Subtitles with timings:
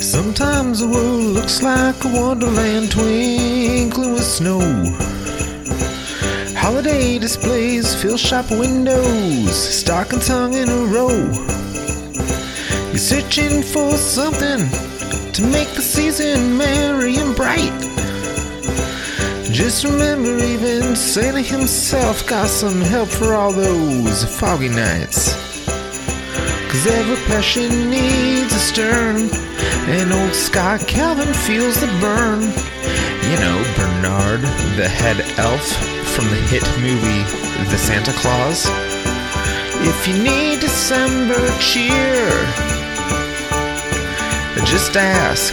[0.00, 4.58] Sometimes the world looks like a wonderland twinkling with snow.
[6.58, 11.14] Holiday displays fill shop windows, stockings hung in a row.
[12.88, 14.68] You're searching for something
[15.32, 17.70] to make the season merry and bright.
[19.52, 25.49] Just remember, even Santa himself got some help for all those foggy nights.
[26.70, 29.28] Cause every passion needs a stern,
[29.90, 32.42] and old Scott Calvin feels the burn.
[33.28, 34.40] You know, Bernard,
[34.76, 35.66] the head elf
[36.14, 37.24] from the hit movie
[37.70, 38.66] The Santa Clause.
[39.82, 42.30] If you need December cheer,
[44.64, 45.52] just ask.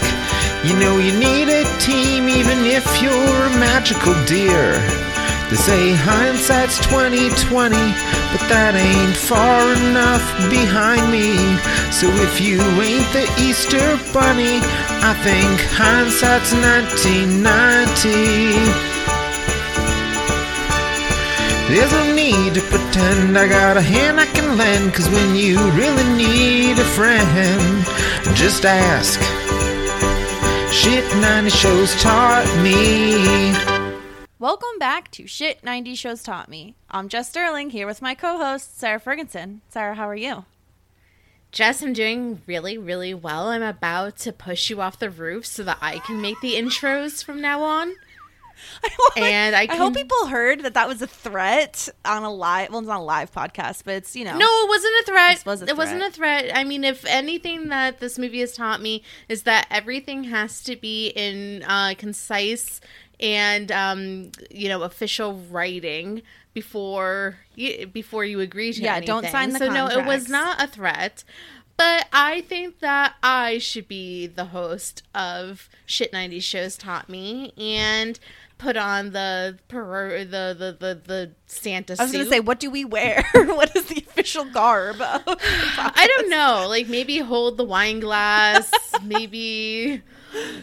[0.64, 5.07] You know you need a team even if you're a magical deer.
[5.48, 10.20] They say hindsight's 2020, but that ain't far enough
[10.52, 11.32] behind me.
[11.88, 14.60] So if you ain't the Easter bunny,
[15.00, 17.40] I think hindsight's 1990.
[21.72, 25.56] There's no need to pretend I got a hand I can lend, cause when you
[25.72, 27.86] really need a friend,
[28.36, 29.18] just ask.
[30.70, 33.77] Shit 90 shows taught me.
[34.40, 36.76] Welcome back to Shit 90 Shows Taught Me.
[36.88, 39.62] I'm Jess Sterling here with my co host, Sarah Ferguson.
[39.68, 40.44] Sarah, how are you?
[41.50, 43.48] Jess, I'm doing really, really well.
[43.48, 47.24] I'm about to push you off the roof so that I can make the intros
[47.24, 47.94] from now on.
[49.16, 52.80] And I I hope people heard that that was a threat on a live, well,
[52.80, 54.36] it's not a live podcast, but it's, you know.
[54.36, 55.46] No, it wasn't a threat.
[55.46, 56.56] Was a It wasn't a threat.
[56.56, 60.76] I mean, if anything that this movie has taught me is that everything has to
[60.76, 62.80] be in uh, concise
[63.20, 66.22] and um, you know official writing
[66.54, 70.62] before you before you agree to Yeah, don't sign the so no, it was not
[70.62, 71.24] a threat.
[71.76, 77.52] But I think that I should be the host of Shit 90 Shows Taught Me
[77.56, 78.18] and
[78.58, 82.58] put on the per- the the the, the Santa I was going to say, what
[82.58, 83.24] do we wear?
[83.34, 84.96] what is the official garb?
[85.00, 86.66] I don't know.
[86.68, 88.72] Like maybe hold the wine glass,
[89.04, 90.02] maybe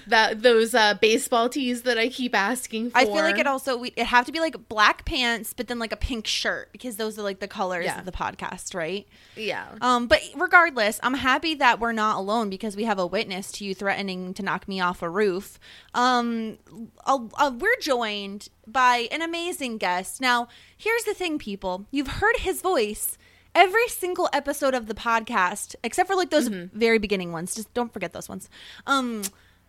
[0.07, 2.97] that those uh, baseball tees that I keep asking for.
[2.97, 5.79] I feel like it also we it have to be like black pants, but then
[5.79, 7.99] like a pink shirt because those are like the colors Yeah.
[7.99, 9.07] of the podcast, right?
[9.35, 9.67] yeah.
[9.81, 13.65] Um, but regardless, I'm happy that we're not alone because we have a witness to
[13.65, 15.59] you threatening to knock me off a roof.
[15.93, 16.57] Um,
[17.05, 20.21] uh, uh, we're joined by an amazing guest.
[20.21, 21.85] Now, here's the thing, people.
[21.91, 23.17] You've heard his voice
[23.53, 27.55] every single episode of the podcast, except for like those very beginning ones.
[27.55, 28.49] Just don't forget those ones.
[28.85, 29.21] Um,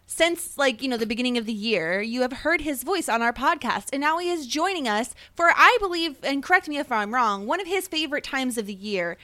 [0.07, 3.21] since like you know the beginning of the year you have heard his voice on
[3.23, 6.91] our podcast and now he is joining us for i believe and correct me if
[6.93, 9.17] i'm wrong one of his favorite times of the year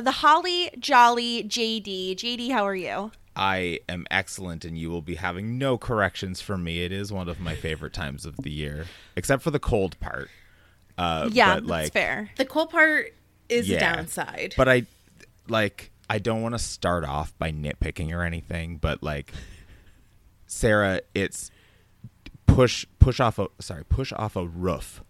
[0.00, 5.16] the holly jolly jd jd how are you I am excellent, and you will be
[5.16, 6.84] having no corrections from me.
[6.84, 8.86] It is one of my favorite times of the year,
[9.16, 10.30] except for the cold part.
[10.96, 13.12] Uh, yeah but, that's like, Uh, fair The cool part
[13.48, 13.90] is Yeah.
[13.90, 14.54] the downside.
[14.56, 14.86] But I
[15.48, 15.90] like.
[16.08, 19.32] I don't want to start off by nitpicking or anything, but like,
[20.54, 21.50] Sarah, it's
[22.46, 25.02] push push off a sorry push off a roof.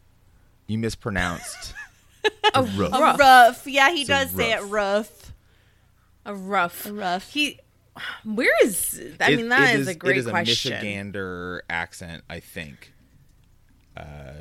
[0.67, 1.75] You mispronounced
[2.55, 2.93] a roof.
[2.93, 3.19] rough.
[3.19, 4.71] rough yeah he It's does say it rough.
[4.71, 5.33] rough
[6.27, 7.29] a rough, A rough.
[7.31, 7.59] He,
[8.25, 8.99] where is?
[9.21, 10.73] I It- mean, that it is, a great It is question.
[10.73, 12.95] a Michigander accent, I think.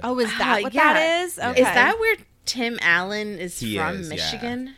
[0.02, 0.94] oh is that Ah, what yeah.
[0.94, 2.16] that is okay Is that where
[2.46, 3.98] Tim Allen is He from?
[4.00, 4.16] is, yeah.
[4.16, 4.76] Michigan.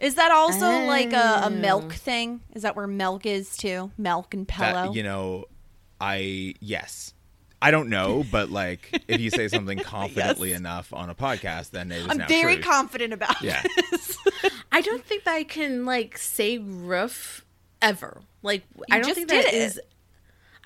[0.00, 1.50] is that also like a, a Oh.
[1.50, 5.44] milk thing is that where milk is too milk and That, pillow you know,
[6.02, 7.14] I yes.
[7.64, 10.58] I don't know, but like if you say something confidently Yes.
[10.58, 12.64] enough on a podcast, then it is i'm now very true.
[12.64, 13.62] confident about Yeah.
[13.92, 14.18] this
[14.72, 17.44] I don't think that I can like say roof
[17.80, 18.20] ever.
[18.42, 19.56] Like I don't just think did that it.
[19.62, 19.80] is.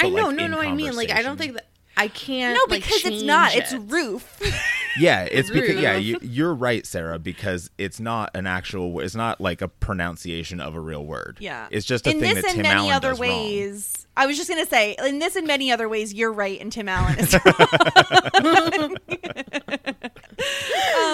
[0.01, 0.61] I know, like, no, in no.
[0.61, 1.67] I mean, like I don't think that
[1.99, 2.55] I can't.
[2.55, 4.41] no like, because it's not change it's roof
[4.99, 9.01] Yeah, it's because yeah, you, you're right, Sarah, because it's not an actual.
[9.01, 11.39] It's not like a pronunciation of a real word.
[11.41, 11.69] Yeah.
[11.71, 13.29] it's just a in thing this that and Tim many Allen other does wrong.
[13.29, 14.07] ways.
[14.17, 16.89] I was just gonna say, in this and many other ways, you're right, and Tim
[16.89, 17.35] Allen is
[18.45, 18.97] wrong.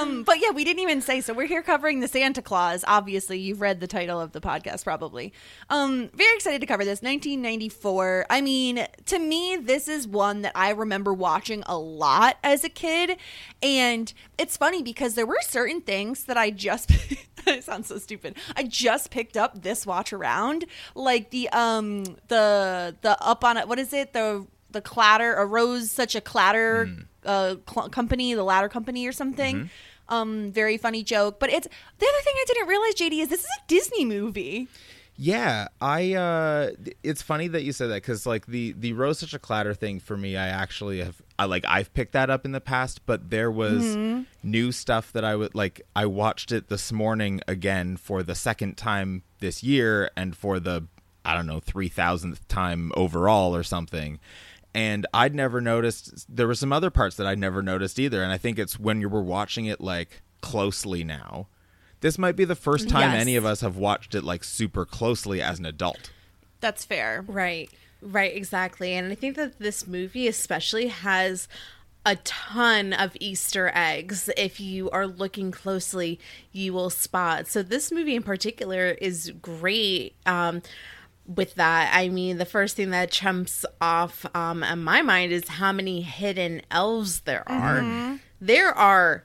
[0.02, 1.32] um, but yeah, we didn't even say so.
[1.32, 2.84] We're here covering the Santa Clause.
[2.86, 5.32] Obviously, you've read the title of the podcast, probably.
[5.70, 7.02] Um, very excited to cover this.
[7.02, 8.26] 1994.
[8.30, 12.68] I mean, to me, this is one that I remember watching a lot as a
[12.68, 13.16] kid,
[13.62, 16.90] and it's funny because there were certain things that I just.
[17.46, 18.36] it sounds so stupid.
[18.56, 20.64] I just picked up this watch around,
[20.94, 23.68] like the um the the up on it.
[23.68, 24.12] What is it?
[24.12, 26.88] The the clatter arose such a clatter
[27.26, 29.70] uh cl- company the ladder company or something
[30.12, 31.66] um very funny joke but it's
[31.98, 34.68] the other thing i didn't realize jd is this is a disney movie
[35.16, 36.14] Yeah, I.
[36.14, 36.70] uh
[37.02, 40.00] It's funny that you said that because like the the rose such a clatter thing
[40.00, 41.20] for me, I actually have.
[41.38, 44.22] I like I've picked that up in the past, but there was Mm-hmm.
[44.42, 45.82] new stuff that I would like.
[45.94, 50.86] I watched it this morning again for the second time this year, and for the
[51.26, 54.18] I don't know three thousandth time overall or something.
[54.74, 56.26] And I'd never noticed.
[56.34, 59.00] There were some other parts that I'd never noticed either, and I think it's when
[59.00, 61.48] you were watching it like closely now.
[62.00, 63.20] This might be the first time Yes.
[63.20, 66.10] any of us have watched it like super closely as an adult.
[66.60, 67.70] that's fair Right.
[68.00, 68.94] Right, exactly.
[68.94, 71.46] And I think that this movie especially has
[72.04, 74.28] a ton of Easter eggs.
[74.36, 76.18] If you are looking closely,
[76.50, 77.46] you will spot.
[77.46, 80.14] So this movie in particular is great.
[80.26, 80.62] Um
[81.26, 85.48] with that, I mean, the first thing that jumps off um, in my mind is
[85.48, 88.18] how many hidden elves there are.
[88.40, 89.24] There are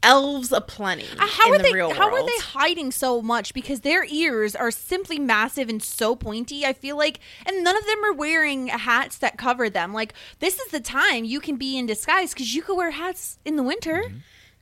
[0.00, 3.52] elves aplenty Uh, how in are the they real how are they hiding so much?
[3.52, 7.84] Because their ears are simply massive and so pointy i feel like and none of
[7.84, 9.92] them are wearing hats that cover them.
[9.92, 13.38] Like this is the time you can be in disguise because you could wear hats
[13.44, 14.04] in the winter.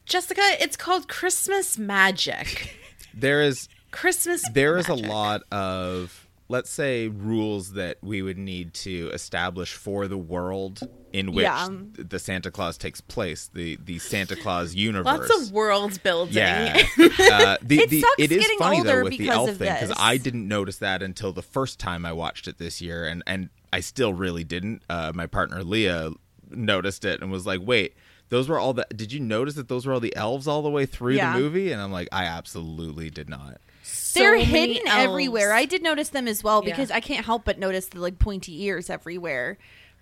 [0.07, 2.75] Jessica, it's called Christmas magic.
[3.19, 8.73] There is Christmas there is a lot of let's say rules that we would need
[8.73, 10.81] to establish for the world
[11.13, 11.69] in which Yeah.
[11.95, 15.29] the Santa Clause takes place, the the Santa Clause universe.
[15.29, 16.35] Lots of world building.
[16.37, 19.37] Yeah, uh, the, It the, sucks it is getting funny older though with the because
[19.37, 19.93] elf thing because.
[19.99, 23.49] I didn't notice that until the first time I watched it this year, and and
[23.73, 24.83] I still really didn't.
[24.89, 26.11] Uh, my partner Leah
[26.51, 27.95] noticed it and was like, "Wait,
[28.29, 28.87] those were all the?
[28.95, 31.33] Did you notice that those were all the elves all the way through Yeah.
[31.35, 33.61] the movie?" And I'm like, "I absolutely did not."
[34.17, 35.05] So they're many hidden elves.
[35.05, 36.71] everywhere i did notice them as well Yeah.
[36.73, 39.59] because i can't help but notice the like pointy ears everywhere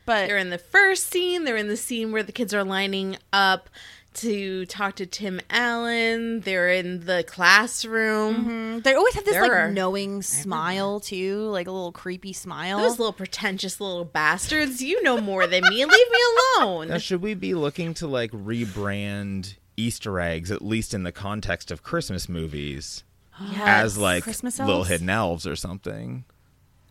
[0.07, 1.45] but They're in the first scene.
[1.45, 3.71] They're in the scene where the kids are lining up
[4.17, 6.41] to talk to Tim Allen.
[6.41, 8.35] They're in the classroom.
[8.37, 8.79] Mm-hmm.
[8.81, 12.81] they always have this There like are knowing smile too like a little creepy smile
[12.81, 14.83] Those little pretentious little bastards.
[14.83, 15.77] You know more than me.
[15.87, 16.19] Leave me
[16.59, 16.89] alone.
[16.89, 21.71] Now, should we be looking to like rebrand Easter eggs, at least in the context
[21.71, 23.05] of Christmas movies,
[23.57, 26.25] as like Christmas little hidden elves or something?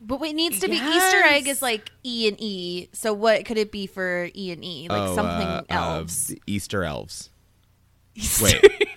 [0.02, 0.98] But what needs to be Yes.
[1.14, 2.90] Easter egg is like E and E.
[2.92, 4.88] So what could it be for E and E?
[4.90, 6.34] Like Oh, something uh, uh, else.
[6.46, 7.30] Easter elves.
[8.16, 8.62] Easter- Wait,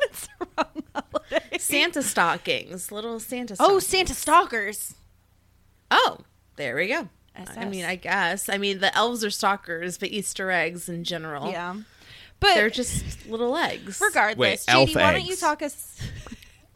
[0.00, 1.58] It's the wrong holiday.
[1.58, 2.92] Santa stockings.
[2.92, 3.78] Little Santa Oh.
[3.80, 4.94] Santa stalkers.
[5.90, 6.18] Oh,
[6.56, 7.08] there we go.
[7.56, 8.48] I mean, I guess.
[8.48, 11.50] I mean, the elves are stalkers, but Easter eggs in general.
[11.50, 11.76] Yeah.
[12.40, 14.00] But They're just little eggs.
[14.00, 15.40] regardless, Wait, JD, elf why don't you eggs.
[15.40, 16.00] talk us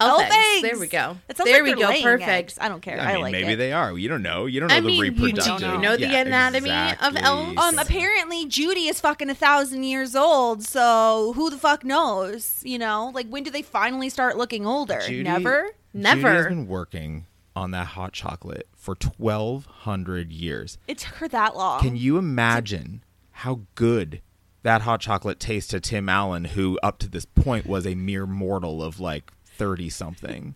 [0.01, 0.35] Elf, elf eggs.
[0.35, 0.63] eggs?
[0.63, 1.17] There we go.
[1.29, 1.89] It sounds there like we they're go.
[1.91, 2.29] laying Perfect.
[2.29, 2.59] eggs.
[2.61, 2.99] I don't care.
[3.01, 3.57] I I, mean, like maybe it.
[3.57, 3.97] they are.
[3.97, 4.47] You don't know.
[4.47, 5.61] You don't know I the mean, you reproductive.
[5.61, 7.57] don't know the Yeah, anatomy of elves.
[7.57, 12.61] Um, apparently Judy is fucking a thousand years old, so who the fuck knows?
[12.65, 15.01] You know, like when do they finally start looking older?
[15.07, 15.63] Judy- Never.
[15.95, 16.49] Judy has Never.
[16.49, 20.79] been working on that hot chocolate for twelve hundred years.
[20.89, 21.81] It took her that long.
[21.81, 24.21] Can you imagine how good
[24.63, 28.27] that hot chocolate taste to Tim Allen, who up to this point was a mere
[28.27, 30.55] mortal of like thirty something?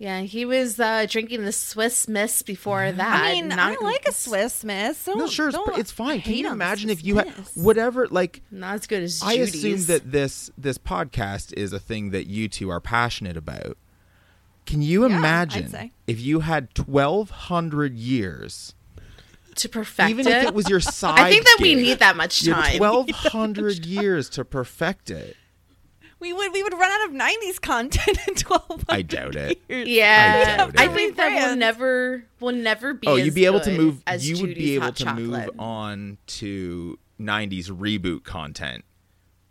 [0.00, 3.20] Yeah, he was uh, drinking the Swiss Miss before that.
[3.24, 5.04] I mean, not, I like a Swiss Miss.
[5.04, 6.20] Don't, No, sure, it's, don't it's fine.
[6.20, 9.54] Can you imagine if you had whatever like Not as good as I Judy's.
[9.56, 13.76] assume that this this podcast is a thing that you two are passionate about.
[14.66, 18.74] Can you Yeah, imagine if you had twelve hundred years,
[19.58, 20.32] to perfect even it.
[20.32, 21.18] if it was your side?
[21.20, 22.76] I think that we need that much time.
[22.76, 25.36] twelve hundred years to perfect it.
[26.20, 28.84] we would we would run out of '90s content in 12.
[28.88, 29.60] I doubt it.
[29.68, 31.56] Yeah, I doubt I, think that will Brands.
[31.58, 33.06] never will never be.
[33.06, 34.02] Oh, as you'd be able to move.
[34.06, 38.84] As You would be able hot to move on to '90s reboot content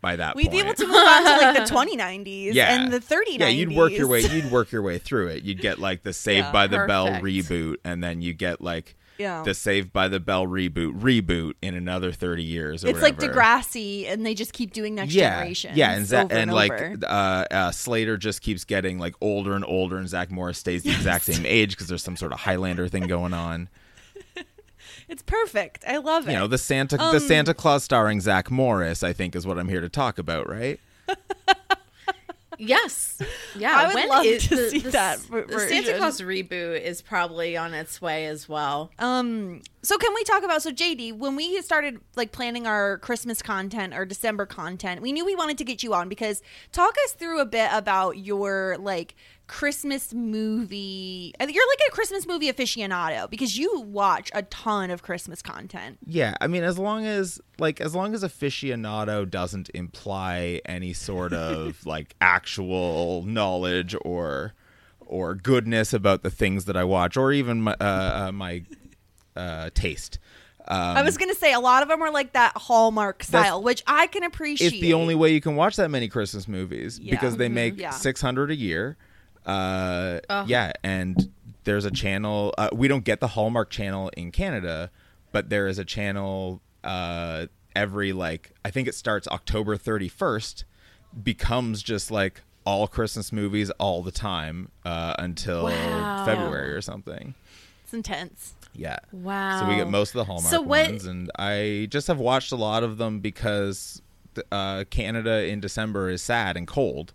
[0.00, 0.36] by that point.
[0.36, 0.52] We'd point.
[0.52, 3.38] be able to move on to like the 2090s yeah, and the 3090s.
[3.40, 4.20] Yeah, you'd work your way.
[4.20, 5.42] You'd work your way through it.
[5.42, 8.94] You'd get like the Saved Yeah, by the Bell reboot, and then you get like
[9.18, 9.42] Yeah.
[9.42, 12.84] the Saved by the Bell reboot reboot in another thirty years.
[12.84, 13.34] Or It's like whatever.
[13.40, 15.72] Degrassi, and they just keep doing Next Yeah, Generation.
[15.74, 17.06] yeah, and Za- over and, and like uh,
[17.50, 21.24] uh, Slater just keeps getting like older and older, and Zach Morris stays the exact
[21.24, 23.68] same age because there's some sort of Highlander thing going on.
[25.08, 25.84] it's perfect.
[25.86, 26.32] I love it.
[26.32, 29.58] You know, the Santa Um, the Santa Clause starring Zach Morris, I think, is what
[29.58, 30.78] I'm here to talk about, right?
[32.58, 33.20] Yes.
[33.56, 33.72] Yeah.
[33.76, 35.96] I would when love is- to see that ver- The Santa.
[35.98, 38.90] Claus reboot is probably on its way as well.
[38.98, 39.62] Um.
[39.82, 43.94] So can we talk about so JD when we started like planning our Christmas content
[43.94, 47.40] or December content, we knew we wanted to get you on because talk us through
[47.40, 49.14] a bit about your like
[49.48, 51.32] Christmas movie.
[51.40, 55.98] You're like a Christmas movie aficionado because you watch a ton of Christmas content.
[56.06, 61.32] Yeah, I mean, as long as like as long as aficionado doesn't imply any sort
[61.32, 64.52] of like actual knowledge or
[65.00, 68.64] or goodness about the things that I watch, or even my uh, uh, my
[69.34, 70.18] uh, taste.
[70.70, 73.82] Um, I was gonna say a lot of them are like that Hallmark style, which
[73.86, 74.74] I can appreciate.
[74.74, 77.12] it's the only way you can watch that many Christmas movies Yeah.
[77.14, 77.90] because they make Yeah.
[77.90, 78.98] 600 a year.
[79.48, 81.30] Uh, Yeah, and
[81.64, 82.54] there's a channel.
[82.58, 84.90] Uh, we don't get the Hallmark channel in Canada,
[85.32, 90.64] but there is a channel uh, every like I think it starts October 31st,
[91.22, 96.24] becomes just like all Christmas movies all the time uh, until Wow.
[96.24, 97.34] February or something.
[97.84, 98.54] It's intense.
[98.74, 98.98] Yeah.
[99.12, 99.60] Wow.
[99.60, 102.52] So we get most of the Hallmark So what- ones, and I just have watched
[102.52, 104.02] a lot of them because
[104.52, 107.12] uh, Canada in December is sad and cold.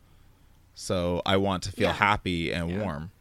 [0.75, 1.93] So I want to feel Yeah.
[1.93, 3.11] happy and warm.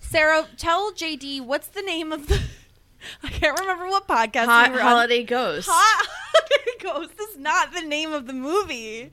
[0.00, 2.40] Sarah, tell JD what's the name of the.
[3.22, 4.86] I can't remember what podcast Hot we were on.
[4.86, 5.68] Holiday Ghost.
[5.70, 9.10] Hot Holiday Ghost is not the name of the movie.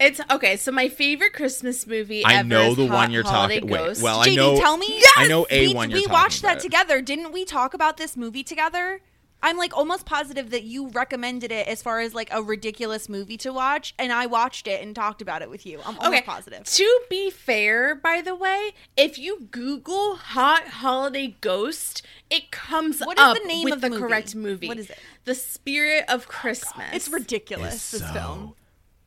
[0.00, 0.56] It's okay.
[0.56, 2.24] So my favorite Christmas movie.
[2.24, 3.70] I ever know is the Hot one you're Holiday talking.
[3.70, 4.02] Wait, Ghost.
[4.02, 4.56] well, I JD, know.
[4.58, 5.00] tell me.
[5.16, 6.62] I know a we, one you're We talking watched that about.
[6.62, 7.44] together, didn't we?
[7.44, 9.00] Talk about this movie together.
[9.42, 13.36] I'm like almost positive that you recommended it as far as like a ridiculous movie
[13.38, 15.80] to watch, and I watched it and talked about it with you.
[15.80, 16.22] I'm almost Okay.
[16.22, 16.64] positive.
[16.64, 23.18] To be fair, by the way, if you Google "Hot Holiday Ghost," it comes What
[23.18, 24.02] is up the name with of the the movie?
[24.02, 24.68] correct movie.
[24.68, 24.98] What is it?
[25.24, 26.86] The Spirit of oh, Christmas.
[26.92, 27.74] It's ridiculous.
[27.74, 28.54] It's this so film.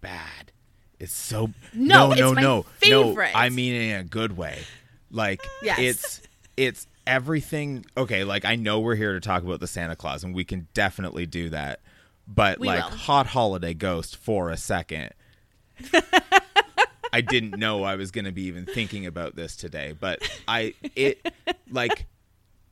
[0.02, 0.52] bad.
[1.00, 3.34] It's so No, no, it's no, my no, favorite.
[3.34, 3.40] no.
[3.40, 4.64] I mean in a good way.
[5.12, 5.80] Like Yes.
[5.80, 6.22] it's
[6.58, 7.86] it's everything.
[7.98, 10.68] Okay, like I know we're here to talk about the Santa Clause, and we can
[10.74, 11.82] definitely do that.
[12.28, 12.98] But We like will.
[12.98, 15.12] hot holiday ghost for a second.
[17.14, 20.74] I didn't know I was going to be even thinking about this today, but I
[20.96, 21.34] it
[21.70, 22.08] like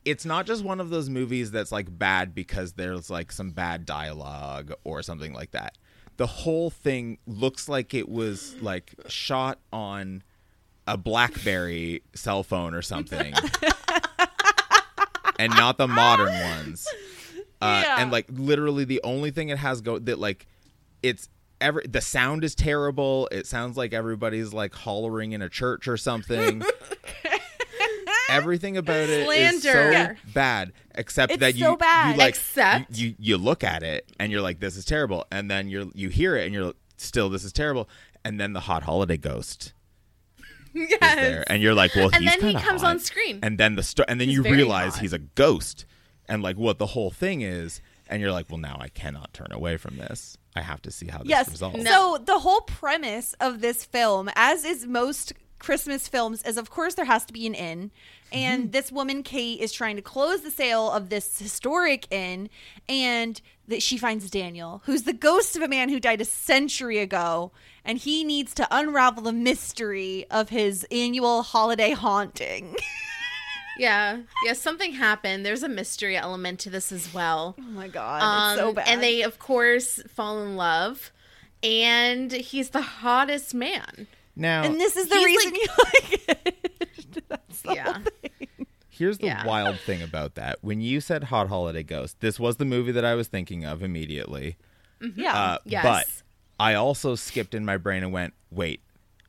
[0.05, 3.85] it's not just one of those movies that's like bad because there's like some bad
[3.85, 5.77] dialogue or something like that.
[6.17, 10.23] The whole thing looks like it was like shot on
[10.87, 13.33] a BlackBerry cell phone or something.
[15.39, 16.87] and not the modern ones.
[17.61, 18.01] Uh, Yeah.
[18.01, 20.47] and like literally the only thing it has go that like
[21.01, 21.29] it's
[21.61, 23.29] every the sound is terrible.
[23.31, 26.61] It sounds like everybody's like hollering in a church or something.
[28.29, 30.17] Everything about it is so Slander.
[30.33, 32.13] bad, except It's that you, so bad.
[32.13, 35.25] you like Except- you, you you look at it and you're like, this is terrible,
[35.31, 37.87] and then you're you hear it and you're still this is terrible,
[38.25, 39.73] and then the hot holiday ghost
[40.89, 40.99] yes.
[41.15, 42.89] there, and you're like, well, And he's then he comes hot.
[42.91, 43.39] on screen.
[43.43, 45.01] and then the sto- and then He's you realize hot.
[45.01, 45.85] he's a ghost,
[46.27, 49.47] and like what the whole thing is, and you're like, well, now I cannot turn
[49.51, 50.37] away from this.
[50.55, 51.49] I have to see how this Yes.
[51.49, 51.83] resolves.
[51.87, 56.95] So the whole premise of this film, as is most Christmas films, is of course
[56.95, 57.91] there has to be an inn.
[58.31, 58.71] And mm-hmm.
[58.71, 62.49] this woman, Kate, is trying to close the sale of this historic inn,
[62.89, 66.97] and that she finds Daniel, who's the ghost of a man who died a century
[66.99, 67.51] ago,
[67.85, 72.75] and he needs to unravel the mystery of his annual holiday haunting.
[73.75, 74.19] Yeah.
[74.45, 75.43] Yeah, something happened.
[75.43, 77.55] There's a mystery element to this as well.
[77.59, 78.87] oh my god, Um, it's so bad.
[78.87, 81.11] And they, of course, fall in love.
[81.63, 84.05] And he's the hottest man.
[84.35, 87.23] now, and this is the reason like- you like it.
[87.29, 87.93] That's the Yeah.
[87.93, 88.67] whole thing.
[88.89, 89.43] Here's the Yeah.
[89.43, 90.59] wild thing about that.
[90.61, 93.81] When you said Hot Holiday Ghost, this was the movie that I was thinking of
[93.81, 94.55] immediately.
[95.15, 95.33] Yeah.
[95.35, 95.83] Uh, Yes.
[95.83, 96.22] But
[96.63, 98.81] I also skipped in my brain and went, wait,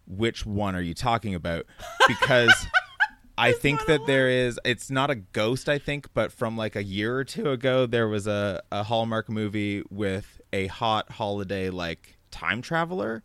[0.06, 1.66] which one are you talking about?
[2.06, 2.54] Because
[3.38, 6.84] I think that there is, it's not a ghost, I think, but from like a
[6.84, 12.16] year or two ago, there was a, a Hallmark movie with a hot holiday, like
[12.30, 13.22] time traveler.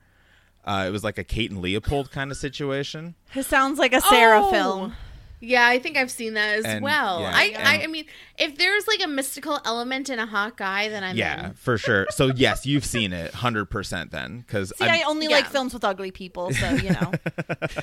[0.66, 3.14] Uh, it was like a Kate and Leopold kind of situation.
[3.36, 4.52] It sounds like a Sarah Oh.
[4.52, 4.96] film.
[5.42, 7.22] Yeah, I think I've seen that as And- well.
[7.22, 8.06] yeah, I, I and- I mean,
[8.38, 11.54] if there's like a mystical element in a hot guy, then I'm yeah, in.
[11.54, 12.08] for sure.
[12.12, 14.40] So, yes, you've seen it 100% then.
[14.46, 15.38] Because See, I only Yeah.
[15.38, 17.12] like films with ugly people, so you know.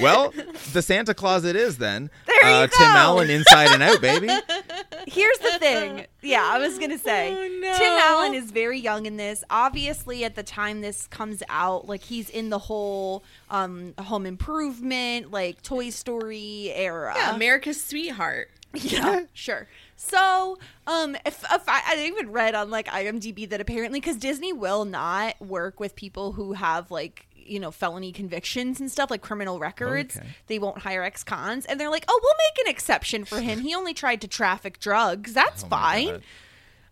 [0.00, 0.32] Well,
[0.72, 2.10] the Santa Clause it is then.
[2.26, 2.76] There you uh, go.
[2.76, 4.26] Tim Allen inside and out, baby.
[5.06, 6.06] Here's the thing.
[6.24, 7.74] Yeah, I was gonna say Oh, no.
[7.78, 9.44] Tim Allen is very young in this.
[9.50, 15.30] Obviously, at the time this comes out, like he's in the whole um, Home Improvement,
[15.30, 17.14] like Toy Story era.
[17.16, 18.50] Yeah, America's sweetheart.
[18.72, 19.68] Yeah, sure.
[19.96, 24.52] So, um, if, if I, I even read on like IMDb that apparently because Disney
[24.52, 29.22] will not work with people who have like you know felony convictions and stuff like
[29.22, 30.16] criminal records.
[30.16, 30.26] Okay.
[30.46, 33.60] They won't hire ex-cons, and they're like, oh, we'll make an exception for him.
[33.60, 35.32] He only tried to traffic drugs.
[35.32, 36.06] That's Oh fine.
[36.06, 36.22] God.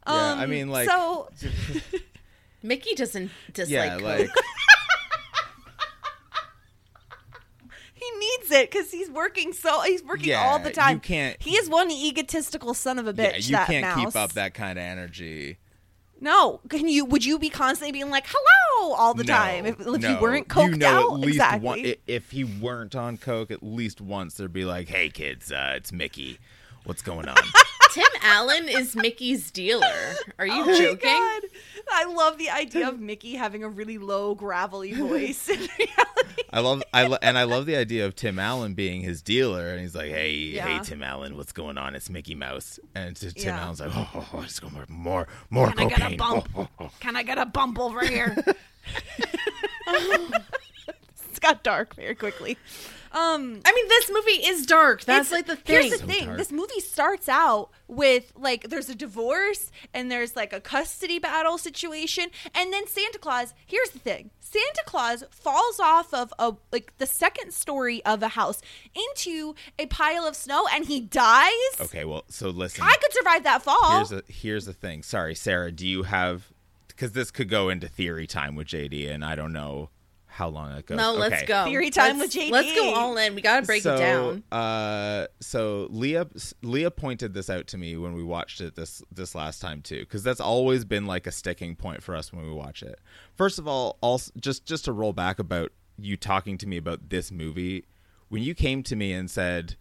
[0.07, 1.29] Yeah, I Um, mean, like, so
[2.63, 4.03] Mickey doesn't dislike yeah, Coke.
[4.03, 4.31] like,
[7.95, 11.01] he needs it because he's working so he's working Yeah, all the time you time.
[11.01, 13.47] can't- He is one egotistical son of a yeah, bitch.
[13.49, 15.59] you that can't keep up that kind of energy.
[16.23, 17.05] No, can you?
[17.05, 20.21] Would you be constantly being like "hello" all the No, time if, if you no.
[20.21, 21.15] weren't coked you know, out?
[21.15, 21.67] At least exactly.
[21.67, 25.51] one, i- if he weren't on coke, at least once there'd be like, "Hey kids,
[25.51, 26.39] uh, it's Mickey.
[26.85, 27.37] What's going on?"
[27.93, 29.87] Tim Allen is Mickey's dealer.
[30.39, 30.99] Are you Oh my joking?
[31.11, 31.43] God.
[31.93, 36.43] I love the idea of Mickey having a really low, gravelly voice in reality.
[36.53, 39.71] I love, I lo- and I love the idea of Tim Allen being his dealer,
[39.71, 40.67] and he's like, "Hey, Yeah.
[40.79, 41.95] hey, Tim Allen, what's going on?
[41.95, 43.63] It's Mickey Mouse." And Tim Yeah.
[43.65, 46.49] Allen's like, "Oh, oh, oh it's going more, more, more Can I get a bump?
[46.55, 46.91] Oh, oh, oh.
[47.01, 48.37] Can I get a bump over here?
[51.43, 52.57] it's got dark very quickly.
[53.15, 55.05] Um, I mean, this movie is dark.
[55.05, 55.83] That's like the thing.
[55.83, 56.39] Here's the So thing: dark.
[56.39, 61.59] this movie starts out with like there's a divorce and there's like a custody battle
[61.59, 63.53] situation, and then Santa Claus.
[63.67, 68.29] Here's the thing: Santa Claus falls off of a like the second story of a
[68.29, 68.63] house
[68.95, 71.53] into a pile of snow, and he dies.
[71.83, 72.83] Okay, well, so listen.
[72.83, 73.97] I could survive that fall.
[73.97, 75.03] here's the here's the thing.
[75.03, 75.71] Sorry, Sarah.
[75.71, 76.51] Do you have?
[76.89, 79.91] Because this could go into theory time with JD, and I don't know
[80.33, 80.97] how long it goes.
[80.97, 81.47] no, let's Okay.
[81.47, 81.65] go.
[81.65, 82.51] Theory time Let's- with JD.
[82.51, 83.35] Let's go all in.
[83.35, 84.43] We got to break so, it down.
[84.51, 86.27] Uh, so Leah
[86.63, 90.01] Leah pointed this out to me when we watched it this this last time too,
[90.01, 92.99] because that's always been like a sticking point for us when we watch it.
[93.37, 97.11] First of all, also just just to roll back about you talking to me about
[97.11, 97.85] this movie,
[98.29, 99.77] when you came to me and said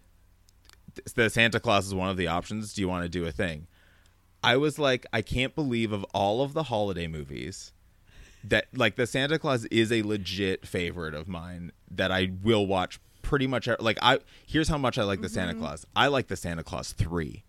[1.16, 3.68] the Santa Clause is one of the options, do you want to do a thing?
[4.44, 7.72] I was like, I can't believe of all of the holiday movies
[8.44, 13.00] that like the Santa Clause is a legit favorite of mine that I will watch
[13.22, 15.62] pretty much like I here's how much I like the Santa Mm-hmm.
[15.62, 15.86] Claus.
[15.96, 17.44] I like the Santa Clause 3.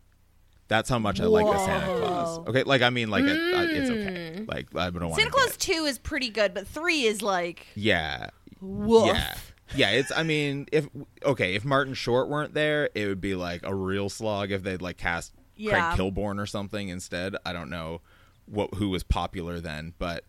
[0.68, 2.38] That's how much I like the Santa Clause.
[2.48, 4.44] Okay, like I mean like it, I- it's okay.
[4.46, 8.30] Like I don't want Santa Clause two is pretty good, but three is like Yeah.
[8.60, 9.06] woof.
[9.06, 9.34] Yeah.
[9.74, 10.86] Yeah, it's I mean, if
[11.24, 14.82] okay, if Martin Short weren't there, it would be like a real slog if they'd
[14.82, 15.94] like cast Yeah.
[15.94, 17.36] Craig Kilborn or something instead.
[17.46, 18.02] I don't know
[18.46, 20.24] what who was popular then, but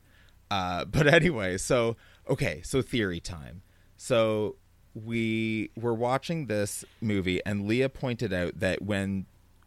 [0.52, 1.96] uh but anyway, so
[2.30, 3.62] okay, so theory time.
[3.98, 4.58] So
[4.94, 9.26] we were watching this movie and Leah pointed out that when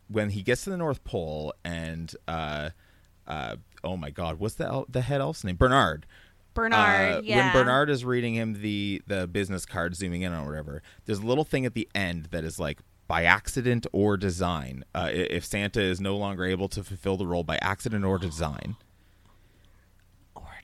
[0.09, 2.71] when he gets to the North Pole and uh
[3.27, 5.57] uh oh my god, what's the el- the head elf's name?
[5.57, 6.07] Bernard.
[6.55, 7.17] Bernard.
[7.17, 7.53] Uh, yeah.
[7.55, 11.27] When Bernard is reading him the the business card, zooming in on whatever, there's a
[11.27, 14.85] little thing at the end that is like by accident or design.
[14.95, 18.77] Uh, if Santa is no longer able to fulfill the role by accident or design,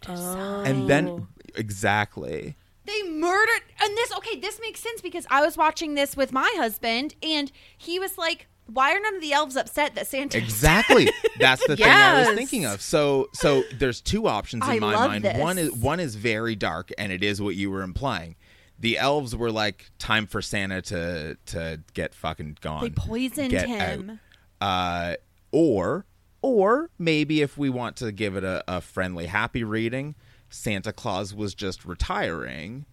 [0.08, 5.94] and then exactly, They murdered and this okay, this makes sense because I was watching
[5.94, 9.94] this with my husband and he was like, Why are none of the elves upset
[9.94, 11.08] that Santa exactly.
[11.38, 12.80] That's the thing I was thinking of.
[12.80, 15.24] So so there's two options in I my mind.
[15.24, 15.38] this.
[15.38, 18.36] One is one is very dark, and it is what you were implying.
[18.78, 22.82] The elves were like, time for Santa to to get fucking gone.
[22.82, 24.18] They poisoned Get him.
[24.60, 24.66] out.
[25.12, 25.16] uh,
[25.52, 26.04] or
[26.42, 30.14] or maybe if we want to give it a, a friendly, happy reading,
[30.50, 32.84] Santa Claus was just retiring,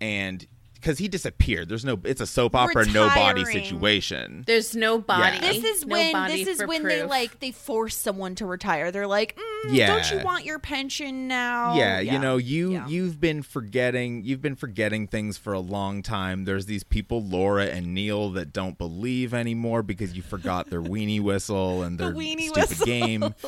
[0.00, 0.46] and
[0.84, 1.98] because he disappeared, there's no.
[2.04, 4.44] It's a soap opera, no body situation.
[4.46, 5.38] There's no body.
[5.40, 8.90] This is No when this is for when they like they force someone to retire.
[8.90, 9.86] They're like, mm, Yeah.
[9.86, 12.86] "Don't you want your pension now?" yeah, you know, you Yeah.
[12.86, 16.44] you've been forgetting you've been forgetting things for a long time.
[16.44, 21.20] There's these people, Laura and Neil, that don't believe anymore because you forgot their weenie
[21.22, 22.86] whistle and The their weenie stupid whistle.
[22.86, 23.34] game.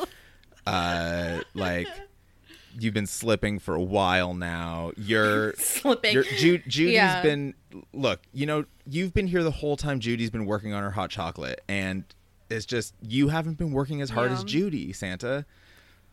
[0.65, 1.87] Uh, like
[2.79, 4.91] you've been slipping for a while now.
[4.97, 6.13] You're slipping.
[6.13, 7.21] You're, Ju- Judy's Yeah.
[7.21, 7.53] been
[7.93, 8.21] look.
[8.33, 9.99] You know, you've been here the whole time.
[9.99, 12.03] Judy's been working on her hot chocolate, and
[12.49, 15.45] it's just you haven't been working as hard as Judy, Santa.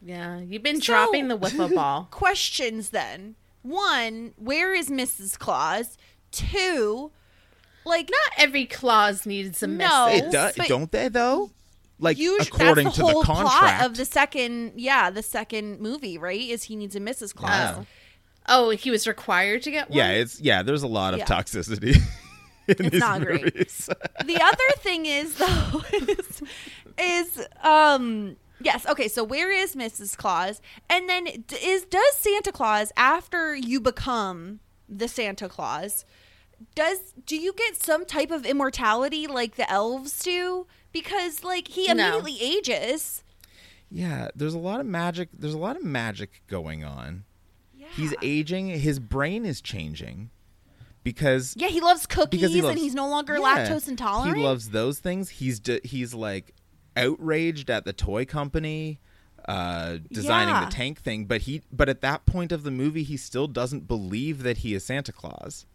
[0.02, 2.08] yeah, you've been So- dropping the wiffle ball.
[2.10, 3.34] Questions then.
[3.62, 5.38] One, where is Mrs.
[5.38, 5.96] Claus?
[6.32, 7.10] Two,
[7.86, 9.76] like Not every clause needs a No.
[10.08, 10.24] message.
[10.24, 11.08] It does, but- don't they?
[11.08, 11.50] Though,
[11.98, 15.22] like Usually, according that's the to whole the contract, plot of the second, yeah, the
[15.22, 16.40] second movie, right?
[16.40, 17.34] Is he needs a Mrs.
[17.34, 17.50] Claus?
[17.78, 17.84] Yeah.
[18.46, 19.96] Oh, he was required to get one.
[19.98, 20.62] yeah, it's yeah.
[20.62, 21.26] There's a lot of Yeah.
[21.26, 21.96] toxicity.
[22.66, 23.42] in It's these not great.
[23.44, 23.88] movies.
[24.24, 26.42] the other thing is though is,
[26.98, 31.26] is um yes okay so where is mrs claus and then
[31.62, 36.06] is does santa claus after you become the santa claus
[36.74, 40.66] does do you get some type of immortality like the elves do?
[40.94, 41.92] Because like he No.
[42.18, 43.22] immediately ages.
[43.90, 45.28] Yeah, there's a lot of magic.
[45.38, 47.24] There's a lot of magic going on.
[47.76, 47.88] Yeah.
[47.94, 48.68] He's aging.
[48.68, 50.30] His brain is changing
[51.02, 54.36] because yeah, he loves cookies because he loves, and he's no longer Yeah, lactose intolerant.
[54.38, 55.28] He loves those things.
[55.28, 56.54] He's d- he's like
[56.96, 59.00] outraged at the toy company
[59.46, 60.64] uh, designing Yeah.
[60.64, 63.86] the tank thing, but he but at that point of the movie, he still doesn't
[63.86, 65.66] believe that he is Santa Claus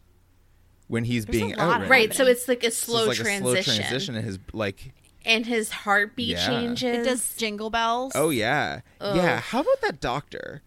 [0.88, 1.90] when he's There's being lot outraged.
[1.92, 3.46] Right, so it's like a So slow it's like transition.
[3.60, 4.94] a slow transition, and his like
[5.26, 6.48] and his heartbeat Yeah.
[6.48, 6.98] changes.
[6.98, 8.14] it does jingle bells.
[8.16, 9.40] oh yeah yeah.
[9.40, 10.62] How about that doctor?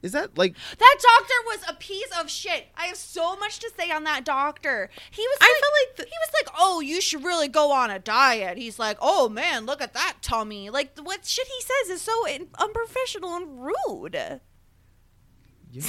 [0.00, 2.68] Is that like That doctor was a piece of shit.
[2.76, 4.90] I have so much to say on that doctor.
[5.10, 5.38] He was.
[5.40, 7.98] I like, feel like the- he was like, "Oh, you should really go on a
[7.98, 12.00] diet." He's like, "Oh man, look at that tummy." Like what shit he says is
[12.02, 14.14] so in- unprofessional and rude.
[15.72, 15.82] yeah.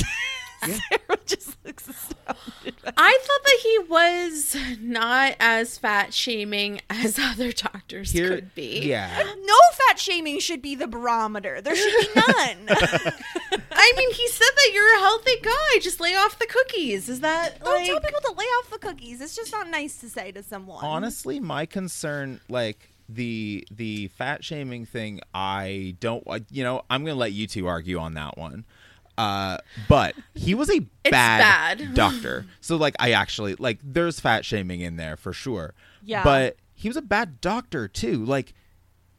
[0.65, 2.75] Sarah just looks astounded.
[2.97, 8.81] I thought that he was not as fat shaming as other doctors Here, could be.
[8.81, 9.23] yeah.
[9.43, 9.55] No
[9.87, 11.61] fat shaming should be the barometer.
[11.61, 12.77] There should be none.
[13.71, 15.79] I mean, he said that you're a healthy guy.
[15.81, 17.09] Just lay off the cookies.
[17.09, 17.85] Is that Don't like?
[17.87, 19.21] tell people to lay off the cookies.
[19.21, 20.83] It's just not nice to say to someone.
[20.83, 27.15] honestly my concern like the the fat shaming thing i don't you know i'm gonna
[27.17, 28.63] let you two argue on that one
[29.19, 29.57] uh
[29.89, 31.93] but he was a bad, bad.
[31.93, 36.23] doctor so like i actually like there's fat shaming in there for sure Yeah.
[36.23, 38.53] but he was a bad doctor too like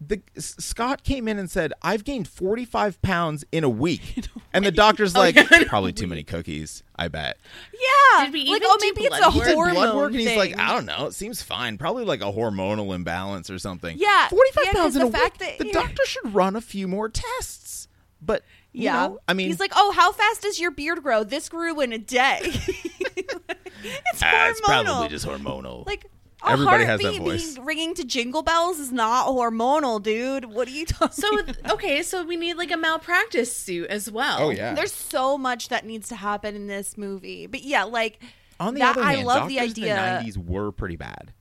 [0.02, 4.70] the Scott came in and said, "I've gained 45 pounds in a week," and the
[4.70, 5.36] doctor's like,
[5.66, 7.36] "Probably too many cookies, I bet."
[7.74, 8.24] yeah.
[8.24, 9.32] Did we like, oh, maybe it's a work?
[9.34, 10.58] He did hormone blood work, and he's like.
[10.58, 11.04] I don't know.
[11.08, 11.76] It seems fine.
[11.76, 13.98] Probably like a hormonal imbalance or something.
[13.98, 15.36] Yeah, forty-five yeah, 'cause pounds in a week.
[15.38, 15.72] that- the yeah.
[15.74, 17.86] doctor should run a few more tests.
[18.22, 19.06] But you Yeah.
[19.08, 21.24] know, I mean, he's like, oh, how fast does your beard grow?
[21.24, 22.40] This grew in a day.
[22.44, 24.84] it's "Ah, it's hormonal.
[24.84, 25.86] probably just hormonal.
[25.86, 26.06] like
[26.42, 27.54] a Everybody has that voice.
[27.54, 30.46] being- ringing to jingle bells is not hormonal, dude.
[30.46, 31.12] What are you talking?
[31.22, 31.28] So
[31.74, 34.38] okay, so we need like a malpractice suit as well.
[34.40, 34.74] oh yeah.
[34.74, 38.22] There's so much that needs to happen in this movie, but yeah, like
[38.58, 40.18] On the that, other I hand, love the doctors idea.
[40.20, 41.32] in the '90s were pretty bad.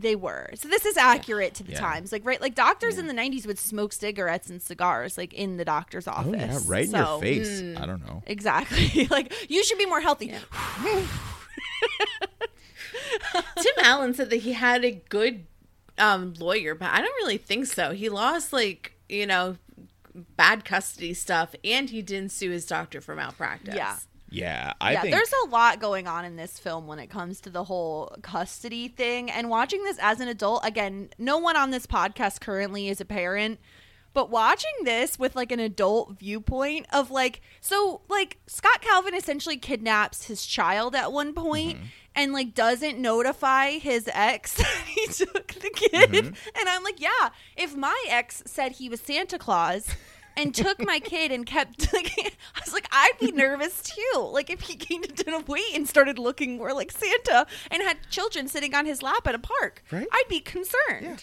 [0.00, 0.50] They were.
[0.54, 1.80] So this is accurate to the Yeah.
[1.80, 2.10] times.
[2.12, 5.64] Like right like doctors in the 90s would smoke cigarettes and cigars like in the
[5.64, 6.32] doctor's office.
[6.32, 7.60] Oh yeah, right in your face.
[7.60, 7.80] mm.
[7.80, 8.22] I don't know.
[8.26, 9.06] Exactly.
[9.10, 10.32] like you should be more healthy.
[13.56, 15.46] Tim Allen said that he had a good
[15.98, 17.92] um, lawyer, but I don't really think so.
[17.92, 19.56] He lost like you know
[20.36, 23.74] bad custody stuff, and he didn't sue his doctor for malpractice.
[23.74, 23.96] Yeah.
[24.30, 27.40] Yeah, I yeah, think there's a lot going on in this film when it comes
[27.42, 29.30] to the whole custody thing.
[29.30, 33.04] And watching this as an adult, again, no one on this podcast currently is a
[33.04, 33.58] parent,
[34.12, 39.56] but watching this with like an adult viewpoint of like, so like Scott Calvin essentially
[39.56, 41.84] kidnaps his child at one point Mm-hmm.
[42.16, 46.58] And like doesn't notify his ex he took the kid, Mm-hmm.
[46.58, 47.30] and I'm like, yeah.
[47.56, 49.86] If my ex said he was Santa Claus,
[50.40, 54.20] and took my kid and kept like I was like I'd be nervous too.
[54.32, 57.82] Like if he gained a ton of weight and started looking more like Santa and
[57.82, 60.06] had children sitting on his lap at a park, Right.
[60.12, 61.02] I'd be concerned.
[61.02, 61.16] Yeah.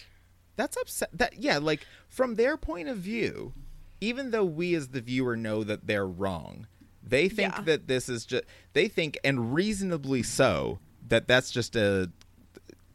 [0.56, 1.10] That's upset.
[1.12, 3.52] That yeah, like from their point of view,
[4.00, 6.66] even though we as the viewer know that they're wrong,
[7.02, 7.62] they think Yeah.
[7.62, 12.10] that this is just they think and reasonably so that that's just a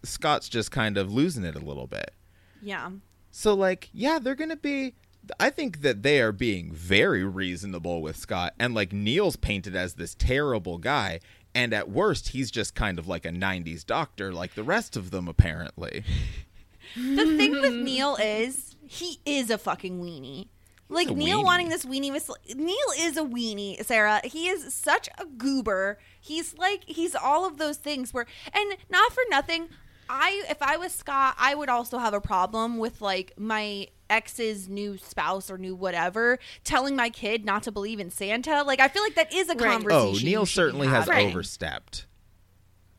[0.03, 2.11] Scott's just kind of losing it a little bit.
[2.61, 2.89] Yeah.
[3.31, 4.93] So like, yeah, they're going to be
[5.39, 9.93] I think that they are being very reasonable with Scott and like Neil's painted as
[9.93, 11.19] this terrible guy
[11.55, 15.11] and at worst he's just kind of like a 90s doctor like the rest of
[15.11, 16.03] them apparently.
[16.95, 20.47] The thing with Neil is he is a fucking weenie.
[20.89, 21.45] Like Neil weenie.
[21.45, 24.21] wanting this weenie was Neil is a weenie, Sarah.
[24.23, 25.97] He is such a goober.
[26.19, 29.69] He's like he's all of those things where and not for nothing,
[30.09, 34.69] I if I was Scott, I would also have a problem with like my ex's
[34.69, 38.63] new spouse or new whatever telling my kid not to believe in Santa.
[38.63, 39.61] Like I feel like that is a Right.
[39.61, 40.27] Oh, conversation.
[40.27, 41.07] Oh, Neil certainly has.
[41.07, 41.27] Right.
[41.27, 42.05] overstepped.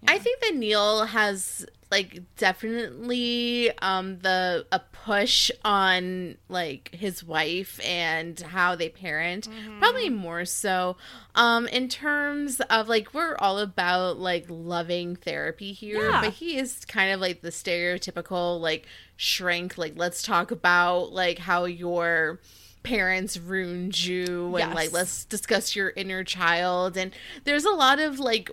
[0.06, 7.80] I think that Neil has like definitely um the a push on like his wife
[7.84, 9.48] and how they parent.
[9.78, 10.96] Probably more so
[11.34, 16.20] um in terms of like we're all about like loving therapy here Yeah.
[16.22, 21.38] but he is kind of like the stereotypical like shrink like let's talk about like
[21.38, 22.40] how your
[22.82, 26.96] parents ruined you and like let's discuss your inner child.
[26.96, 27.12] And
[27.44, 28.50] there's a lot of like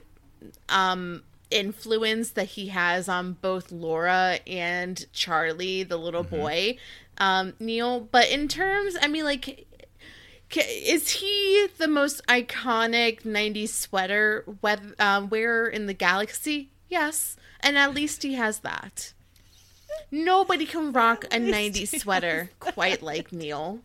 [0.69, 6.78] um influence that he has on both Laura and Charlie, the little boy,
[7.18, 8.00] um, Neil.
[8.00, 9.68] But in terms, I mean, like,
[10.56, 16.70] is he the most iconic '90s sweater weath- uh, wearer in the galaxy?
[16.90, 19.14] Yes, and at least he has that.
[20.10, 23.80] Nobody can rock a '90s sweater quite like Neil.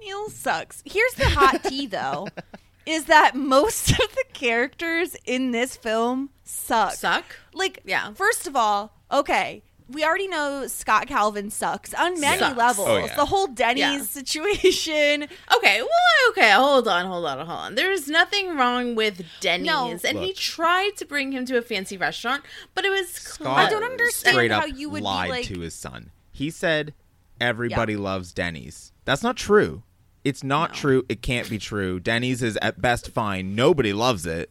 [0.00, 0.82] Neil sucks.
[0.84, 2.28] Here's the hot tea, though,
[2.88, 6.92] is that most of the characters in this film suck.
[6.94, 7.24] Suck?
[7.52, 8.12] Like, Yeah.
[8.14, 12.56] First of all, okay, we already know Scott Calvin sucks on many Sucks.
[12.58, 12.88] levels.
[12.88, 13.14] Oh, yeah.
[13.16, 14.02] The whole Denny's Yeah.
[14.02, 15.22] situation.
[15.56, 17.74] Okay, well, okay, hold on, hold on, hold on.
[17.74, 19.98] There's nothing wrong with Denny's, No.
[20.04, 22.42] and he tried to bring him to a fancy restaurant,
[22.74, 23.58] but it was Scott.
[23.58, 26.10] I don't understand straight how you would be lied like- to his son.
[26.32, 26.92] He said
[27.40, 28.92] everybody loves Denny's.
[29.06, 29.82] That's not true.
[30.24, 30.74] It's not No.
[30.76, 31.06] true.
[31.08, 32.00] It can't be true.
[32.00, 33.54] Denny's is at best fine.
[33.54, 34.50] Nobody loves it.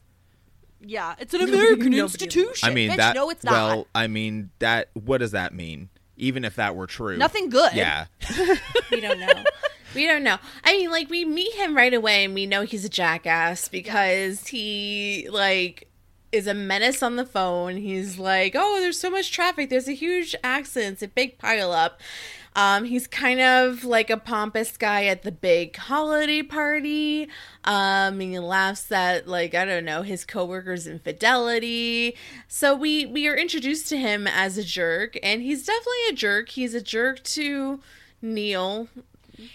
[0.80, 2.70] Yeah, it's an American Nobody- institution.
[2.70, 3.16] I mean Bitch, that.
[3.16, 3.52] No, it's not.
[3.54, 3.88] well.
[3.96, 4.90] I mean that.
[4.94, 5.90] What does that mean?
[6.18, 7.74] Even if that were true, Nothing good.
[7.74, 8.06] Yeah,
[8.92, 9.44] We don't know.
[9.94, 10.38] we don't know.
[10.64, 14.48] I mean, like we meet him right away, and we know he's a jackass because
[14.48, 15.90] he like
[16.32, 17.78] is a menace on the phone.
[17.78, 19.70] He's like, "Oh, there's so much traffic.
[19.70, 20.94] There's a huge accident.
[20.94, 21.94] It's a big pileup."
[22.58, 27.30] Um, he's kind of like a pompous guy at the big holiday party.
[27.64, 32.16] Um, he laughs at like I don't know his coworkers' infidelity.
[32.48, 36.50] So we we are introduced to him as a jerk, and he's definitely a jerk.
[36.50, 37.80] He's a jerk to
[38.24, 38.88] Neil,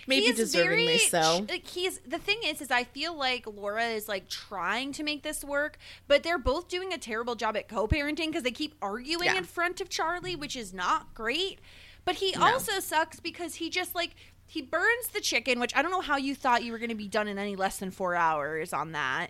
[0.07, 1.45] maybe He's deservingly very- so.
[1.49, 5.25] like, He's the thing is, is I feel like Laura is like trying to make
[5.25, 9.27] this work, but they're both doing a terrible job at co-parenting because they keep arguing
[9.27, 9.39] Yeah.
[9.39, 11.59] in front of Charlie, which is not great.
[12.05, 14.15] But he also sucks because he just like
[14.47, 16.95] he burns the chicken, which I don't know how you thought you were going to
[16.95, 19.29] be done in any less than four hours on that.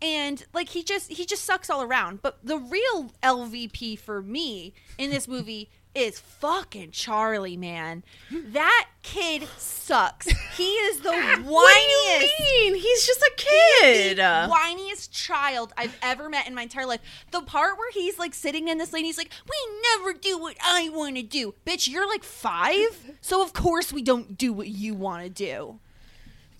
[0.00, 2.22] And like he just he just sucks all around.
[2.22, 8.04] But the real LVP for me in this movie is fucking Charlie, man.
[8.30, 10.26] That kid sucks.
[10.56, 11.44] He is the whiniest.
[11.50, 12.74] What do you mean?
[12.80, 14.18] He's just a kid.
[14.18, 17.00] the whiniest child I've ever met in my entire life.
[17.30, 20.56] The part where he's like sitting in this lane, he's like, "We never do what
[20.62, 21.88] I want to do, bitch.
[21.88, 25.80] You're like five, so of course we don't do what you want to do."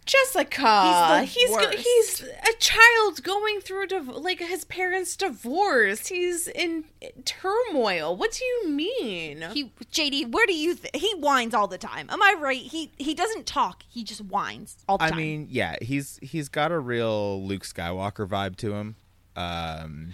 [0.07, 1.79] Jessica, He's the he's go- worst.
[1.79, 6.09] he's a child going through div- like his parents' divorce.
[6.09, 6.85] He's in
[7.25, 8.17] turmoil.
[8.17, 9.45] What do you mean?
[9.53, 10.75] He, JD, where do you?
[10.75, 12.09] Th- he whines all the time.
[12.11, 12.61] Am I right?
[12.61, 13.85] He he doesn't talk.
[13.89, 15.19] He just whines all the I time.
[15.19, 18.97] I mean, yeah, he's he's got a real Luke Skywalker vibe to him.
[19.37, 20.13] Um,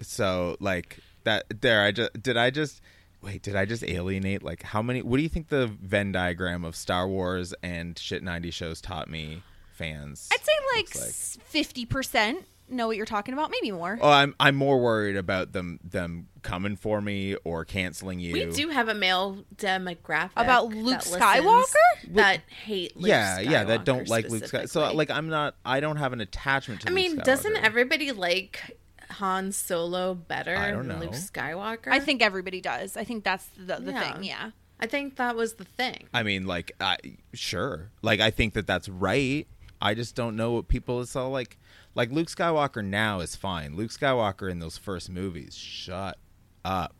[0.00, 1.44] so like that.
[1.60, 2.36] There, I just did.
[2.36, 2.80] I just
[3.22, 3.42] wait.
[3.42, 4.42] Did I just alienate?
[4.42, 5.02] Like, how many?
[5.02, 9.08] What do you think the Venn diagram of Star Wars and shit ninety shows taught
[9.08, 9.42] me?
[9.72, 13.50] Fans, I'd say like looks fifty percent know what you're talking about.
[13.50, 13.98] Maybe more.
[14.00, 18.32] Oh, I'm I'm more worried about them them coming for me or canceling you.
[18.32, 22.14] we do have a male demographic About Luke that listens Skywalker?
[22.14, 22.96] that hate.
[22.96, 24.44] Luke yeah, yeah, that don't like Luke.
[24.44, 24.68] Skywalker.
[24.68, 25.56] so like, I'm not.
[25.64, 26.88] I don't have an attachment to.
[26.88, 28.78] I Luke mean, doesn't everybody like
[29.12, 31.04] Han Solo better I don't than know.
[31.06, 31.88] Luke Skywalker?
[31.88, 32.96] I think everybody does.
[32.96, 34.12] I think that's the, the Yeah.
[34.14, 34.24] thing.
[34.24, 34.50] Yeah.
[34.78, 36.06] I think that was the thing.
[36.14, 36.96] I mean, like, I
[37.34, 39.46] sure, like, I think that that's right.
[39.82, 41.58] I just don't know what people is all like.
[41.94, 43.74] Like Luke Skywalker now is fine.
[43.76, 46.16] Luke Skywalker in those first movies, shut
[46.64, 46.94] up.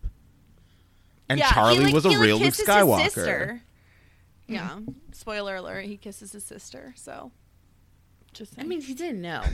[1.29, 3.05] And Yeah, he, Charlie like- was a he, like, real Luke kisses his Skywalker.
[3.05, 3.63] sister.
[4.49, 4.81] Yeah.
[5.13, 6.93] Spoiler alert: He kisses his sister.
[6.97, 7.31] So,
[8.33, 9.43] just I mean, he didn't know.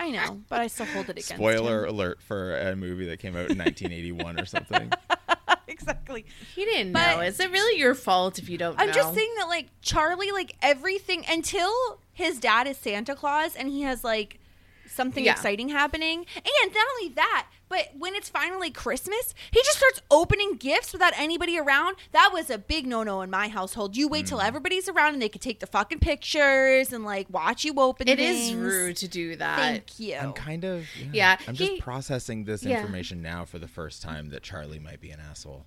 [0.00, 1.90] I know, but I still hold it against Spoiler him.
[1.94, 4.90] alert for a movie that came out in 1981 or something.
[5.68, 6.24] exactly.
[6.54, 7.20] He didn't But- know.
[7.22, 8.92] Is it really your fault if you don't I'm know?
[8.94, 11.70] just saying that like Charlie, like everything until
[12.12, 14.40] his dad is Santa Claus and he has like
[14.88, 15.32] something Yeah.
[15.32, 16.26] exciting happening.
[16.34, 21.14] And not only that, but when it's finally Christmas, he just starts opening gifts without
[21.16, 21.96] anybody around.
[22.12, 23.96] That was a big no no in my household.
[23.96, 24.28] You wait Mm.
[24.28, 28.08] till everybody's around and they could take the fucking pictures and like watch you open
[28.08, 28.18] it.
[28.18, 28.60] It is things.
[28.60, 29.56] rude to do that.
[29.58, 30.16] Thank you.
[30.16, 32.80] I'm kind of Yeah, I'm just he- processing this yeah.
[32.80, 35.64] information now for the first time that Charlie might be an asshole.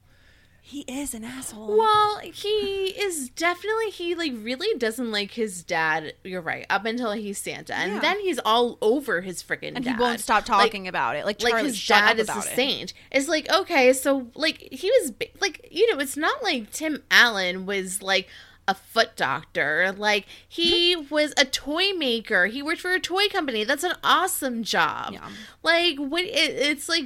[0.65, 1.78] He is an asshole.
[1.78, 6.13] Well, he is definitely he like really doesn't like his dad.
[6.23, 6.65] You're right.
[6.69, 7.99] Up until he's Santa, and Yeah.
[7.99, 9.95] then he's all over his freaking and dad.
[9.97, 11.26] he won't stop Like- talking about it.
[11.26, 12.43] Like, like his dad is a it.
[12.56, 12.93] saint.
[13.12, 17.65] It's like okay, so like he was like you know, it's not like Tim Allen
[17.65, 18.30] was like
[18.67, 19.93] a foot doctor.
[19.95, 22.47] Like he was a toy maker.
[22.47, 23.63] He worked for a toy company.
[23.63, 25.13] That's an awesome job.
[25.13, 25.30] Yeah.
[25.62, 26.23] Like what?
[26.23, 27.06] It, it's like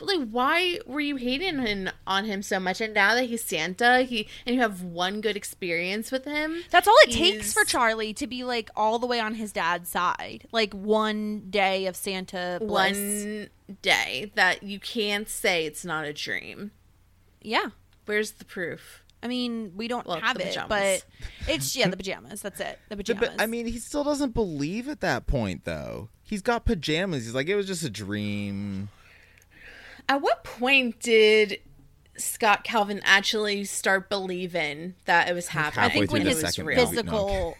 [0.00, 2.80] like why were you hating him on him so much?
[2.80, 6.62] And now that he's Santa, he and you have one good experience with him.
[6.70, 9.88] That's all it takes for Charlie to be like all the way on his dad's
[9.88, 10.46] side.
[10.52, 12.96] Like one day of Santa bliss.
[12.96, 13.48] One
[13.82, 16.70] day that you can't say it's not a dream.
[17.40, 17.70] Yeah.
[18.04, 19.02] Where's the proof?
[19.22, 20.68] I mean, we don't Well, have it, pajamas.
[20.68, 21.04] but
[21.52, 22.42] it's yeah, the pajamas.
[22.42, 22.78] That's it.
[22.88, 23.28] The The- pajamas.
[23.30, 26.08] but, I mean, he still doesn't believe at that point, though.
[26.22, 27.24] He's got pajamas.
[27.24, 28.88] He's like, it was just a dream.
[30.08, 31.58] At what point did
[32.16, 35.84] Scott Calvin actually start believing that it was happening?
[35.84, 36.76] I think Halfway when his the second real.
[36.78, 36.90] movie.
[36.96, 37.56] physical.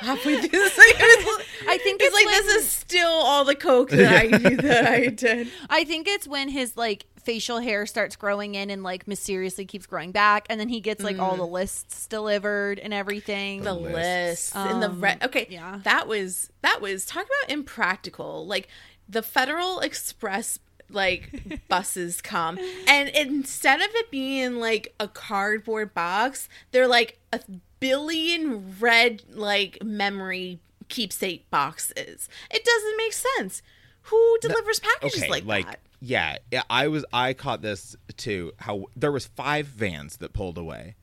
[0.00, 1.44] halfway through the second.
[1.68, 4.86] I think He's it's like, when, this is still all the coke that I that
[4.86, 5.48] I did.
[5.68, 9.84] I think it's when his like facial hair starts growing in and like mysteriously keeps
[9.84, 13.60] growing back, and then he gets like all the lists delivered and everything.
[13.60, 14.54] the lists.
[14.54, 15.80] list and the Um, re- okay yeah.
[15.84, 18.68] that was that was talk about impractical like
[19.10, 21.30] the federal express like
[21.68, 27.40] buses come and instead of it being like a cardboard box they're like a
[27.78, 33.60] billion red like memory keepsake boxes it doesn't make sense
[34.04, 38.52] who delivers packages okay, like, like, that yeah, yeah, I was I caught this too.
[38.58, 40.96] How there was five vans that pulled away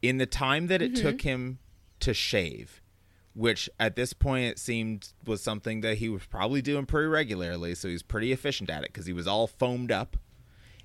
[0.00, 1.02] in the time that it Mm-hmm.
[1.02, 1.58] took him
[2.00, 2.82] to shave,
[3.34, 7.74] which at this point it seemed was something that he was probably doing pretty regularly.
[7.74, 10.16] So he was pretty efficient at it because he was all foamed up.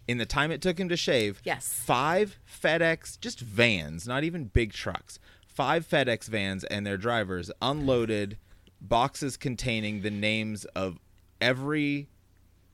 [0.07, 1.67] In the time it took him to shave, Yes.
[1.83, 8.37] five FedEx just vans, not even big trucks, five FedEx vans and their drivers unloaded
[8.79, 10.99] boxes containing the names of
[11.41, 12.07] every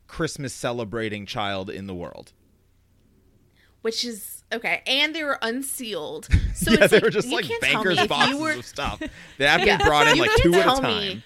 [0.08, 2.34] Christmas celebrating child in the world.
[3.82, 7.36] which is okay and they were unsealed so yeah, it's they like, were just you
[7.36, 9.02] like can't tell bankers me if boxes you were of stuff.
[9.38, 9.78] They have to Yeah.
[9.78, 11.08] be brought in You like can't two at a time.
[11.08, 11.24] me-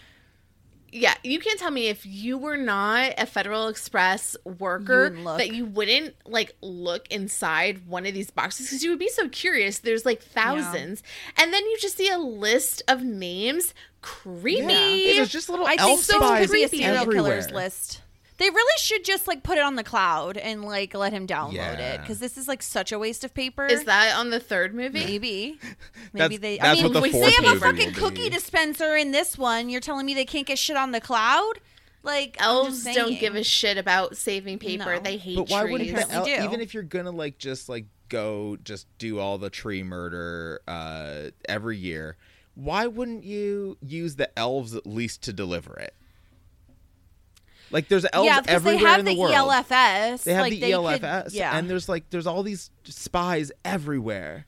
[0.93, 5.53] Yeah, you can't tell me if you were not a Federal Express worker wouldn't that
[5.53, 9.79] you wouldn't like look inside one of these boxes because you would be so curious.
[9.79, 11.03] There's like thousands,
[11.35, 13.73] and then you just see a list of names.
[14.01, 14.61] Creepy.
[14.63, 17.31] Yeah, there's just little I elf think so spies could be a serial everywhere.
[17.41, 18.01] killers list.
[18.37, 21.79] They really should just like put it on the cloud and like let him download
[21.79, 23.65] it because this is like such a waste of paper.
[23.65, 25.03] Is that on the third movie?
[25.05, 25.59] maybe?
[26.13, 26.57] That's- Maybe they.
[26.57, 28.29] that's I mean, what the they fourth have a movie fucking will cookie be.
[28.29, 29.69] dispenser in this one.
[29.69, 31.53] You're telling me they can't get shit on the cloud?
[32.03, 33.19] Like I'm Elves just don't saying.
[33.19, 34.95] give a shit about saving paper.
[34.95, 34.99] No.
[34.99, 35.71] They hate But why trees.
[35.71, 36.45] wouldn't the Apparently el- do.
[36.47, 41.31] even if you're gonna like just like go just do all the tree murder uh,
[41.49, 42.15] every year?
[42.55, 45.93] Why wouldn't you use the elves at least to deliver it?
[47.71, 49.33] Like there's elves yeah, because they have in the, the, world.
[49.33, 50.23] ELFS.
[50.23, 53.51] They have like, the they ELFS, Could, yeah, and there's like there's all these spies
[53.65, 54.45] everywhere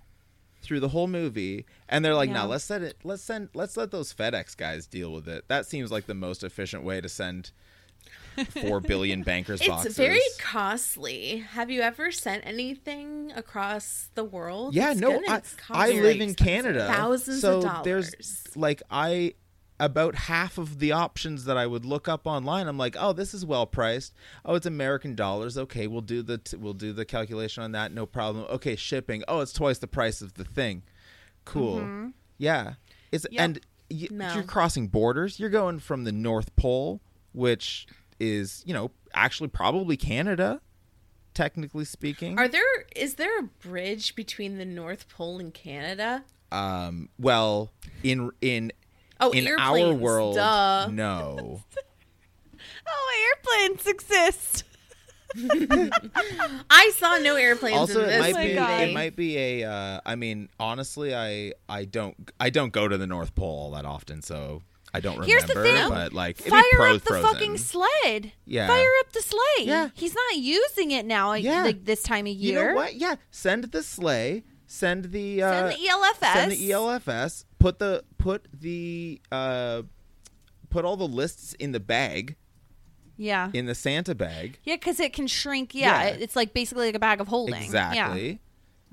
[0.62, 2.44] through the whole movie, and they're like, Yeah.
[2.44, 2.98] "No, let's send it.
[3.04, 3.50] Let's send.
[3.54, 7.02] Let's let those FedEx guys deal with it." That seems like the most efficient way
[7.02, 7.52] to send
[8.62, 9.98] four billion bankers It's boxes.
[9.98, 11.40] very costly.
[11.52, 14.74] Have you ever sent anything across the world?
[14.76, 16.36] yeah, It's no, I, cost I live in.
[16.36, 17.76] Canada, Thousands so of dollars.
[17.82, 19.34] So there's like I
[19.80, 22.68] about half of the options that I would look up online.
[22.68, 24.14] I'm like, oh, this is well priced.
[24.44, 25.58] Oh, it's American dollars.
[25.58, 27.92] Okay, we'll do the t- we'll do the calculation on that.
[27.94, 28.46] No problem.
[28.50, 29.24] Okay, shipping.
[29.28, 30.84] Oh, it's twice the price of the thing.
[31.46, 32.12] Cool.
[32.38, 32.74] Yeah,
[33.12, 34.34] it's and y- No.
[34.34, 35.40] you're crossing borders.
[35.40, 37.02] You're going from the North Pole,
[37.34, 37.88] which
[38.20, 40.62] is you know actually probably Canada,
[41.34, 42.38] technically speaking.
[42.38, 46.24] Are there is there a bridge between the North Pole and Canada?
[46.52, 47.70] um well
[48.02, 48.72] in in
[49.20, 50.88] Oh, in our world duh.
[50.92, 51.62] no
[52.92, 54.64] Oh, airplanes exist.
[56.70, 60.00] I saw no airplanes also in it this might be it might be a uh
[60.06, 63.86] i mean honestly i i don't i don't go to the north pole all that
[63.86, 65.88] often so i don't remember Here's the thing.
[65.90, 67.30] but like Fire pro- up the frozen.
[67.32, 68.32] fucking sled.
[68.46, 68.66] Yeah.
[68.68, 69.66] Fire up the sleigh.
[69.66, 69.90] Yeah.
[69.94, 71.62] He's not using it now Yeah.
[71.64, 72.70] like this time of you year.
[72.70, 76.34] know what yeah send the sleigh send the uh Send the ELFS.
[76.34, 79.82] send the elfs put the put the uh
[80.70, 82.36] put all the lists in the bag
[83.18, 83.50] Yeah.
[83.54, 85.74] in the santa bag Yeah, because it can shrink.
[85.74, 86.10] Yeah, Yeah.
[86.10, 87.56] it's like basically like a bag of holding.
[87.64, 88.40] Exactly.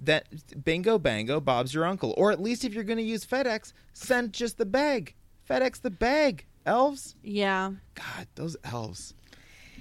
[0.03, 0.27] That
[0.65, 2.15] bingo bango, Bob's your uncle.
[2.17, 5.15] Or at least if you're going to use FedEx, send just the bag.
[5.49, 6.45] FedEx the bag.
[6.67, 7.15] Elves.
[7.23, 7.73] Yeah.
[7.95, 9.15] God, those elves.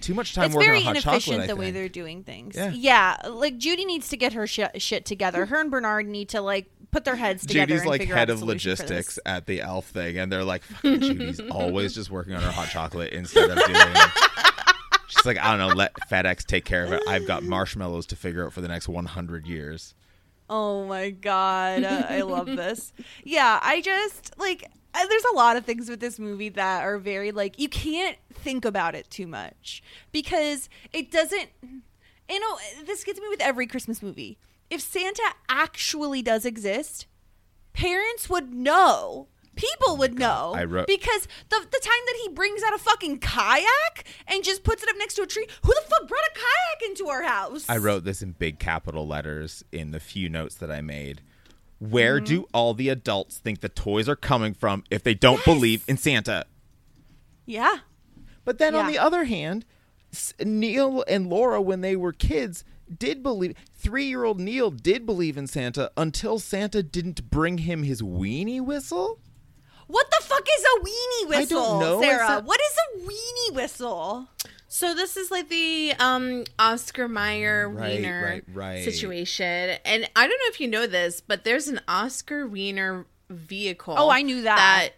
[0.01, 1.47] Too much time it's working very on hot inefficient chocolate.
[1.49, 2.55] The way they're doing things.
[2.57, 3.15] Yeah.
[3.29, 5.47] like Judy needs to get her sh- shit together.
[5.47, 7.65] Her and Bernard need to like put their heads together.
[7.65, 10.63] Judy's and like figure head out of logistics at the elf thing, and they're like,
[10.81, 13.95] Judy's always just working on her hot chocolate instead of doing.
[15.09, 17.03] She's like, I don't know, let FedEx take care of it.
[17.05, 19.93] I've got marshmallows to figure out for the next 100 years.
[20.49, 22.93] Oh my god, I love this.
[23.25, 26.97] Yeah, I just like uh, there's a lot of things with this movie that are
[26.97, 29.83] very like you can't think about it too much
[30.13, 31.49] because it doesn't
[32.29, 34.37] you know, this gets me with every Christmas movie.
[34.69, 37.05] If Santa actually does exist,
[37.73, 39.27] parents would know.
[39.55, 43.19] People would know I wrote- because the the time that he brings out a fucking
[43.19, 46.33] kayak and just puts it up next to a tree, who the fuck brought a
[46.33, 47.65] kayak into our house?
[47.69, 51.21] I wrote this in big capital letters in the few notes that I made.
[51.79, 52.25] Where Mm-hmm.
[52.25, 55.95] do all the adults think the toys are coming from if they don't believe in
[55.95, 56.45] Santa?
[57.45, 57.77] Yeah.
[58.43, 58.91] But then on Yeah.
[58.91, 59.63] the other hand,
[60.11, 62.65] S- Neil and Laura, when they were kids,
[62.97, 63.55] did believe.
[63.77, 69.19] Three-year-old Neil did believe in Santa until Santa didn't bring him his weenie whistle.
[69.87, 72.01] What the fuck is a weenie I whistle, don't know.
[72.01, 72.23] Sarah?
[72.23, 74.27] Is that- What is a weenie whistle?
[74.67, 78.83] So this is like the um Oscar Mayer Right, Wiener right, right.
[78.83, 83.95] situation, and I don't know if you know this, but there's an Oscar Wiener vehicle.
[83.97, 84.55] Oh, I knew that.
[84.57, 84.89] That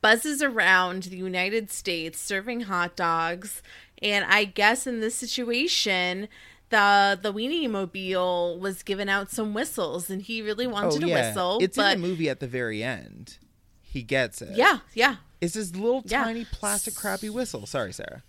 [0.00, 3.62] buzzes around the United States serving hot dogs,
[4.02, 6.26] and I guess in this situation.
[6.72, 11.12] The the weenie mobile was giving out some whistles, and he really wanted oh a
[11.12, 11.58] whistle.
[11.60, 13.36] it's but in the movie at the very end.
[13.82, 14.56] He gets it.
[14.56, 16.24] yeah, yeah, It's this little Yeah.
[16.24, 17.66] tiny plastic crappy whistle.
[17.66, 18.22] Sorry, Sarah.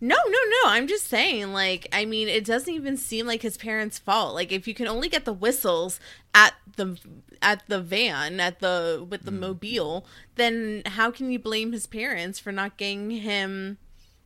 [0.00, 0.70] No, no, no.
[0.70, 4.34] I'm just saying, like, I mean, it doesn't even seem like his parents' fault.
[4.34, 6.00] Like, if you can only get the whistles
[6.34, 6.98] at the
[7.42, 9.40] at the van at the with the Hmm.
[9.40, 10.06] mobile,
[10.36, 13.76] then how can you blame his parents for not getting him?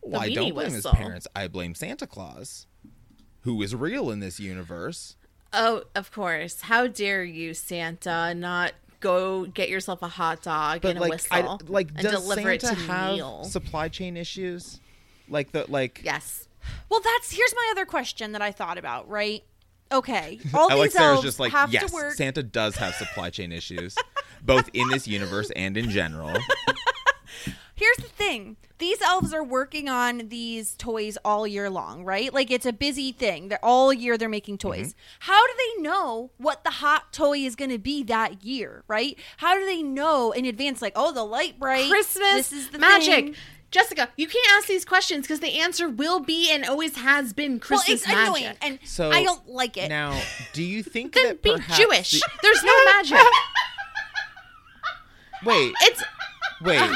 [0.06, 0.92] The Well, I don't blame whistle?
[0.92, 1.26] his parents.
[1.34, 2.66] I blame Santa Claus,
[3.40, 5.16] who is real in this universe.
[5.52, 6.62] Oh, of course.
[6.62, 11.10] How dare you, Santa, not go get yourself a hot dog But and a like,
[11.12, 13.44] whistle I, like, and does deliver Santa it to have Neil?
[13.44, 14.80] supply chain issues?
[15.28, 16.00] Like the like.
[16.04, 16.48] yes.
[16.88, 19.08] Well, that's here's my other question that I thought about.
[19.08, 19.42] Right?
[19.92, 22.14] Okay, all I these like Sarah's elves just like have yes, to work.
[22.14, 23.96] Santa does have supply chain issues,
[24.42, 26.30] both in this universe and in general.
[27.74, 32.32] Here's the thing: these elves are working on these toys all year long, right?
[32.32, 33.48] Like it's a busy thing.
[33.48, 34.88] They're all year they're making toys.
[34.90, 34.98] Mm-hmm.
[35.20, 39.18] How do they know what the hot toy is going to be that year, right?
[39.38, 40.82] How do they know in advance?
[40.82, 43.06] Like, oh, the Lite-Brite Christmas This is the magic.
[43.14, 43.34] thing.
[43.72, 47.52] Jessica, you can't ask these questions because the answer will be and always has been
[47.52, 48.26] Well, Christmas it's magic.
[48.42, 49.88] annoying, and So I don't like it.
[49.88, 50.18] Now,
[50.52, 52.10] do you think then that be perhaps Jewish.
[52.12, 53.18] the- There's no magic.
[55.44, 56.02] wait, It's
[56.62, 56.90] wait.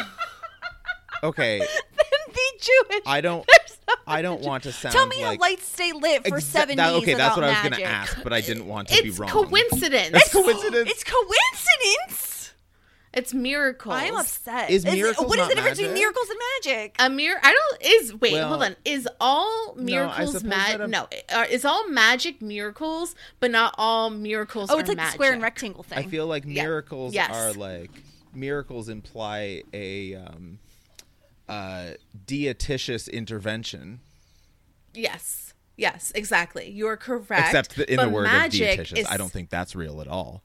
[1.22, 1.58] Okay,
[1.96, 3.02] Then be Jewish.
[3.06, 3.46] I don't.
[3.88, 6.42] No I don't want to sound Tell me like a lights stay lit for Exa-
[6.42, 8.66] seven that- days Okay, that's without what I was going to ask, but I didn't
[8.66, 9.28] want to be wrong.
[9.28, 10.10] it's coincidence.
[10.14, 10.90] It's coincidence.
[10.90, 12.52] It's coincidence.
[13.12, 13.96] It's miracles.
[13.96, 14.70] I'm upset.
[14.70, 16.94] Is miracles what is not the difference between miracles and magic?
[17.00, 20.88] A mir I don't is wait Well, hold on is all miracles suppose mag that
[20.88, 25.10] no uh, is all magic miracles but not all miracles oh, are it's like magic.
[25.10, 25.98] the square and rectangle thing.
[25.98, 26.62] I feel like Yeah.
[26.62, 27.34] miracles Yes.
[27.34, 27.90] are like
[28.32, 30.60] miracles imply a um,
[31.50, 31.90] uh,
[32.26, 34.00] dietitious intervention.
[34.94, 39.16] yes yes exactly you're correct Except that in but the word of dietitious, is- I
[39.16, 40.42] don't think that's real at all.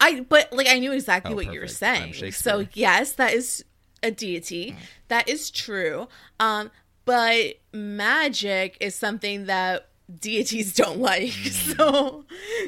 [0.00, 1.78] I but like I knew exactly Oh, what you were perfect.
[2.16, 2.32] Saying.
[2.32, 3.64] So yes, that is
[4.02, 4.76] a deity.
[5.08, 6.08] That is true.
[6.40, 6.70] Um,
[7.04, 9.88] but magic is something that
[10.20, 11.30] deities don't like.
[11.30, 11.76] Mm.
[11.76, 12.24] So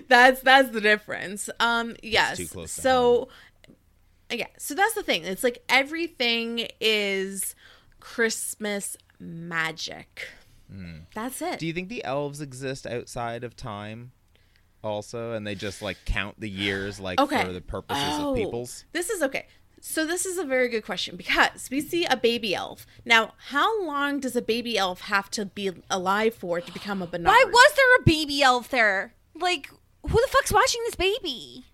[0.09, 1.51] that's that's the difference.
[1.61, 2.37] Um, yes.
[2.39, 3.29] too close to so
[4.31, 5.25] yeah, so that's the thing.
[5.25, 7.55] It's like everything is
[8.01, 10.29] Christmas magic.
[10.71, 11.01] Hmm.
[11.15, 11.59] That's it.
[11.59, 14.13] Do you think the elves exist outside of time
[14.83, 17.45] also and they just like count the years like okay.
[17.45, 18.85] for the purposes Oh, of peoples?
[18.93, 19.47] This is okay.
[19.81, 22.87] So this is a very good question because we see a baby elf.
[23.05, 27.07] Now, how long does a baby elf have to be alive for to become a
[27.07, 27.29] Bernard?
[27.29, 29.15] Why was there a baby elf there?
[29.39, 29.69] Like,
[30.03, 31.67] who the fuck's watching this baby?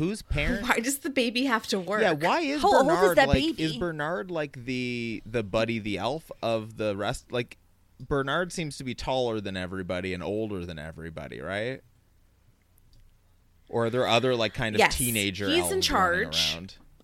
[0.00, 2.00] Whose parents Why does the baby have to work?
[2.00, 3.62] Yeah, why is How old is Bernard that like baby?
[3.62, 7.58] is Bernard like the the buddy the elf of the rest like
[8.00, 11.82] Bernard seems to be taller than everybody and older than everybody, right?
[13.68, 16.56] Or are there other like kind of Yes, teenager he's in charge.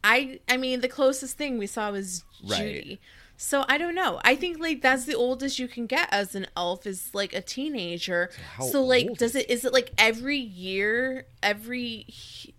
[0.02, 2.82] I I mean the closest thing we saw was Right.
[2.82, 3.00] Judy.
[3.36, 4.20] So I don't know.
[4.24, 7.42] I think like that's the oldest you can get as an elf is like a
[7.42, 8.30] teenager.
[8.56, 12.06] how So, like old does it is it like every year every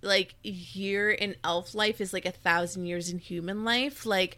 [0.01, 4.05] like year in elf life is like a thousand years in human life?
[4.05, 4.37] Like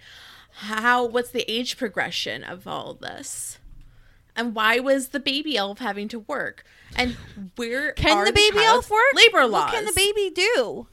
[0.52, 3.58] how what's the age progression of all this?
[4.36, 6.64] And why was the baby elf having to work?
[6.96, 7.18] And
[7.58, 9.14] where Can are the baby child elf work?
[9.14, 9.64] Labor laws.
[9.64, 10.88] What can the baby do?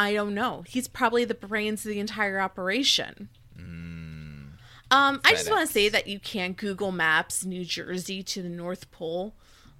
[0.00, 0.64] I don't know.
[0.66, 3.28] He's probably the brains of the entire operation.
[3.56, 4.42] Hmm.
[4.90, 8.48] Um, I just want to say that you can't Google Maps New Jersey to the
[8.48, 9.34] North Pole.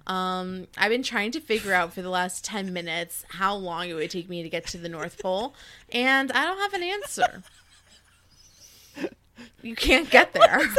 [0.07, 3.93] Um, I've been trying to figure out for the last 10 minutes how long it
[3.93, 5.53] would take me to get to the North Pole,
[5.91, 7.43] and I don't have an answer.
[9.63, 10.61] You can't get there.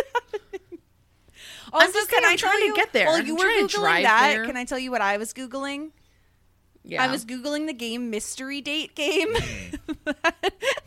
[1.75, 3.07] Also, just can saying, I I'm tell trying to you- get there.
[3.07, 4.45] While I'm you were trying to googling drive that, there.
[4.45, 5.93] can I tell you what I was googling?
[6.85, 7.03] Yeah.
[7.03, 10.11] I was googling the game Mystery Date game Hmm.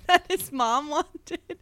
[0.08, 1.58] that his mom wanted.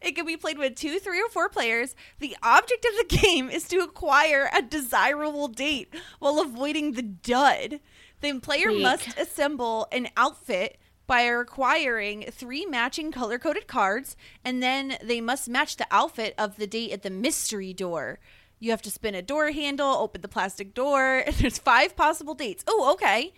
[0.00, 1.94] It can be played with two, three, or four players.
[2.18, 7.80] The object of the game is to acquire a desirable date while avoiding the dud.
[8.20, 8.82] The player Wait.
[8.82, 15.48] must assemble an outfit by acquiring three matching color coded cards, and then they must
[15.48, 18.18] match the outfit of the date at the mystery door.
[18.58, 22.34] You have to spin a door handle, open the plastic door, and there's five possible
[22.34, 22.64] dates.
[22.66, 23.32] Oh, okay.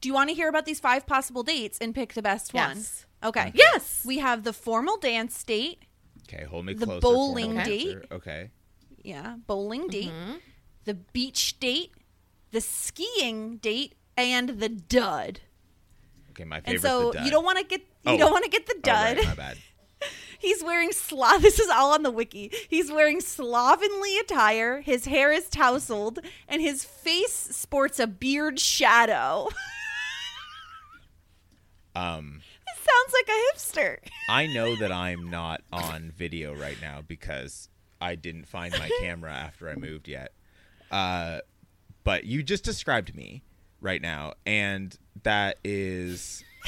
[0.00, 3.06] Do you want to hear about these five possible dates and pick the best Yes.
[3.20, 3.28] one?
[3.30, 3.52] Okay.
[3.54, 4.02] Yes.
[4.04, 5.82] We have the formal dance date.
[6.28, 7.00] Okay, hold me The closer.
[7.00, 7.86] bowling formal date.
[7.88, 8.04] answer.
[8.12, 8.50] Okay.
[9.02, 10.34] Yeah, bowling date, Mm-hmm.
[10.84, 11.92] the beach date,
[12.50, 15.40] the skiing date, and the dud.
[16.30, 16.72] Okay, my favorite.
[16.74, 17.24] And so the dud.
[17.24, 18.18] you don't want to get you Oh.
[18.18, 19.16] don't want to get the Oh, dud.
[19.18, 19.58] right, my bad.
[20.38, 22.50] He's wearing slo- This is all on the wiki.
[22.68, 24.80] He's wearing slovenly attire.
[24.80, 26.18] His hair is tousled,
[26.48, 29.48] and his face sports a beard shadow.
[31.96, 33.98] Um, It sounds like a hipster.
[34.28, 37.68] I know that I'm not on video right now because
[38.00, 40.32] I didn't find my camera after I moved yet.
[40.90, 41.40] Uh,
[42.04, 43.42] but you just described me
[43.80, 46.44] right now, and that is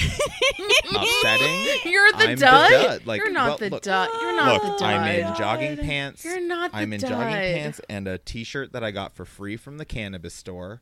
[0.95, 1.67] upsetting.
[1.93, 3.07] You're the I'm dud.
[3.07, 4.09] Like, You're not well, the look- dud.
[4.21, 4.83] You're not Look, the dud.
[4.95, 6.25] I'm in jogging pants.
[6.25, 7.11] You're not the I'm in dud.
[7.11, 10.81] jogging pants and a t-shirt that I got for free from the cannabis store.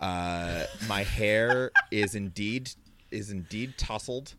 [0.00, 2.72] Uh, my hair is indeed
[3.16, 4.34] is indeed tousled,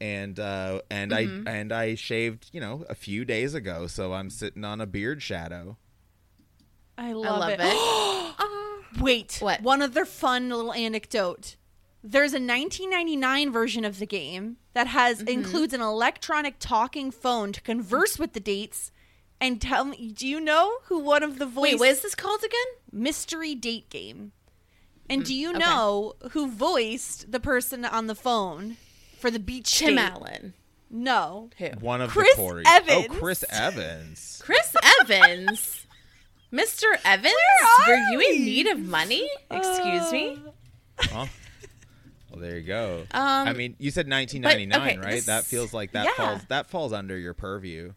[0.00, 1.48] and uh, and Mm-hmm.
[1.48, 4.86] I and I shaved you know a few days ago, so I'm sitting on a
[4.86, 5.76] beard shadow.
[6.96, 7.60] I I love, love it.
[7.62, 8.78] it.
[9.00, 9.62] Wait, What?
[9.62, 11.56] One other fun little anecdote.
[12.02, 15.28] There's a 1999 version of the game that has Mm-hmm.
[15.28, 18.90] includes an electronic talking phone to converse with the dates.
[19.40, 22.14] And tell me, do you know who one of the voice Wait, what is this
[22.16, 22.58] called again?
[22.90, 24.32] mystery date game?
[25.10, 25.58] And do you okay.
[25.58, 28.76] know who voiced the person on the phone
[29.18, 30.02] for the beach Tim date?
[30.02, 30.54] Allen.
[30.90, 31.50] No.
[31.58, 31.66] Who?
[31.80, 32.62] One of Chris the Corys.
[32.66, 33.06] Evans.
[33.10, 34.42] Oh, Chris Evans.
[34.44, 35.86] Chris Evans.
[36.52, 36.84] Mr.
[37.04, 37.34] Evans,
[37.86, 39.28] Where were are you in need of money?
[39.50, 40.38] Excuse me.
[40.98, 41.26] Huh?
[42.30, 43.04] Well, there you go.
[43.10, 45.14] Um, I mean, you said 1999, okay, right?
[45.16, 46.12] this- that feels like that yeah.
[46.14, 47.92] falls that falls under your purview.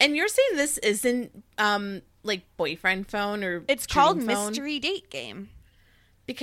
[0.00, 4.48] And you're saying this isn't um like boyfriend phone or It's dream called phone?
[4.48, 5.50] mystery date game.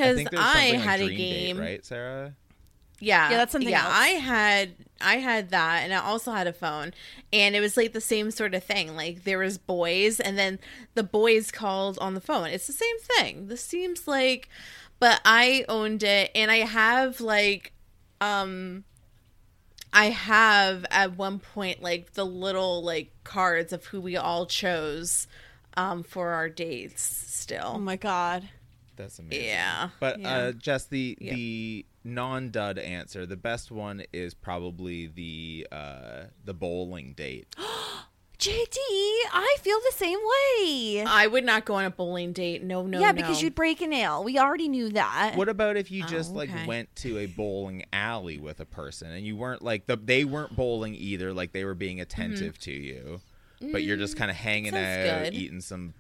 [0.04, 1.58] I because think there's I, had like a Dream Date, game.
[1.58, 2.36] right, Sarah?
[3.00, 3.94] Yeah, Yeah, that's something Yeah, else.
[3.96, 6.94] I had I had that, and I also had a phone,
[7.32, 8.96] and it was like the same sort of thing.
[8.96, 10.60] Like there was boys, and then
[10.96, 12.48] the boys called on the phone.
[12.48, 13.48] It's the same thing.
[13.48, 14.50] This seems like,
[15.00, 17.72] but I owned it, and I have like,
[18.20, 18.84] um,
[19.94, 25.28] I have at one point like the little like cards of who we all chose,
[25.78, 27.04] um, for our dates.
[27.04, 28.50] Still, Oh my god.
[29.00, 29.46] That's amazing.
[29.48, 30.30] yeah, But Yeah.
[30.38, 31.34] uh, Jess, the Yeah.
[31.34, 37.48] the non-dud answer, the best one is probably the uh, the bowling date.
[38.38, 38.78] JD,
[39.34, 41.04] I feel the same way.
[41.06, 42.64] I would not go on a bowling date.
[42.64, 43.14] No, no, yeah, no.
[43.14, 44.24] because you'd break a nail.
[44.24, 45.34] We already knew that.
[45.36, 49.12] What about if you just Oh, like went to a bowling alley with a person
[49.12, 52.72] and you weren't like the they weren't bowling either, like they were being attentive to
[52.72, 53.20] you,
[53.74, 55.34] but you're just kind of hanging sounds out, good.
[55.34, 55.94] eating some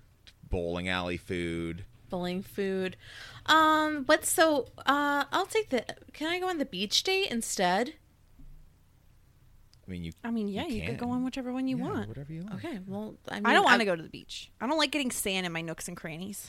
[0.49, 1.83] bowling alley food.
[2.09, 2.97] Bowling food.
[3.45, 5.85] Um, but so uh, I'll take the.
[6.13, 7.93] Can I go on the beach date instead?
[9.87, 10.11] I mean, you.
[10.23, 12.07] I mean, yeah, you, could go on whichever one you Yeah, want.
[12.09, 12.55] whatever you want.
[12.63, 14.51] Okay, well, I mean, I don't want to go to the beach.
[14.61, 16.47] I don't like getting sand in my nooks and crannies.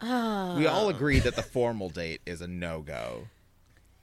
[0.00, 0.56] Oh.
[0.58, 3.28] We all agree that the formal date is a no go.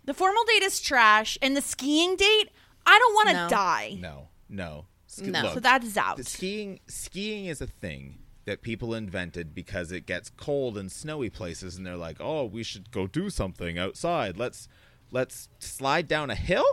[0.06, 2.50] The formal date is trash, and the skiing date,
[2.86, 3.50] I don't want to No.
[3.50, 3.98] die.
[4.00, 4.86] No, no.
[5.08, 5.42] Sk- No.
[5.42, 6.18] Look, So that is out.
[6.18, 8.19] the skiing skiing is a thing
[8.50, 12.64] that people invented because it gets cold in snowy places and they're like oh we
[12.64, 14.68] should go do something outside let's
[15.12, 16.66] let's slide down a hill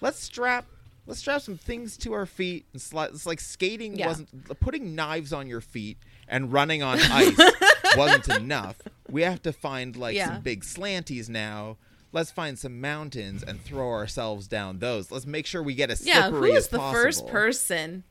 [0.00, 0.64] let's strap
[1.06, 4.06] let's strap some things to our feet and slide it's like skating Yeah.
[4.06, 7.36] wasn't putting knives on your feet and running on ice
[7.96, 8.78] wasn't enough
[9.10, 10.28] we have to find like Yeah.
[10.28, 11.76] some big slanties now
[12.12, 16.06] let's find some mountains and throw ourselves down those let's make sure we get as
[16.06, 17.02] Yeah, who slippery is the possible.
[17.02, 18.04] first person?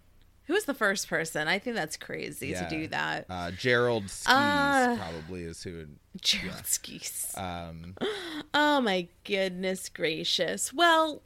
[0.51, 1.47] Who is the first person?
[1.47, 2.67] I think that's crazy Yeah.
[2.67, 3.25] to do that.
[3.29, 5.77] Uh, Gerald Skis Uh, probably is who.
[5.77, 7.33] would- Gerald Skis.
[7.37, 7.95] Um,
[8.53, 10.73] Oh my goodness gracious.
[10.73, 11.21] Well,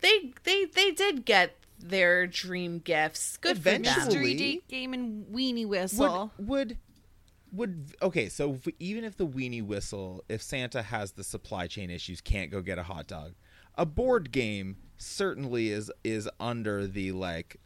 [0.00, 3.36] they they they did get their dream gifts.
[3.38, 3.82] Good for them.
[3.82, 6.30] Mystery date game and weenie whistle.
[6.38, 6.78] would would
[7.50, 8.28] would okay?
[8.28, 12.52] So if, even if the weenie whistle, if Santa has the supply chain issues, can't
[12.52, 13.32] go get a hot dog,
[13.74, 17.56] a board game certainly is is under the like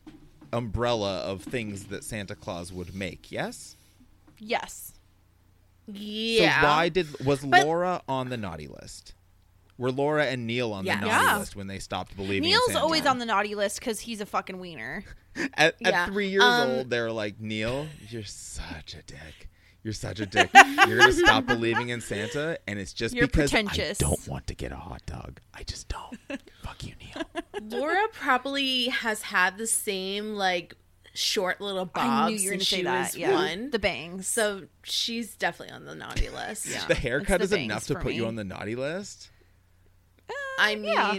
[0.53, 3.31] umbrella of things that Santa Claus would make.
[3.33, 3.77] Yes.
[4.39, 4.93] Yes.
[5.87, 6.61] Yeah.
[6.61, 9.15] So why did was But- Laura on the naughty list?
[9.79, 11.01] Were Laura and Neil on Yes.
[11.01, 11.39] the naughty Yeah.
[11.39, 12.43] list when they stopped believing?
[12.43, 12.81] Neil's Santa?
[12.81, 15.05] always on the naughty list because he's a fucking wiener.
[15.55, 16.03] At, Yeah.
[16.05, 19.49] at three years Um, old, they're like, Neil, you're such a dick.
[19.85, 20.49] You're such a dick.
[20.87, 24.01] You're gonna stop believing in Santa, and it's just You're because pretentious.
[24.01, 25.41] I don't want to get a hot dog.
[25.55, 26.19] I just don't.
[26.63, 27.25] Fuck you, Neil.
[27.81, 30.77] Laura probably has had the same like
[31.15, 33.01] short little bobs you were going since to say she that.
[33.07, 33.33] was Yeah.
[33.35, 33.71] one.
[33.71, 34.27] The bangs.
[34.29, 36.67] so she's definitely on the naughty list.
[36.67, 36.85] Yeah.
[36.89, 39.31] The haircut the is enough to for put you on the naughty list.
[40.31, 41.13] Uh, I mean, Yeah.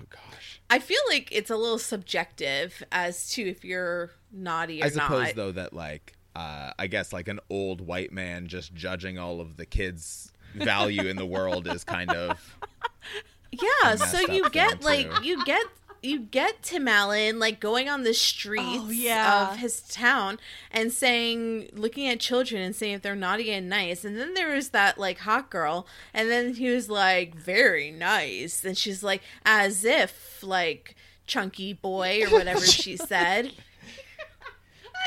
[0.00, 0.60] Oh gosh.
[0.68, 4.86] I feel like it's a little subjective as to if you're naughty or not.
[4.86, 5.34] I suppose not.
[5.36, 9.56] though that like uh, I guess like an old white man just judging all of
[9.56, 12.56] the kids' value in the world is kind of
[13.52, 15.24] Yeah, so you thing, get like too.
[15.24, 15.64] you get
[16.02, 19.50] you get Tim Allen like going on the streets Oh, yeah.
[19.52, 20.38] of his town
[20.70, 24.04] and saying looking at children and saying if they're naughty and nice.
[24.04, 28.64] And then there was that like hot girl and then he was like very nice
[28.64, 30.94] and she's like as if like
[31.26, 33.52] chunky boy or whatever she said.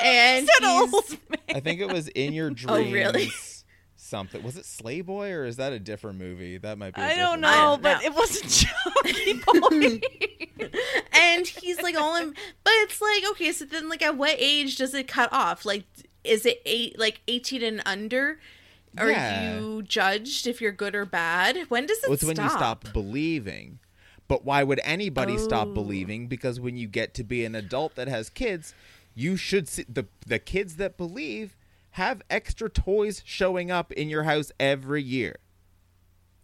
[0.04, 1.39] And Said he's- old man.
[1.56, 2.70] I think it was in your dreams.
[2.89, 3.30] Oh, really?
[3.95, 6.58] Something was it Slay Boy or is that a different movie?
[6.58, 7.02] That might be.
[7.02, 8.06] I I don't know, don't but know.
[8.08, 8.50] it wasn't
[9.04, 10.70] Chucky Boy.
[11.14, 12.30] and he's like all in
[12.64, 15.84] but it's like okay so then like at what age does it cut off like
[16.24, 18.39] is it eight like 18 and under
[18.97, 19.60] are Yeah.
[19.60, 22.50] you judged if you're good or bad when does it Well, it's stop when you
[22.50, 23.80] stop believing.
[24.28, 25.38] But why would anybody Oh.
[25.38, 26.28] stop believing?
[26.28, 28.74] Because when you get to be an adult that has kids,
[29.16, 31.55] you should see the the kids that believe
[31.91, 35.38] have extra toys showing up in your house every year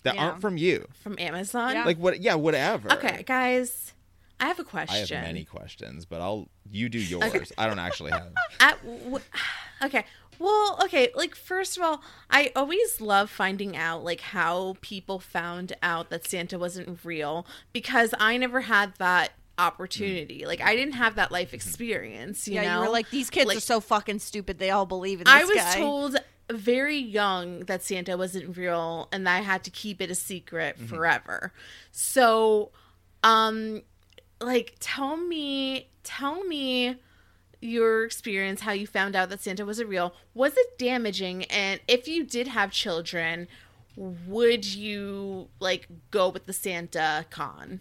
[0.03, 0.25] that Yeah.
[0.29, 0.87] aren't from you.
[0.93, 1.85] from amazon Yeah.
[1.85, 2.19] Like what?
[2.21, 2.91] Yeah, whatever.
[2.93, 3.93] okay guys
[4.39, 7.53] i have a question I have many questions, but I'll you do yours.
[7.57, 8.33] I don't actually have.
[8.59, 9.19] At, w-
[9.83, 10.05] okay
[10.39, 15.71] well okay like first of all i always love finding out like how people found
[15.81, 19.63] out that santa wasn't real because i never had that Mm.
[19.63, 21.55] opportunity like i didn't have that life mm-hmm.
[21.55, 24.59] experience you yeah, know you were like, these kids Like, are so fucking stupid.
[24.59, 25.75] They all believe in this I was guy.
[25.75, 26.17] told
[26.49, 30.77] very young that Santa wasn't real and that I had to keep it a secret
[30.77, 30.87] mm-hmm.
[30.87, 31.53] forever.
[31.91, 32.71] So,
[33.23, 33.81] um,
[34.39, 36.97] like, tell me, tell me
[37.61, 40.13] your experience, how you found out that Santa wasn't real.
[40.33, 41.45] Was it damaging?
[41.45, 43.47] And if you did have children,
[43.95, 47.79] would you like go with the Santa con?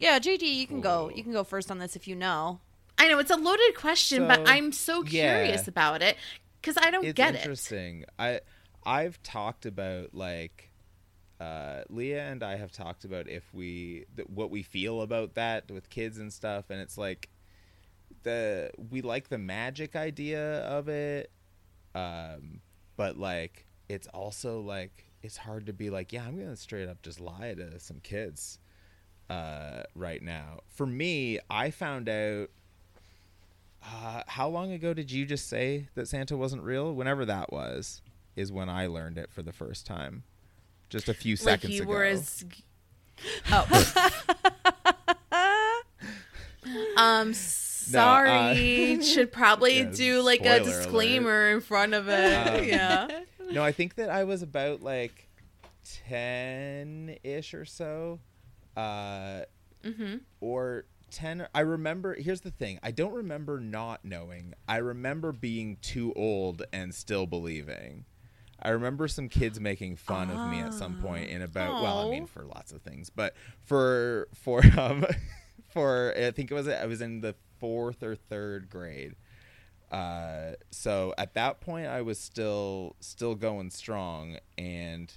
[0.00, 1.10] Yeah, JD, you can go.
[1.14, 2.60] You can go first on this if you know.
[2.98, 5.36] I know it's a loaded question, but I'm so yeah.
[5.36, 6.16] curious about it
[6.60, 7.38] because I don't it's get it.
[7.38, 8.06] interesting.
[8.18, 8.40] I
[8.84, 10.70] I've talked about like
[11.38, 15.70] uh, Leah and I have talked about if we th- what we feel about that
[15.70, 17.28] with kids and stuff, and it's like
[18.22, 21.30] the we like the magic idea of it,
[21.94, 22.60] um,
[22.96, 27.02] but like it's also like it's hard to be like, yeah, I'm gonna straight up
[27.02, 28.58] just lie to some kids
[29.30, 30.60] uh, right now.
[30.68, 32.48] For me, I found out.
[33.82, 36.94] Uh, how long ago did you just say that Santa wasn't real?
[36.94, 38.02] Whenever that was,
[38.36, 40.24] is when I learned it for the first time.
[40.90, 41.90] Just a few like seconds you ago.
[41.90, 42.44] were as
[43.52, 43.66] oh
[46.96, 53.08] um sorry should probably yeah, do like a disclaimer in front of it Um, yeah
[53.50, 55.28] no, I think that I was about like
[56.04, 58.20] ten ish or so,
[58.76, 59.40] uh,
[59.84, 60.16] Mm-hmm.
[60.42, 61.46] or ten.
[61.54, 62.14] I remember.
[62.14, 64.52] Here's the thing: I don't remember not knowing.
[64.68, 68.04] I remember being too old and still believing.
[68.62, 72.10] I remember some kids making fun of me at some point in about well, I
[72.10, 75.06] mean for lots of things, but for for um
[75.72, 79.14] for I think it was I was in the fourth or third grade.
[79.90, 85.10] Uh, so at that point, I was still still going strong, and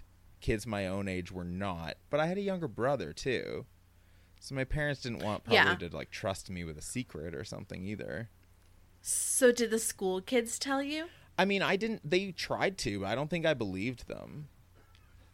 [0.43, 1.95] kids my own age were not.
[2.11, 3.65] But I had a younger brother too,
[4.39, 5.89] so my parents didn't want probably Yeah.
[5.89, 8.29] to like trust me with a secret or something either.
[9.01, 12.07] so did the school kids tell you I mean, I didn't.
[12.07, 14.49] They tried to, but I don't think I believed them.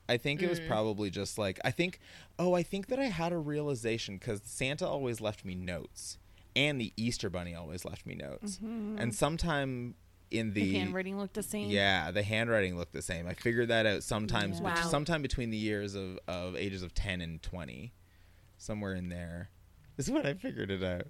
[0.07, 0.68] I think it was mm.
[0.68, 1.99] probably just like I think.
[2.38, 6.18] Oh, I think that I had a realization because Santa always left me notes,
[6.55, 8.97] and the Easter Bunny always left me notes, mm-hmm.
[8.97, 9.95] and sometime
[10.32, 11.69] in the, The handwriting looked the same.
[11.69, 13.27] Yeah, the handwriting looked the same.
[13.27, 14.73] I figured that out sometimes, Yeah.
[14.73, 14.89] bet- Wow.
[14.89, 17.93] sometime between the years of, of ages of ten and twenty,
[18.57, 19.49] somewhere in there.
[19.97, 21.07] This is when I figured it out.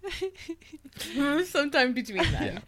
[1.46, 2.58] sometime between that Yeah.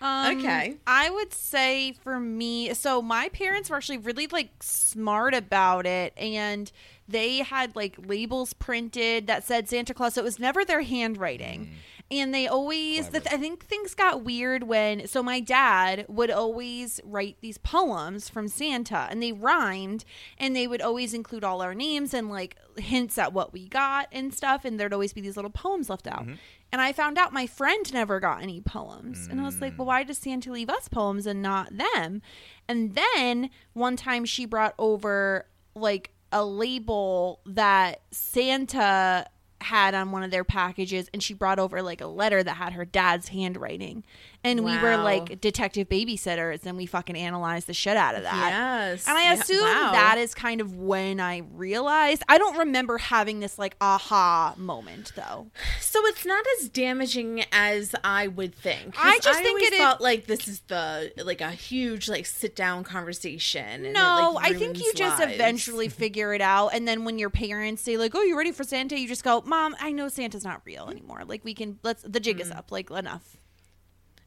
[0.00, 0.76] Um, Okay.
[0.86, 6.12] I would say for me, so my parents were actually really like smart about it
[6.18, 6.70] and
[7.08, 10.14] they had like labels printed that said Santa Claus.
[10.14, 11.70] So it was never their handwriting.
[12.08, 13.36] And they always, the, Clever.
[13.36, 18.46] I think things got weird when, so my dad would always write these poems from
[18.46, 20.04] Santa and they rhymed
[20.38, 24.06] and they would always include all our names and like hints at what we got
[24.12, 24.64] and stuff.
[24.64, 26.22] And there'd always be these little poems left out.
[26.22, 26.34] Mm-hmm.
[26.72, 29.26] And I found out my friend never got any poems.
[29.28, 29.88] And I was like, well, mm.
[29.88, 32.22] why does Santa leave us poems and not them?
[32.68, 39.26] And then one time she brought over like a label that Santa
[39.60, 42.74] had on one of their packages and she brought over like a letter that had
[42.74, 44.04] her dad's handwriting.
[44.44, 48.50] And we were like detective babysitters and we fucking analyzed the shit out of that.
[48.50, 49.08] Yes.
[49.08, 49.90] And I Yeah, assume wow.
[49.92, 52.22] that is kind of when I realized.
[52.28, 55.48] I don't remember having this like aha moment though.
[55.80, 58.94] So it's not as damaging as I would think.
[58.98, 62.26] I just think always it is- felt like this is the like a huge like
[62.26, 63.64] sit down conversation.
[63.66, 65.32] and it, No, like, I think you just lives.
[65.34, 66.68] eventually figure it out.
[66.68, 68.98] And then when your parents say, like, oh, you ready for Santa?
[68.98, 71.22] You just go, Mom, I know Santa's not real anymore.
[71.26, 72.42] Like, we can, let's, the jig Mm.
[72.42, 72.70] is up.
[72.70, 73.36] Like, enough.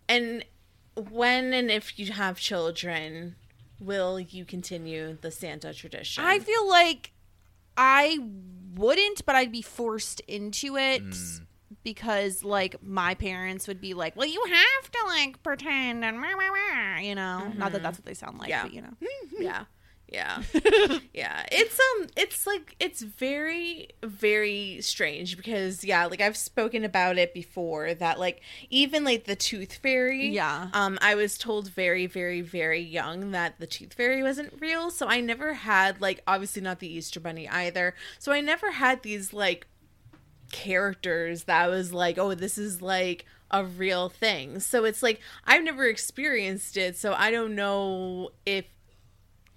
[0.10, 0.44] And
[0.96, 3.36] when and if you have children,
[3.80, 6.26] will you continue the Santa tradition?
[6.26, 7.14] I feel like
[7.78, 8.20] I
[8.76, 11.02] wouldn't, but I'd be forced into it.
[11.02, 11.44] Hmm.
[11.84, 16.36] Because like my parents would be like, well, you have to like pretend and wah,
[16.36, 17.84] wah, wah," you know, not that mm-hmm.
[17.84, 18.64] that's what they sound like, Yeah.
[18.64, 19.44] but you know, mm-hmm.
[19.44, 19.66] yeah
[20.12, 20.42] yeah.
[21.14, 21.46] Yeah.
[21.52, 27.34] It's um it's like it's very very strange because yeah like i've spoken about it
[27.34, 30.70] before that like even like the tooth fairy Yeah.
[30.74, 34.90] um i was told very very very young that the tooth fairy wasn't real.
[34.92, 37.94] So i never had like obviously not the easter bunny either.
[38.18, 39.68] So i never had these like
[40.52, 44.60] characters that was like, oh, this is like a real thing.
[44.60, 48.66] So it's like I've never experienced it, so I don't know if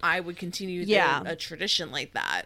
[0.03, 0.91] I would continue the-
[1.25, 2.43] a tradition like that.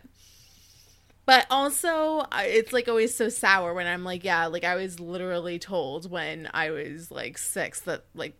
[1.25, 5.59] But also, it's like always so sour when I'm like, yeah, like I was literally
[5.59, 8.33] told when I was like six that like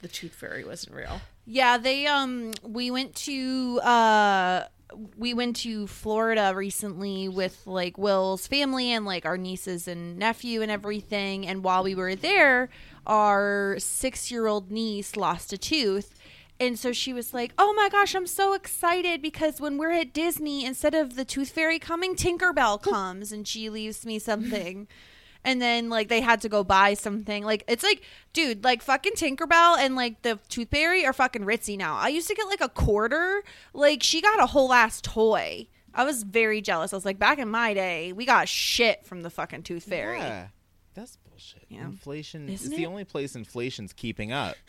[0.00, 1.20] the tooth fairy wasn't real.
[1.46, 4.64] Yeah, they um we went to uh
[5.16, 10.62] we went to Florida recently with like Will's family and like our nieces and nephew
[10.62, 12.68] and everything and while we were there
[13.06, 16.14] our 6-year-old niece lost a tooth
[16.60, 20.12] and so she was like, "Oh my gosh, I'm so excited because when we're at
[20.12, 24.88] Disney instead of the tooth fairy coming, Tinkerbell comes and she leaves me something."
[25.44, 27.44] and then like they had to go buy something.
[27.44, 31.76] Like it's like, dude, like fucking Tinkerbell and like the Tooth Fairy are fucking ritzy
[31.76, 31.96] now.
[31.96, 33.42] I used to get like a quarter.
[33.72, 35.68] Like she got a whole ass toy.
[35.94, 36.92] I was very jealous.
[36.92, 40.18] I was like, back in my day, we got shit from the fucking Tooth Fairy.
[40.18, 40.48] Yeah,
[40.94, 41.64] that's bullshit.
[41.68, 41.84] Yeah.
[41.84, 44.56] Inflation Isn't is the only place inflation's keeping up.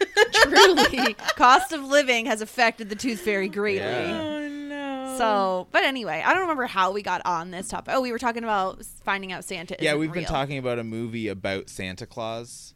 [0.32, 3.86] Truly, cost of living has affected the Tooth Fairy greatly.
[3.86, 4.20] Yeah.
[4.22, 5.14] Oh no.
[5.18, 7.92] So, but anyway, I don't remember how we got on this topic.
[7.94, 9.76] Oh, we were talking about finding out Santa.
[9.80, 12.74] yeah, isn't we've been talking about a movie about Santa Claus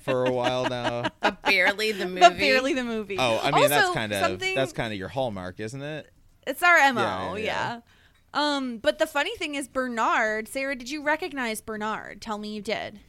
[0.00, 1.08] for a while now.
[1.20, 2.20] but barely the movie.
[2.20, 3.16] but barely the movie.
[3.18, 6.10] Oh, I mean that's kind of something- that's kind of your hallmark, isn't it?
[6.46, 7.80] It's our MO, Yeah, yeah, yeah,
[8.34, 12.20] Um, but the funny thing is Bernard, Sarah, did you recognize Bernard?
[12.20, 13.00] Tell me you did.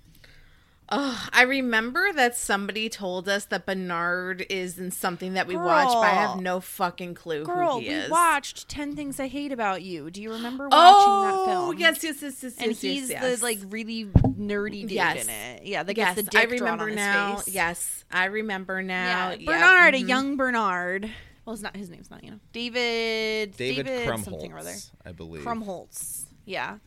[0.90, 5.94] Ugh, I remember that somebody told us that Bernard is in something that we watched,
[5.94, 7.92] but I have no fucking clue Girl, who he is.
[7.92, 8.12] we is.
[8.12, 10.12] watched 10 Things I Hate About You.
[10.12, 11.70] Do you remember watching oh, that film?
[11.70, 13.40] Oh yes, yes, yes, yes, And yes, he's yes, yes.
[13.40, 15.24] the like really nerdy dude Yes.
[15.24, 15.64] in it.
[15.66, 17.36] Yeah, that yes, gets the I dick drawn remember on his now.
[17.38, 17.54] face.
[17.56, 19.30] Yes, I remember now.
[19.30, 19.98] Yeah, Yep, Bernard, mhm.
[19.98, 21.10] a young Bernard.
[21.46, 23.58] Well, it's not his name's not you know David.
[23.58, 24.74] David, something or other.
[25.06, 25.44] I believe.
[25.44, 26.26] Krumholtz.
[26.46, 26.78] Yeah.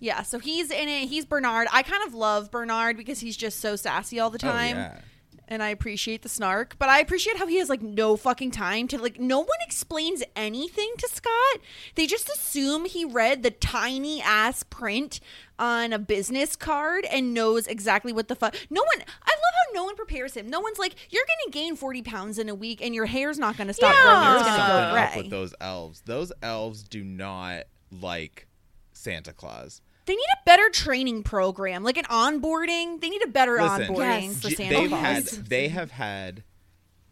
[0.00, 1.08] Yeah, so he's in it.
[1.08, 1.68] He's Bernard.
[1.72, 4.76] I kind of love Bernard because he's just so sassy all the Oh, time.
[4.76, 4.98] yeah.
[5.46, 8.86] And I appreciate the snark, but I appreciate how he has like no fucking time
[8.86, 11.58] to like no one explains anything to Scott.
[11.96, 15.18] They just assume he read the tiny ass print
[15.58, 18.54] on a business card and knows exactly what the fuck.
[18.70, 20.48] No one I love how no one prepares him.
[20.48, 23.56] No one's like, You're gonna gain forty pounds in a week and your hair's not
[23.56, 24.02] gonna stop Yeah.
[24.04, 26.02] growing, There's gonna something go up with those elves.
[26.06, 28.46] Those elves do not like
[28.92, 29.80] Santa Claus.
[30.10, 33.00] They need a better training program, like an onboarding.
[33.00, 34.40] They need a better Listen, onboarding Yes.
[34.42, 35.00] for Santa they've Claus.
[35.00, 36.42] had they have had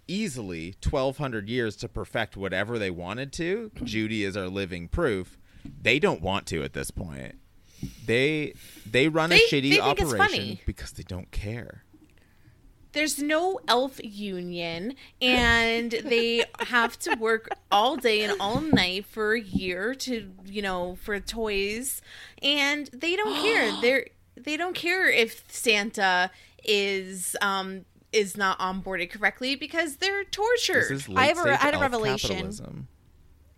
[0.09, 5.39] easily 1200 years to perfect whatever they wanted to judy is our living proof
[5.83, 7.37] they don't want to at this point
[8.07, 8.53] they
[8.91, 11.85] they run a shitty they think it's operation because they don't care
[12.99, 19.35] There's no elf union, and they have to work all day and all night for
[19.35, 22.03] a year to, you know, for toys,
[22.43, 23.71] and they don't care.
[23.81, 26.33] They're they don't care if Santa
[26.65, 30.89] is um is not onboarded correctly because they're tortured.
[30.91, 32.31] this is I have a- had a revelation.
[32.31, 32.89] capitalism.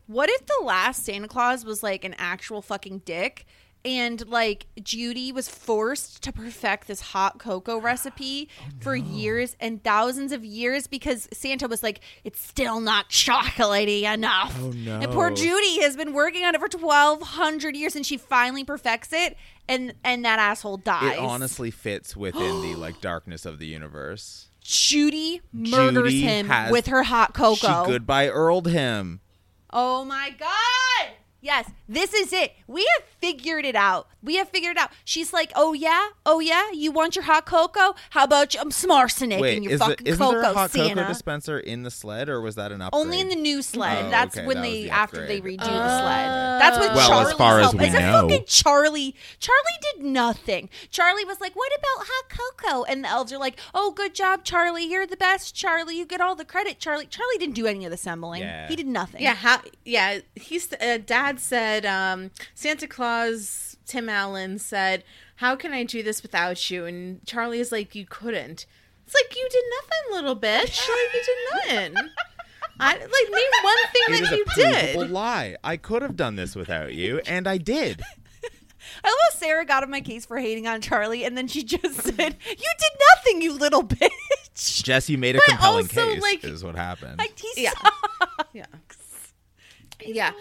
[0.06, 3.46] What if the last Santa Claus was like an actual fucking dick
[3.84, 8.48] and like Judy was forced to perfect this hot cocoa oh, recipe
[8.80, 14.56] for years and thousands of years because Santa was like, it's still not chocolatey enough.
[14.60, 15.00] Oh, no.
[15.00, 18.64] And poor Judy has been working on it for twelve hundred years, and she finally
[18.64, 19.36] perfects it,
[19.68, 21.14] and and that asshole dies.
[21.14, 24.48] It honestly fits within the like darkness of the universe.
[24.62, 27.84] Judy murders Judy him has- with her hot cocoa.
[27.84, 29.20] She goodbye Earled him.
[29.72, 31.14] Oh my god!
[31.42, 32.52] Yes, this is it.
[32.66, 34.08] We have figured it out.
[34.22, 34.90] We have figured it out.
[35.06, 37.94] She's like, "Oh yeah, oh yeah, you want your hot cocoa?
[38.10, 38.60] How about you?
[38.60, 41.08] I'm smarsonic Wait, in your is fucking it, isn't cocoa, there a hot Santa." cocoa
[41.08, 43.00] dispenser in the sled, or was that an upgrade?
[43.00, 44.04] Only in the new sled.
[44.06, 45.58] Oh, That's okay, when that they the after they upgrade.
[45.60, 46.60] redo the sled.
[46.60, 48.28] That's what Well, as Charlie's far as we Is it know.
[48.28, 49.14] fucking Charlie.
[49.38, 50.68] Charlie did nothing.
[50.90, 54.44] Charlie was like, "What about hot cocoa?" And the elves are like, "Oh, good job,
[54.44, 54.84] Charlie.
[54.84, 55.96] You're the best, Charlie.
[55.96, 58.42] You get all the credit, Charlie." Charlie didn't do any of the assembling.
[58.42, 58.68] Yeah.
[58.68, 59.22] He did nothing.
[59.22, 60.18] Yeah, how, yeah.
[60.34, 63.76] He's uh, dad said um, Santa Claus.
[63.86, 65.04] Tim Allen said,
[65.36, 68.66] "How can I do this without you?" And Charlie is like, "You couldn't."
[69.06, 70.88] It's like you did nothing, little bitch.
[70.88, 72.10] Like you did nothing.
[72.82, 75.10] I like name one thing It is that a you provable did.
[75.10, 75.56] lie.
[75.62, 78.00] I could have done this without you, and I did.
[79.04, 81.94] I love Sarah got on my case for hating on Charlie, and then she just
[82.02, 86.22] said, "You did nothing, you little bitch." Jess, you made a But compelling also, case.
[86.22, 87.18] like- is what happened.
[87.18, 87.72] Like, he Yeah.
[87.72, 88.46] sucks.
[88.52, 88.64] Yeah,
[90.06, 90.32] yeah.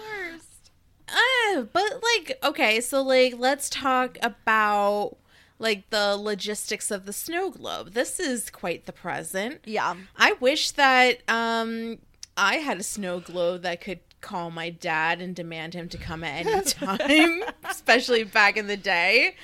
[1.11, 5.17] Uh, but like, okay, so like, let's talk about
[5.59, 7.93] like the logistics of the snow globe.
[7.93, 9.59] This is quite the present.
[9.65, 9.95] Yeah.
[10.15, 11.99] I wish that um
[12.37, 16.23] I had a snow globe that could call my dad and demand him to come
[16.23, 19.35] at any time, especially back in the day.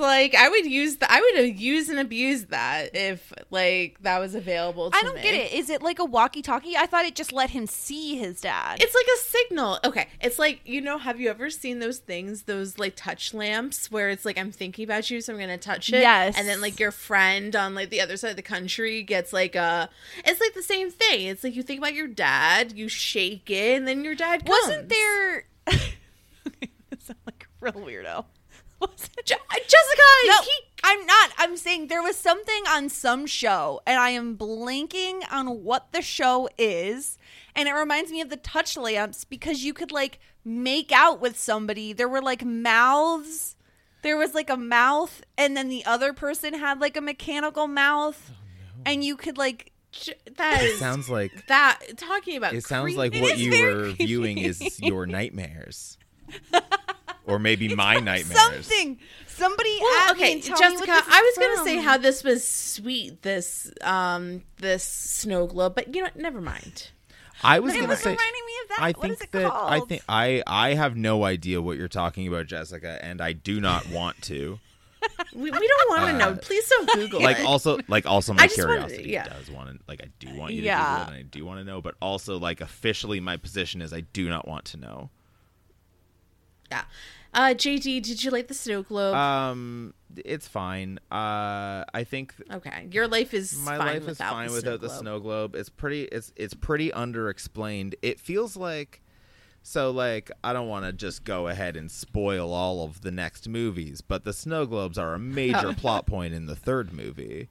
[0.00, 4.34] Like I would use the I would use and abuse that if like that was
[4.34, 5.22] available to I don't me.
[5.22, 5.52] get it.
[5.52, 6.76] Is it like a walkie-talkie?
[6.76, 8.82] I thought it just let him see his dad.
[8.82, 9.78] It's like a signal.
[9.84, 10.08] Okay.
[10.20, 14.08] It's like, you know, have you ever seen those things, those like touch lamps where
[14.08, 16.00] it's like, I'm thinking about you, so I'm going to touch it?
[16.00, 16.34] Yes.
[16.36, 19.54] And then like your friend on like the other side of the country gets like
[19.54, 19.90] a,
[20.24, 21.26] it's like the same thing.
[21.26, 24.66] It's like you think about your dad, you shake it, and then your dad comes.
[24.66, 25.44] Wasn't there?
[26.98, 28.24] Sound like a real weirdo.
[29.24, 29.34] Je-
[29.68, 30.50] Jessica, No, he,
[30.84, 31.30] I'm not.
[31.38, 36.02] I'm saying there was something on some show, and I am blanking on what the
[36.02, 37.18] show is.
[37.54, 41.38] And it reminds me of the touch lamps because you could like make out with
[41.38, 41.92] somebody.
[41.92, 43.56] There were like mouths.
[44.02, 48.30] There was like a mouth, and then the other person had like a mechanical mouth,
[48.32, 49.72] oh, and you could like.
[50.36, 53.42] That it is, sounds like that, talking about it sounds creep- like It what is
[53.42, 54.06] you very were creepy.
[54.06, 55.98] viewing is your nightmares,
[57.30, 58.38] or maybe my nightmares.
[58.40, 58.98] Something.
[59.26, 59.78] Somebody.
[59.80, 62.46] Well, at me okay, and tell Jessica, this I was gonna say how this was
[62.46, 66.16] sweet, this um this snow globe, but you know, what?
[66.16, 66.90] never mind.
[67.42, 68.10] I was gonna say.
[68.10, 68.78] reminding me of that.
[68.82, 72.28] I think is it that I think I I have no idea what you're talking
[72.28, 74.58] about, Jessica, and I do not want to.
[75.34, 76.36] We, we don't want to know.
[76.36, 77.46] Please don't Google Uh, like it.
[77.46, 79.24] also like also my I just wanted- curiosity yeah.
[79.26, 80.84] does want to like I do want you to Yeah.
[80.98, 83.94] Google it and I do want to know, but also like officially my position is
[83.94, 85.08] I do not want to know.
[86.70, 86.82] yeah.
[87.32, 89.14] Uh, JD, did you like the snow globe?
[89.14, 90.98] Um, it's fine.
[91.12, 94.88] Uh, I think th- okay, your life is my life is fine the without the
[94.88, 95.54] snow globe.
[95.54, 96.04] It's pretty.
[96.04, 97.94] It's it's pretty underexplained.
[98.02, 99.02] It feels like.
[99.62, 103.46] So like I don't want to just go ahead and spoil all of the next
[103.48, 105.74] movies, but the snow globes are a major Oh.
[105.74, 107.48] plot point in the third movie.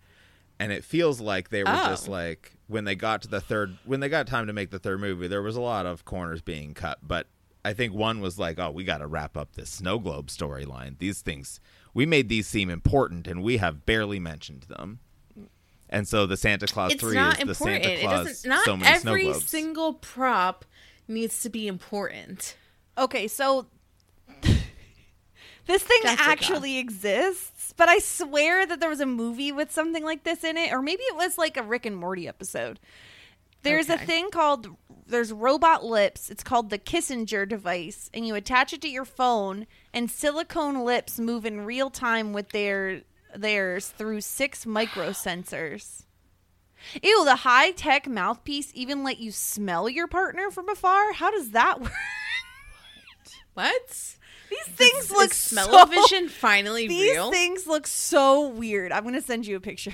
[0.59, 2.11] And it feels like they were just Oh.
[2.11, 4.99] like when they got to the third when they got time to make the third
[4.99, 7.27] movie, there was a lot of corners being cut, but
[7.65, 10.97] I think one was like, "Oh, we got to wrap up this snow globe storyline.
[10.97, 11.59] These things
[11.93, 14.99] we made these seem important and we have barely mentioned them."
[15.89, 17.55] And so the Santa Claus It's 3 not is the.
[17.55, 18.63] Santa Claus doesn't.
[18.63, 19.45] So many snow every globes.
[19.45, 20.65] single prop
[21.07, 22.55] needs to be important.
[22.97, 23.65] Okay, so
[25.65, 26.21] this thing Jessica.
[26.29, 30.57] actually exists, but I swear that there was a movie with something like this in
[30.57, 32.79] it, or maybe it was like a Rick and Morty episode.
[33.61, 34.67] There's a thing called
[35.05, 36.29] there's robot lips.
[36.29, 41.19] It's called the Kissenger device, and you attach it to your phone, and silicone lips
[41.19, 43.01] move in real time with their
[43.35, 46.03] theirs through six microsensors.
[47.03, 51.13] Ew, the high tech mouthpiece even let you smell your partner from afar.
[51.13, 51.91] How does that work?
[53.53, 54.15] What?
[54.49, 57.29] These things Is look smell-o-vision finally These real?
[57.31, 58.91] things look so weird.
[58.91, 59.93] I'm gonna send you a picture.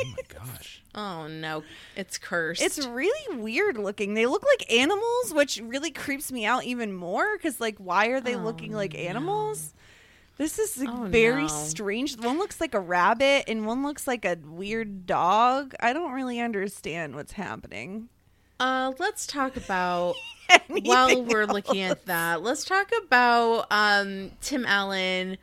[0.00, 0.77] Oh my gosh.
[0.98, 1.62] Oh no,
[1.96, 2.60] it's cursed.
[2.60, 4.14] it's really weird looking.
[4.14, 7.36] They look like animals, which really creeps me out even more.
[7.36, 9.72] Because like, why are they looking like animals?
[10.36, 11.48] This is like, Oh, very no.
[11.48, 12.16] strange.
[12.18, 15.74] One looks like a rabbit, and one looks like a weird dog.
[15.80, 18.08] I don't really understand what's happening.
[18.60, 20.14] Uh, let's talk about
[20.68, 22.42] while we're looking at that.
[22.42, 25.38] Let's talk about um, Tim Allen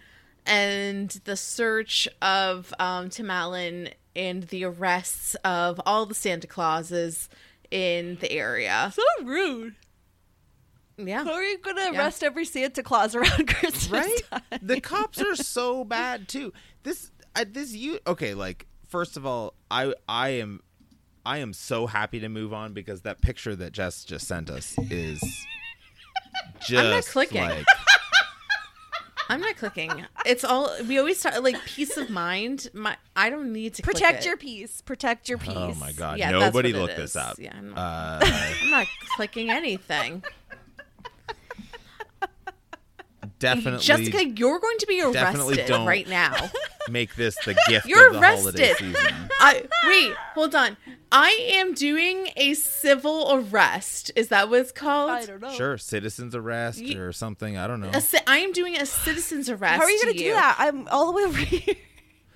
[0.46, 7.30] and the search of um, Tim Allen and the arrests of all the Santa Clauses
[7.72, 8.92] in the area.
[8.94, 9.76] So rude.
[10.98, 11.24] Yeah.
[11.26, 11.98] How are you going to Yeah.
[12.00, 14.22] arrest every Santa Claus around Christmas right?
[14.32, 14.60] time?
[14.62, 16.54] the cops are so bad too.
[16.84, 18.34] This I this you okay?
[18.34, 20.62] Like first of all, I I am
[21.26, 24.76] I am so happy to move on because that picture that Jess just sent us
[24.90, 25.22] is
[26.62, 27.42] just clicking.
[27.42, 27.66] like
[29.30, 30.06] I'm not clicking.
[30.26, 32.68] It's all we always talk like peace of mind.
[32.74, 34.26] My I don't need to click Protect it.
[34.28, 34.82] your peace.
[34.82, 35.54] Protect your peace.
[35.56, 37.38] oh my god, Yeah, nobody what it look this up.
[37.40, 38.20] Yeah, I'm not- Uh,
[38.64, 40.24] I'm not clicking anything.
[43.40, 46.34] Definitely, Jessica, you're going to be definitely arrested don't- right now.
[46.90, 48.96] make this the gift You're of the holiday arrested.
[48.96, 49.30] season.
[49.40, 50.78] I wait, hold on.
[51.12, 54.12] I am doing a civil arrest.
[54.16, 55.10] Is that what it's called?
[55.12, 55.52] I don't know.
[55.52, 57.58] Sure, citizens arrest Ye- or something.
[57.58, 57.92] I don't know.
[58.00, 59.80] Ci- I am doing a citizen's arrest.
[59.80, 60.56] How are you to going to do that?
[60.60, 61.76] I'm all the way over here.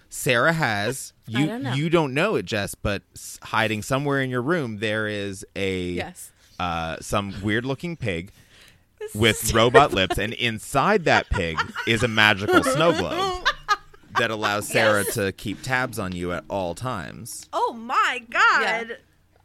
[0.10, 1.45] Sarah has you.
[1.45, 1.74] don't know.
[1.74, 3.04] You don't know it, Jess, but
[3.43, 6.32] hiding somewhere in your room there is a Yes.
[6.60, 8.32] uh, some weird looking pig
[9.16, 11.57] with robot lips, and inside that pig
[11.88, 13.45] is a magical snow globe
[14.18, 17.47] that allows Sarah to keep tabs on you at all times.
[17.53, 18.88] Oh my god.
[18.89, 18.95] Yeah.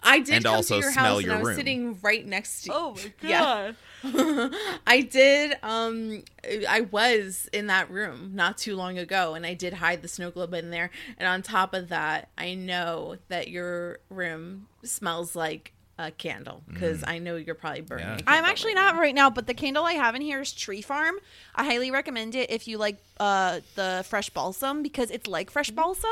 [0.06, 1.56] I did And come also to your smell house your and I was room.
[1.56, 3.40] sitting right next to Oh my Yeah.
[3.40, 3.76] god.
[4.86, 6.22] I did um
[6.68, 10.30] I was in that room not too long ago and I did hide the snow
[10.30, 15.72] globe in there and on top of that I know that your room smells like
[15.98, 18.06] a candle because I know you're probably burning.
[18.06, 18.18] Yeah.
[18.26, 19.00] a I'm actually right not now.
[19.00, 21.16] right now, but the candle I have in here is Tree Farm.
[21.54, 25.70] I highly recommend it if you like uh, the fresh balsam because it's like fresh
[25.70, 26.10] balsam,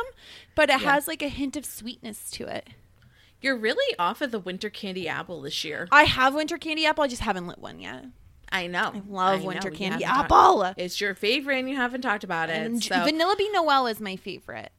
[0.54, 0.92] but it Yeah.
[0.92, 2.68] has like a hint of sweetness to it.
[3.40, 5.88] You're really off of the winter candy apple this year.
[5.90, 8.04] I have winter candy apple, I just haven't lit one yet.
[8.52, 8.92] I know.
[8.94, 10.62] I love winter candy apple.
[10.62, 12.56] talked- it's your favorite and you haven't talked about it.
[12.64, 14.70] And so Vanilla Bean Noel is my favorite.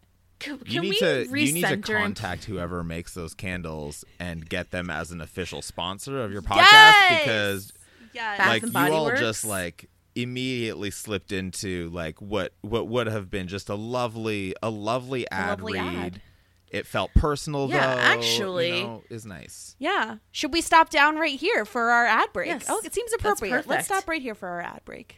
[0.43, 4.47] Can, You need we to recenter you need to contact whoever makes those candles and
[4.47, 7.19] get them as an official sponsor of your podcast Yes!
[7.23, 7.73] because
[8.13, 8.37] Yeah.
[8.37, 9.19] Bath like you all Works?
[9.19, 14.69] just like immediately slipped into like what what would have been just a lovely a
[14.69, 15.83] lovely ad lovely read.
[15.95, 16.21] ad.
[16.69, 18.01] It felt personal Yeah, though.
[18.01, 18.79] actually.
[18.79, 19.75] you know, is nice.
[19.77, 20.17] yeah.
[20.31, 22.47] Should we stop down right here for our ad break?
[22.47, 23.67] Yes, oh, it seems appropriate.
[23.67, 25.17] Let's stop right here for our ad break.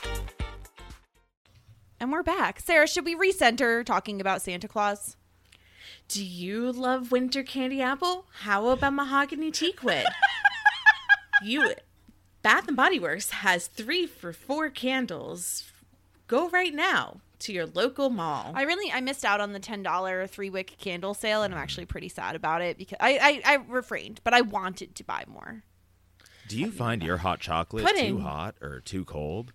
[2.01, 2.59] And we're back.
[2.59, 5.17] Sarah, should we recenter talking about Santa Claus?
[6.07, 8.25] Do you love winter candy apple?
[8.39, 10.05] How about mahogany teakwood?
[11.43, 11.75] you
[12.41, 15.71] Bath and Body Works has three for four candles.
[16.25, 18.51] Go right now to your local mall.
[18.55, 21.61] I really I missed out on the ten dollar three wick candle sale, and I'm
[21.61, 25.25] actually pretty sad about it because I, I I refrained, but I wanted to buy
[25.27, 25.61] more.
[26.47, 28.17] Do you find your hot chocolate Pudding.
[28.17, 29.53] too hot or too cold?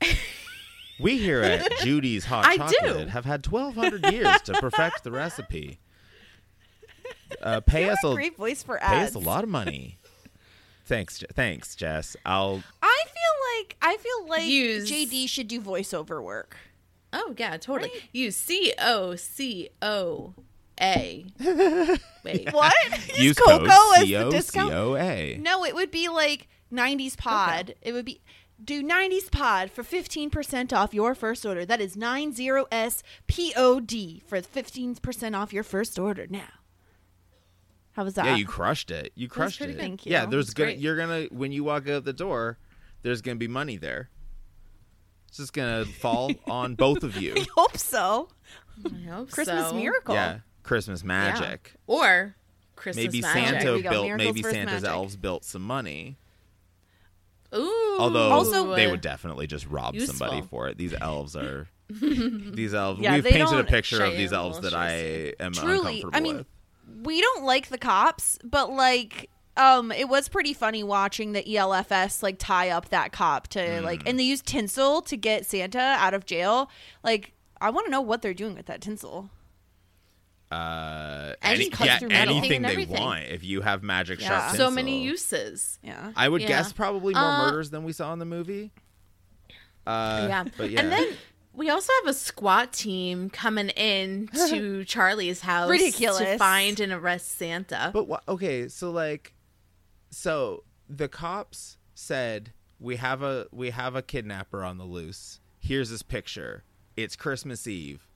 [0.98, 2.62] we here at Judy's Hot I do.
[2.80, 5.78] Chocolate have had 1,200 years to perfect the recipe.
[7.42, 9.16] Uh, pay us a Great voice for pay ads.
[9.16, 9.98] us a lot of money.
[10.86, 12.16] Thanks, thanks, Jess.
[12.24, 16.56] I'll I feel like I feel like Use- JD should do voiceover work.
[17.12, 17.90] oh yeah, totally.
[18.12, 20.34] Use C O C O
[20.80, 21.26] A.
[22.24, 22.52] Wait.
[22.52, 23.18] What?
[23.18, 23.66] use Coco
[23.96, 24.72] as the discount?
[24.72, 25.40] COCOA.
[25.40, 27.74] No, it would be like 90s pod.
[27.82, 28.20] It would be
[28.62, 31.64] do 90s pod for 15% off your first order.
[31.66, 36.48] That is 90s POD for 15% off your first order now.
[37.92, 38.26] How was that?
[38.26, 39.12] Yeah, you crushed it.
[39.14, 39.76] You crushed pretty it.
[39.76, 39.82] good.
[39.82, 40.78] Thank Yeah, there's That's gonna great.
[40.78, 42.58] you're gonna when you walk out the door,
[43.02, 44.10] there's gonna be money there.
[45.28, 47.34] It's just gonna fall on both of you.
[47.36, 48.28] I hope so.
[48.84, 49.74] I hope Christmas so.
[49.76, 50.14] miracle.
[50.14, 51.06] Yeah, Christmas Yeah.
[51.06, 51.74] magic.
[51.86, 52.34] Or
[52.74, 53.44] Christmas maybe magic.
[53.48, 54.88] Santa There we go, built miracles maybe Santa's magic.
[54.88, 56.18] elves built some money.
[57.54, 57.96] Ooh.
[57.98, 60.14] Although Also- they would definitely just rob Useful.
[60.14, 60.78] somebody for it.
[60.78, 63.00] These elves are these elves.
[63.00, 66.36] Yeah, We've painted a picture of these elves that I am Truly, uncomfortable I mean,
[66.38, 66.46] with.
[67.06, 72.22] we don't like the cops, but like um it was pretty funny watching the ELFS
[72.24, 73.82] like tie up that cop to Mm.
[73.84, 76.68] like and they use tinsel to get Santa out of jail.
[77.04, 79.30] Like I want to know what they're doing with that tinsel.
[80.54, 82.36] Uh, any, it yeah, metal.
[82.38, 83.24] anything And they want.
[83.24, 84.28] If you have magic Yeah.
[84.28, 85.78] sharp so many uses.
[85.82, 86.12] Yeah.
[86.16, 86.48] I would Yeah.
[86.48, 88.70] guess probably more Uh, murders than we saw in the movie.
[89.86, 90.44] Uh, yeah.
[90.56, 90.80] but yeah.
[90.80, 91.08] And then
[91.52, 96.18] we also have a SWAT team coming in to Charlie's house Ridiculous.
[96.20, 97.90] to find and arrest Santa.
[97.92, 98.22] But what?
[98.28, 99.34] Okay, so like,
[100.10, 105.40] so the cops said we have a we have a kidnapper on the loose.
[105.58, 106.64] Here's his picture.
[106.96, 108.06] It's Christmas Eve.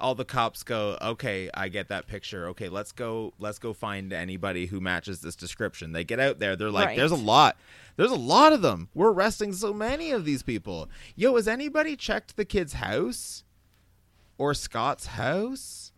[0.00, 2.48] All the cops go, okay, I get that picture.
[2.48, 3.32] Okay, let's go.
[3.38, 5.92] Let's go find anybody who matches this description.
[5.92, 6.56] They get out there.
[6.56, 6.96] They're like, Right.
[6.96, 7.56] there's a lot.
[7.96, 8.88] There's a lot of them.
[8.94, 10.88] We're arresting so many of these people.
[11.16, 13.44] Yo, has anybody checked the kid's house
[14.38, 15.92] or Scott's house?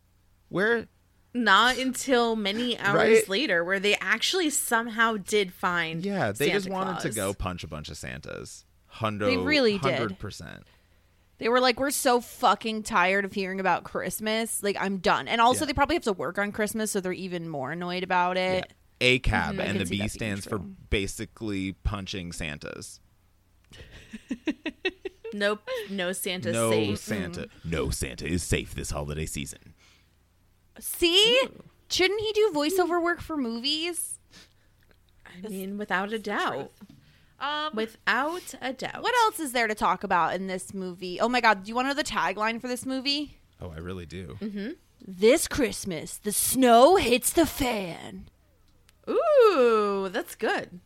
[0.49, 0.87] Where?
[1.35, 3.29] Not until many hours Right?
[3.29, 6.05] later, where they actually somehow did find.
[6.05, 8.65] Yeah, they just Santa wanted to go punch a bunch of Santas.
[8.97, 9.95] Hundo, They really did.
[9.95, 10.65] Hundred percent.
[11.43, 14.63] They were like, we're so fucking tired of hearing about Christmas.
[14.63, 15.27] Like, I'm done.
[15.27, 15.67] And also, Yeah.
[15.67, 18.73] they probably have to work on Christmas, so they're even more annoyed about it.
[19.01, 19.23] ACAB
[19.57, 19.61] Mm-hmm.
[19.61, 23.01] And the B stands for basically punching Santas.
[25.35, 26.99] Nope, no Santa no safe.
[26.99, 27.49] Santa.
[27.65, 29.73] No Santa is safe this holiday season.
[30.79, 31.41] See?
[31.91, 34.19] Shouldn't he do voiceover work for movies?
[35.27, 36.73] I mean, without a doubt.
[37.43, 39.03] Um, Without a doubt.
[39.03, 41.21] what else is there to talk about in this movie?
[41.21, 43.37] Oh my god, do you want to know the tagline for this movie?
[43.61, 44.39] Oh, I really do.
[44.41, 44.71] Mm-hmm.
[45.05, 48.27] This Christmas, the snow hits the fan.
[49.11, 50.81] Ooh, that's good.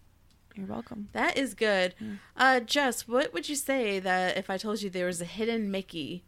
[0.54, 1.08] You're welcome.
[1.12, 1.94] That is good.
[2.36, 5.70] Uh, Jess, what would you say that if I told you there was a hidden
[5.70, 6.24] Mickey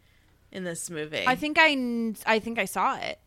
[0.51, 1.23] in this movie?
[1.25, 3.17] I think I, I think I saw it.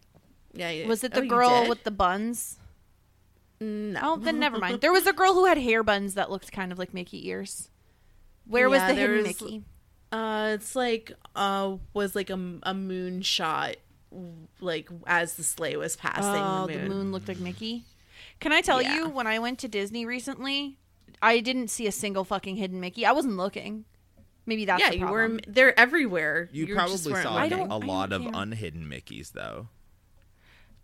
[0.55, 0.71] yeah.
[0.71, 2.59] you- Was it oh, the you girl with the buns?
[3.63, 4.01] No.
[4.03, 4.81] Oh, then never mind.
[4.83, 7.69] There was a girl who had hair buns that looked kind of like Mickey ears.
[8.47, 9.65] Where was the hidden Mickey?
[10.11, 13.77] Uh, it's like uh was like a, a moon shot,
[14.61, 16.89] like as the sleigh was passing Oh, the the moon.
[16.89, 17.85] moon looked like Mickey.
[18.41, 18.97] Can I tell Yeah.
[18.97, 20.77] you, when I went to Disney recently,
[21.23, 23.07] I didn't see a single fucking hidden Mickey.
[23.07, 23.85] I wasn't looking.
[24.45, 25.29] Maybe that's yeah, the you were.
[25.29, 25.41] problem.
[25.47, 26.49] They're everywhere.
[26.53, 27.69] You You probably saw I looking.
[27.69, 29.69] don't- a I lot of unhidden Mickeys, though.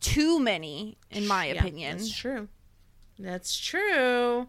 [0.01, 1.97] too many, in my Yeah, opinion.
[1.99, 2.49] That's true.
[3.19, 4.47] That's true.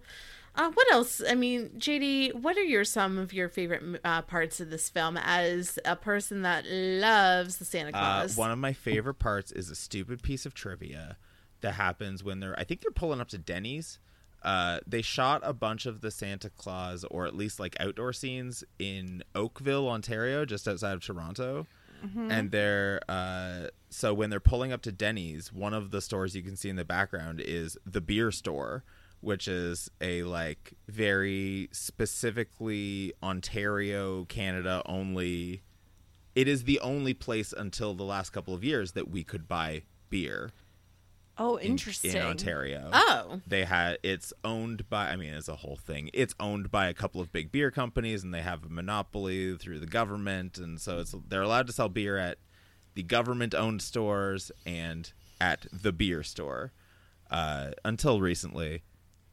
[0.56, 1.22] Uh, what else?
[1.28, 5.16] I mean, JD, what are your some of your favorite uh, parts of this film
[5.18, 8.36] as a person that loves the Santa Uh, Claus?
[8.36, 11.18] one of my favorite parts is a stupid piece of trivia
[11.62, 12.58] that happens when they're.
[12.60, 14.00] I think they're pulling up to Denny's.
[14.44, 18.64] Uh, they shot a bunch of the Santa Clause, or at least like outdoor scenes,
[18.80, 21.68] in Oakville, Ontario, just outside of Toronto.
[22.16, 26.44] And they're uh, so when they're pulling up to Denny's, one of the stores you
[26.44, 28.84] can see in the background is the beer store,
[29.22, 35.64] which is a like very specifically Ontario, Canada only
[36.36, 39.82] it is the only place until the last couple of years that we could buy
[40.10, 40.52] beer
[41.38, 42.16] oh, in, interesting.
[42.16, 42.90] in Ontario.
[42.94, 46.10] oh, They had it's owned by I mean it's a whole thing.
[46.14, 49.80] It's owned by a couple of big beer companies and they have a monopoly through
[49.80, 52.38] the government and so it's they're allowed to sell beer at
[52.96, 55.12] the government owned stores and
[55.42, 56.72] at the beer store
[57.32, 58.84] uh, until recently.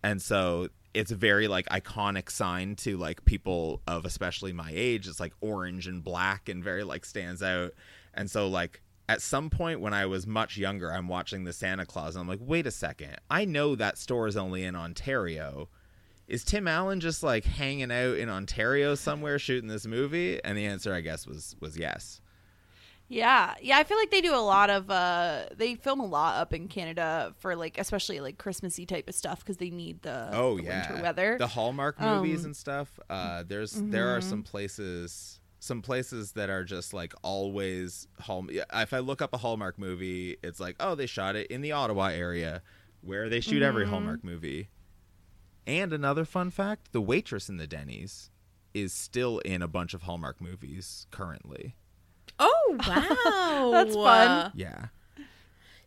[0.02, 5.06] And so it's a very like iconic sign to like people of especially my age.
[5.06, 7.72] It's like orange and black and very like stands out.
[8.14, 11.86] And so like at some point when I was much younger, I'm watching the Santa
[11.86, 13.16] Clause and I'm like, wait a second.
[13.30, 15.68] I know that store is only in Ontario.
[16.28, 20.42] Is Tim Allen just like hanging out in Ontario somewhere shooting this movie?
[20.42, 22.20] And the answer I guess was was yes.
[23.08, 23.78] Yeah, yeah.
[23.78, 24.90] I feel like they do a lot of.
[24.90, 29.14] uh They film a lot up in Canada for like, especially like Christmassy type of
[29.14, 31.36] stuff because they need the Oh the yeah, winter weather.
[31.38, 32.98] The Hallmark movies Um, and stuff.
[33.08, 34.28] Uh, there's there are mm-hmm.
[34.30, 38.46] some places, some places that are just like always Hall.
[38.50, 41.60] yeah, If I look up a Hallmark movie, it's like oh they shot it in
[41.60, 42.60] the Ottawa area,
[43.02, 43.92] where they shoot every Mm-hmm.
[43.92, 44.68] Hallmark movie.
[45.64, 48.30] And another fun fact: the waitress in the Denny's
[48.74, 51.76] is still in a bunch of Hallmark movies currently.
[52.38, 54.52] Oh wow, That's fun.
[54.54, 54.86] Yeah.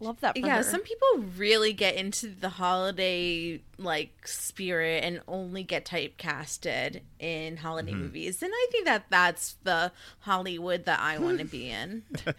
[0.01, 0.38] Love that.
[0.39, 0.63] For yeah, her.
[0.63, 7.91] some people really get into the holiday like spirit and only get typecasted in holiday
[7.91, 8.01] Mm-hmm.
[8.03, 12.03] movies, and I think that that's the Hollywood that I want to be in.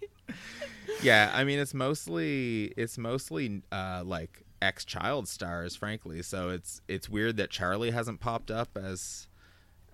[1.02, 6.22] yeah, I mean it's mostly it's mostly uh, like ex child stars, frankly.
[6.22, 9.26] So it's it's weird that Charlie hasn't popped up as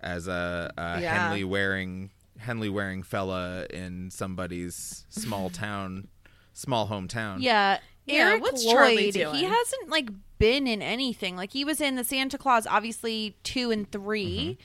[0.01, 1.29] as a, a Yeah.
[1.29, 2.11] Henley wearing
[2.41, 6.09] Henley wearing fella in somebody's small town,
[6.53, 7.37] small hometown.
[7.41, 7.79] Yeah.
[8.07, 9.35] Yeah, Eric what's Charlie Lloyd, doing?
[9.37, 10.09] he hasn't like
[10.39, 11.37] been in anything.
[11.37, 14.59] Like he was in the Santa Clause, obviously two and 3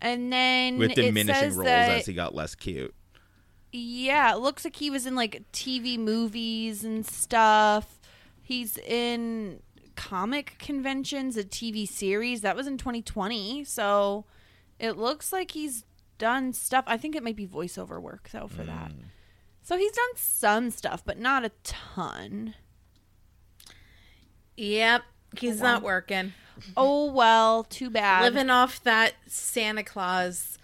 [0.00, 0.78] and then Mm-hmm.
[0.80, 2.94] with it diminishing says roles that, as he got less cute.
[3.72, 7.98] Yeah, it looks like he was in like TV movies and stuff.
[8.42, 9.60] He's in
[9.96, 13.64] comic conventions, a TV series that was in 2020.
[13.64, 14.26] So
[14.78, 15.84] it looks like he's
[16.18, 16.84] done stuff.
[16.86, 18.90] I think it might be voiceover work though for that.
[18.90, 19.04] Mm.
[19.62, 22.54] So he's done some stuff, but not a ton.
[24.56, 25.02] Yep,
[25.38, 26.32] he's not working.
[26.76, 28.22] Oh well, too bad.
[28.22, 30.56] Living off that Santa Clause,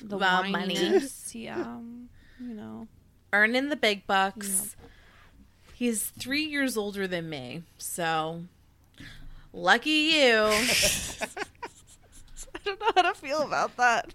[0.00, 1.00] the uh, money.
[1.32, 2.08] yeah, um,
[2.38, 2.88] you know.
[3.32, 4.76] earning the big bucks.
[5.74, 8.42] He's three years older than me, so
[9.52, 10.34] lucky you.
[12.54, 14.14] I don't know how to feel about that.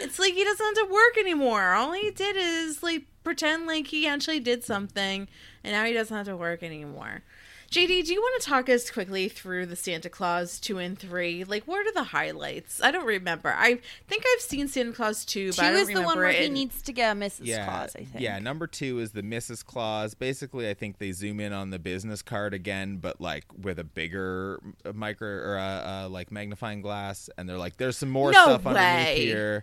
[0.00, 1.72] It's like he doesn't have to work anymore.
[1.72, 5.28] All he did is like pretend like he actually did something,
[5.64, 7.22] and now he doesn't have to work anymore.
[7.70, 11.44] JD, do you want to talk us quickly through the Santa Clause 2 and 3?
[11.44, 12.82] Like, what are the highlights?
[12.82, 13.54] I don't remember.
[13.56, 13.78] I
[14.08, 16.42] think I've seen Santa Clause 2, but Two I don't is the one where it.
[16.42, 17.42] he needs to get a Mrs.
[17.44, 17.94] yeah, Claus.
[17.94, 18.20] I think.
[18.20, 19.64] Yeah, number two is the Mrs.
[19.64, 20.14] Claus.
[20.14, 23.84] Basically, I think they zoom in on the business card again, but like with a
[23.84, 25.62] bigger uh, micro or uh,
[26.04, 29.62] uh, like magnifying glass, and they're like, "There's some more No stuff underneath way.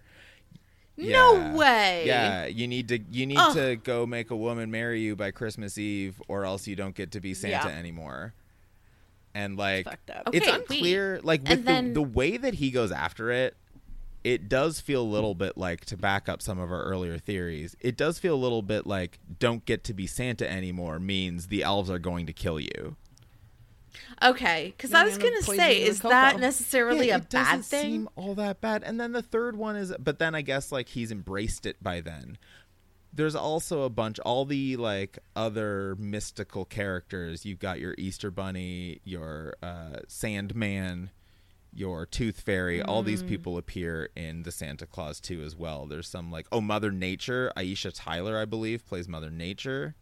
[0.97, 2.03] Here." No way.
[2.05, 3.53] Yeah, you need to you need Ugh.
[3.55, 7.11] to go make a woman marry you by Christmas Eve, or else you don't get
[7.11, 7.77] to be Santa Yeah.
[7.77, 8.33] anymore.
[9.33, 10.49] And like, it's Okay, wait.
[10.49, 11.19] unclear.
[11.23, 13.55] Like with then- the, the way that he goes after it,
[14.23, 17.75] it does feel a little bit like to back up some of our earlier theories.
[17.79, 21.61] It does feel a little bit like "don't get to be Santa anymore" means the
[21.63, 22.95] elves are going to kill you.
[24.23, 27.29] Okay, because I was gonna going to poison say, is that necessarily Yeah, a it
[27.29, 27.81] bad doesn't thing?
[27.91, 28.83] Seem all that bad.
[28.83, 32.01] And then the third one is, but then I guess like he's embraced it by
[32.01, 32.37] then.
[33.13, 37.45] There's also a bunch, all the like other mystical characters.
[37.45, 41.09] You've got your Easter Bunny, your uh, Sandman,
[41.73, 42.81] your Tooth Fairy.
[42.81, 43.27] All these Mm.
[43.29, 45.85] people appear in the Santa Clause 2 as well.
[45.85, 49.95] There's some like oh Mother Nature, Aisha Tyler, I believe, plays Mother Nature.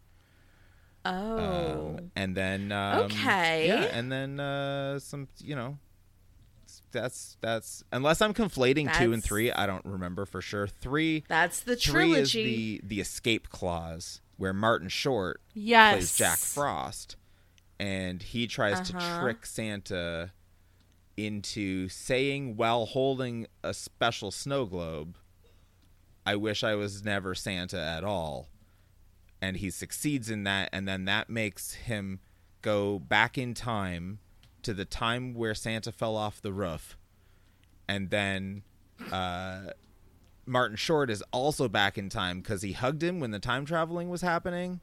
[1.06, 1.96] Oh.
[2.00, 3.68] Um, and then um, Okay.
[3.68, 5.78] yeah, and then uh, some you know
[6.92, 10.68] that's that's unless I'm conflating two and three, I don't remember for sure.
[10.68, 12.80] Three That's the three is trilogy.
[12.82, 15.94] the the escape clause where Martin Short Yes.
[15.94, 17.16] plays Jack Frost,
[17.80, 19.20] and he tries to Uh-huh.
[19.20, 20.32] trick Santa
[21.18, 25.18] into saying while holding a special snow globe,
[26.26, 28.50] "I wish I was never Santa at all."
[29.42, 32.20] And he succeeds in that, and then that makes him
[32.62, 34.20] go back in time
[34.64, 36.98] to the time where Santa fell off the roof,
[37.88, 38.64] and then
[39.12, 39.72] uh,
[40.46, 44.10] Martin Short is also back in time because he hugged him when the time traveling
[44.10, 44.82] was happening.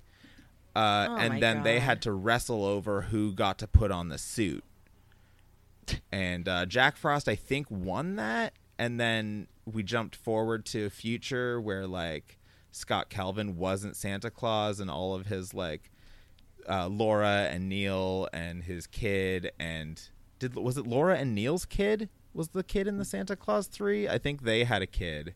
[0.74, 4.18] Uh, Oh and then they had to wrestle over who got to put on the
[4.18, 4.64] suit.
[6.10, 8.54] And uh, Jack Frost, I think, won that.
[8.78, 12.38] And then we jumped forward to a future where like
[12.73, 15.90] Scott Calvin wasn't Santa Claus, and all of his like
[16.69, 20.01] uh, Laura and Neil and his kid and
[20.39, 24.09] did was it Laura and Neil's kid was the kid in the Santa Clause three?
[24.09, 25.35] I think they had a kid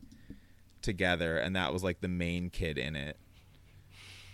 [0.83, 3.17] together, and that was like the main kid in it.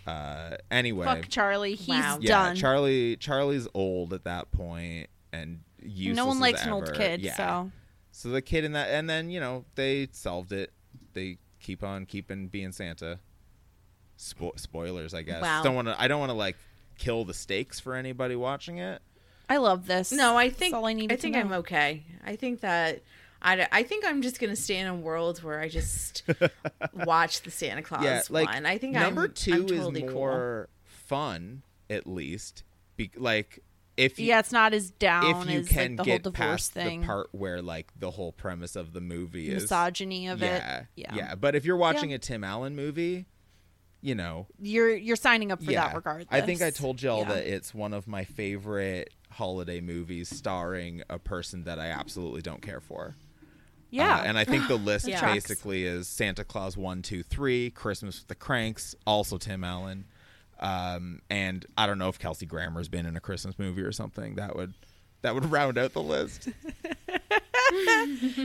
[0.05, 1.75] Uh, anyway, Fuck Charlie.
[1.75, 2.17] He's Wow.
[2.21, 2.55] yeah, done.
[2.55, 6.17] Charlie Charlie's old at that point and useless.
[6.17, 7.35] no one as likes an old kid, Yeah.
[7.35, 7.71] so
[8.11, 10.71] So the kid in that, and then you know they solved it.
[11.13, 13.19] They keep on keeping being Santa.
[14.19, 15.41] Spo- spoilers, I guess.
[15.41, 15.63] Wow.
[15.63, 15.99] Don't want to.
[15.99, 16.57] I don't want to like
[16.99, 19.01] kill the stakes for anybody watching it.
[19.49, 20.11] I love this.
[20.11, 21.11] No, I That's think all I need.
[21.11, 22.03] I, think to I'm okay.
[22.23, 23.01] I think that
[23.41, 26.23] I, I think I'm just gonna stay in a world where I just
[26.93, 28.65] watch the Santa Clause yeah, like one.
[28.65, 30.19] I think number I'm, 2 I'm totally is cool.
[30.19, 32.63] more fun, at least.
[32.95, 33.63] Be- like
[33.97, 36.71] if you, Yeah, it's not as down if you as can like the get past
[36.71, 40.79] thing, the part where like the whole premise of the movie is misogyny of yeah,
[40.79, 40.85] it.
[40.95, 41.35] Yeah, yeah.
[41.35, 43.25] But if you're watching a Tim Allen movie,
[44.01, 45.87] you know, You're you're signing up for yeah.
[45.87, 46.27] that regardless.
[46.31, 47.35] I think I told y'all Yeah.
[47.35, 52.61] that it's one of my favorite holiday movies starring a person that I absolutely don't
[52.61, 53.15] care for.
[53.89, 55.33] Yeah, Uh, and I think the list Yeah.
[55.33, 60.05] Basically is Santa Clause one, two, three, Christmas with the Cranks, also Tim Allen.
[60.63, 64.35] Um, and I don't know if Kelsey Grammer's been in a Christmas movie or something.
[64.35, 64.73] That would
[65.21, 66.49] that would round out the list.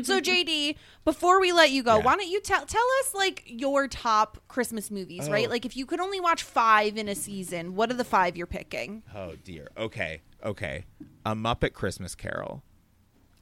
[0.03, 2.03] so JD, before we let you go, Yeah.
[2.03, 5.47] why don't you tell tell us like your top Christmas movies, right?
[5.47, 5.51] Oh.
[5.51, 8.47] Like if you could only watch five in a season, what are the five you're
[8.47, 9.03] picking?
[9.15, 9.69] Oh dear.
[9.77, 10.20] Okay.
[10.45, 10.85] Okay.
[11.24, 12.62] A Muppet Christmas Carol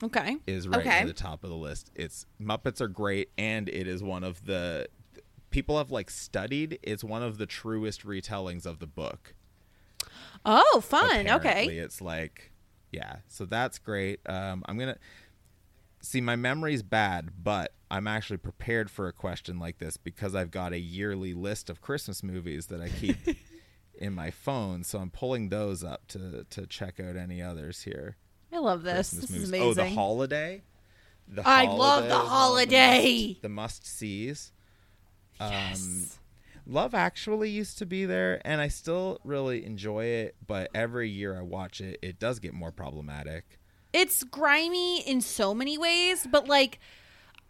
[0.03, 0.37] Okay.
[0.47, 0.99] is right Okay.
[0.99, 1.91] near the top of the list.
[1.95, 4.87] It's Muppets are great, and it is one of the
[5.57, 6.79] people have like studied.
[6.83, 9.35] It's one of the truest retellings of the book.
[10.45, 11.27] Oh, fun.
[11.27, 11.31] apparently.
[11.51, 11.79] Okay.
[11.79, 12.53] It's like,
[12.93, 13.21] yeah.
[13.27, 14.21] So that's great.
[14.27, 14.99] Um, I'm gonna
[16.03, 20.51] see my memory's bad, but I'm actually prepared for a question like this because I've
[20.51, 23.17] got a yearly list of Christmas movies that I keep
[23.95, 24.85] in my phone.
[24.85, 28.19] So I'm pulling those up to to check out any others here.
[28.53, 29.09] I love this.
[29.09, 29.69] Christmas This is amazing.
[29.69, 30.65] Oh, the holiday.
[31.27, 33.39] The I love the is one of the holiday.
[33.41, 34.53] The must sees.
[35.41, 36.07] Um,
[36.67, 40.35] Love Actually used to be there, and I still really enjoy it.
[40.47, 43.59] But every year I watch it, it does get more problematic.
[43.93, 46.79] it's grimy in so many ways, but like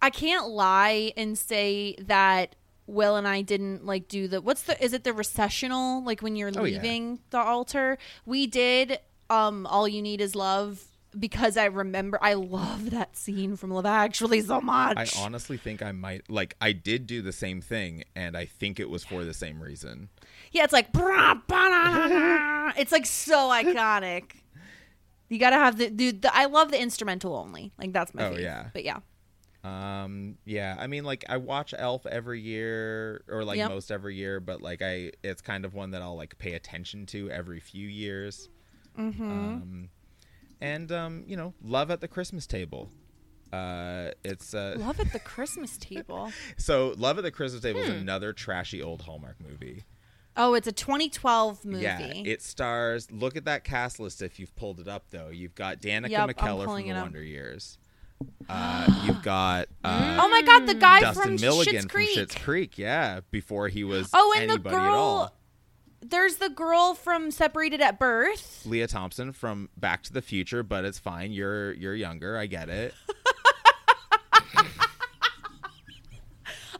[0.02, 2.54] I can't lie and say that
[2.86, 6.36] Will and I didn't like do the what's the is it the recessional like when
[6.36, 6.76] you're Oh, yeah.
[6.76, 7.98] leaving the altar?
[8.26, 8.98] We did
[9.30, 10.84] um all you need is love
[11.18, 14.96] because I remember I love that scene from Love Actually so much.
[14.96, 18.78] I honestly think I might like I did do the same thing, and I think
[18.80, 20.08] it was for the same reason.
[20.52, 20.88] Yeah, it's like
[22.78, 24.32] it's like so iconic.
[25.28, 26.22] You gotta have the dude.
[26.22, 27.72] The, I love the instrumental only.
[27.78, 28.42] Like that's my Oh, fave.
[28.42, 28.66] yeah.
[28.72, 28.98] But yeah,
[29.64, 33.70] Um, yeah, I mean, like I watch Elf every year, or like Yep.
[33.70, 37.06] most every year, but like I, it's kind of one that I'll like pay attention
[37.06, 38.48] to every few years.
[38.96, 39.30] Mm-hmm.
[39.30, 39.88] Um,
[40.60, 42.90] and um, you know, Love at the Christmas Table.
[43.52, 46.32] Uh, it's uh, love at the Christmas table.
[46.56, 47.90] so Love at the Christmas Table Hmm.
[47.92, 49.84] is another trashy old Hallmark movie.
[50.36, 51.82] Oh, it's a 2012 movie.
[51.82, 53.10] Yeah, it stars.
[53.10, 54.20] Look at that cast list.
[54.20, 56.92] If you've pulled it up, though, you've got Danica Yep, McKellar from The.
[56.92, 57.78] Wonder Years.
[58.48, 62.18] Uh, you've got uh, oh my god, the guy Dustin from Milligan Schitt's from Creek.
[62.18, 62.78] Schitt's Creek.
[62.78, 65.34] Yeah, before he was Oh, and the girl.
[66.08, 68.62] There's the girl from Separated at Birth.
[68.64, 71.32] Lea Thompson from Back to the Future, but it's fine.
[71.32, 72.36] You're you're younger.
[72.38, 72.94] I get it.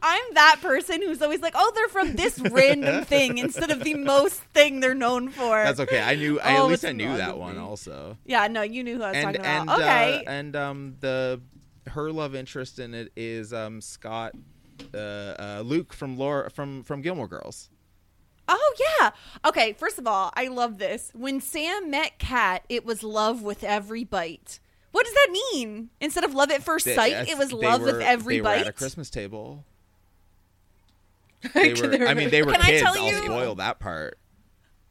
[0.02, 3.94] I'm that person who's always like, oh, they're from this random thing instead of the
[3.94, 5.56] most thing they're known for.
[5.64, 6.00] That's okay.
[6.02, 6.38] I knew.
[6.38, 8.16] I, Oh, at least I knew that one also.
[8.24, 9.80] Yeah, no, you knew who I was And talking about.
[9.80, 10.24] okay.
[10.24, 11.40] uh, and um the
[11.88, 14.34] her love interest in it is um Scott
[14.94, 17.70] uh, uh Luke from Laura from from Gilmore Girls.
[18.48, 19.10] Oh yeah.
[19.44, 21.10] Okay, first of all, I love this.
[21.14, 24.60] When Sam met Kat, it was love with every bite.
[24.92, 25.90] What does that mean?
[26.00, 28.56] Instead of love at first They- sight, it was love were- with every they bite.
[28.58, 29.64] Were at a Christmas table.
[31.54, 32.06] They were.
[32.08, 32.82] I mean, they were Can I kids.
[32.82, 34.18] tell I'll you- spoil that part.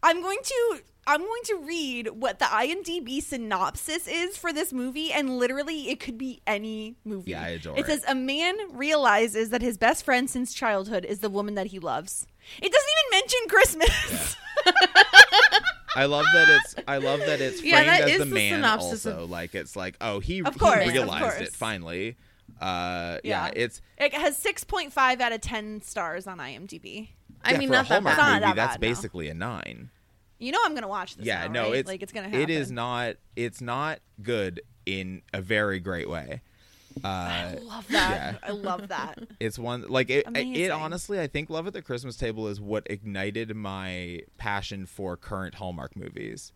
[0.04, 5.12] I'm going to I'm going to read what the IMDb synopsis is for this movie,
[5.12, 7.32] and literally it could be any movie.
[7.32, 7.82] Yeah, I adore it.
[7.82, 7.86] it.
[7.88, 11.80] says a man realizes that his best friend since childhood is the woman that he
[11.80, 12.26] loves.
[12.62, 14.36] It doesn't even mention Christmas.
[15.98, 16.76] I love that it's.
[16.88, 18.54] I love that it's Yeah, framed that as is the the man.
[18.56, 22.18] synopsis Also, of- like it's like, oh, he, Of he course, realized it finally.
[22.60, 23.48] Uh, yeah.
[23.48, 23.52] Yeah.
[23.56, 27.10] it's it has 6.5 out of 10 stars on IMDb.
[27.44, 28.22] I yeah, mean, for not a that Hallmark bad.
[28.24, 28.40] Not movie.
[28.46, 28.88] that that's bad, no.
[28.88, 29.90] basically a nine.
[30.40, 31.26] You know I'm gonna watch this.
[31.26, 31.76] yeah, now, no, right?
[31.80, 32.42] it's like it's gonna happen.
[32.42, 33.16] It is not.
[33.36, 36.42] It's not good in a very great way.
[37.04, 38.40] Uh, I love that.
[38.42, 38.48] yeah.
[38.48, 39.20] I love that.
[39.40, 40.26] It's one like it.
[40.36, 45.18] It honestly, I think Love at the Christmas Table is what ignited my passion for
[45.18, 46.52] current Hallmark movies.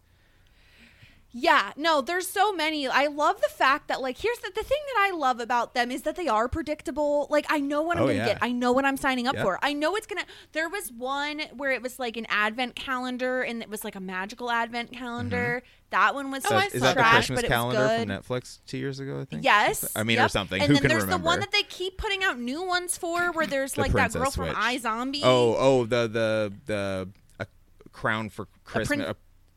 [1.31, 2.87] Yeah, no, there's so many.
[2.87, 5.91] I love the fact that like here's the, the thing that I love about them
[5.91, 7.27] is that they are predictable.
[7.29, 8.25] Like I know what I'm Oh, gonna yeah.
[8.25, 8.39] get.
[8.41, 9.43] I know what I'm signing up Yep.
[9.43, 9.59] for.
[9.61, 13.61] I know it's gonna there was one where it was like an advent calendar and
[13.61, 15.61] it was like a magical advent calendar.
[15.91, 16.43] That one was.
[16.43, 18.07] So so is that the trash, Christmas but calendar good.
[18.07, 18.09] from
[18.39, 19.21] Netflix two years ago?
[19.21, 19.43] I think.
[19.43, 19.89] Yes.
[19.95, 20.31] I mean, or yep.
[20.31, 20.61] something.
[20.61, 21.23] And Who then can there's remember?
[21.23, 24.13] the one that they keep putting out new ones for where there's The like that
[24.13, 24.55] girl Princess from Switch.
[24.83, 25.21] iZombie.
[25.23, 27.09] Oh, oh, the the the
[27.39, 27.47] a
[27.91, 28.87] crown for Christmas.
[28.87, 29.15] prin- a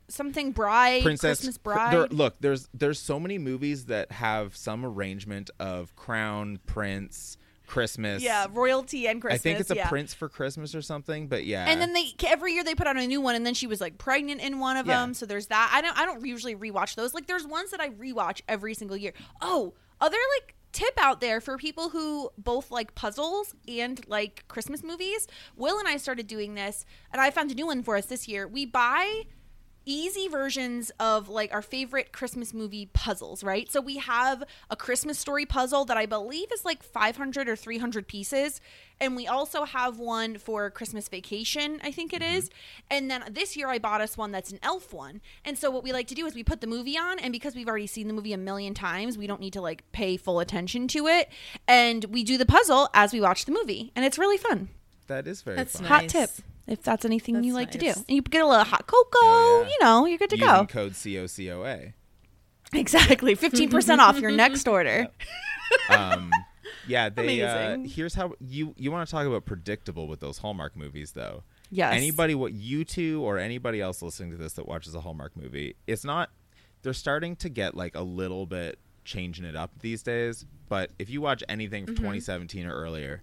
[0.09, 1.93] something bride, Princess Christmas bride.
[1.95, 7.37] there- look, there's there's so many movies that have some arrangement of crown, prince,
[7.73, 8.23] Christmas.
[8.23, 9.41] yeah, royalty and Christmas.
[9.41, 9.89] I think it's a yeah.
[9.89, 11.27] prince for Christmas or something.
[11.29, 13.55] But yeah, And then they every year they put out a new one, and then
[13.55, 15.01] she was like pregnant in one of Yeah.
[15.01, 15.15] them.
[15.15, 15.71] So there's that.
[15.75, 17.15] I don't I don't usually rewatch those.
[17.15, 19.13] Like there's ones that I rewatch every single year.
[19.41, 24.83] Oh, other like tip out there for people who both like puzzles and like Christmas
[24.83, 25.27] movies.
[25.57, 28.27] Will and I started doing this, and I found a new one for us this
[28.29, 28.47] year.
[28.49, 29.23] We buy
[29.85, 33.71] easy versions of like our favorite Christmas movie puzzles, right?
[33.71, 38.07] So we have a Christmas story puzzle that I believe is like 500 or 300
[38.09, 38.61] pieces.
[39.01, 42.37] And we also have one for Christmas vacation, I think it mm-hmm.
[42.37, 42.51] is.
[42.89, 45.21] And then this year I bought us one that's an elf one.
[45.45, 47.57] And so what we like to do is we put the movie on, and because
[47.57, 50.39] we've already seen the movie a million times, we don't need to like pay full
[50.39, 51.29] attention to it.
[51.67, 53.91] And we do the puzzle as we watch the movie.
[53.97, 54.69] And it's really fun.
[55.13, 55.89] That is very That's fun.
[55.89, 56.01] nice.
[56.03, 56.31] Hot tip.
[56.67, 57.89] If that's anything you That's like to do.
[57.89, 59.69] And you get a little hot cocoa, Oh, yeah.
[59.71, 60.67] you know, you're good to Using go.
[60.67, 61.93] code COCOA.
[62.75, 63.37] Exactly.
[63.37, 65.09] 15% off your next order.
[65.89, 66.31] Um,
[66.87, 67.41] yeah, they.
[67.43, 71.45] Uh, here's how you you want to talk about predictable with those Hallmark movies, though.
[71.71, 71.95] Yes.
[71.95, 75.77] Anybody, what you two or anybody else listening to this that watches a Hallmark movie,
[75.87, 76.29] it's not.
[76.83, 80.45] They're starting to get like a little bit changing it up these days.
[80.69, 83.23] But if you watch anything from 2017 or earlier,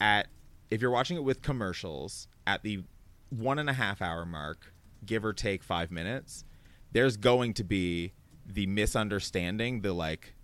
[0.00, 0.28] at
[0.72, 2.82] if you're watching it with commercials at the
[3.28, 4.72] one and a half hour mark,
[5.04, 6.44] give or take five minutes,
[6.92, 8.12] there's going to be
[8.46, 10.34] the misunderstanding, the like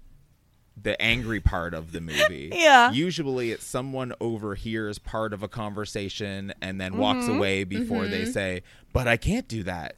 [0.80, 2.50] the angry part of the movie.
[2.54, 2.92] Yeah.
[2.92, 8.62] Usually it's someone overhears part of a conversation and then walks away before they say,
[8.92, 9.96] "But I can't do that.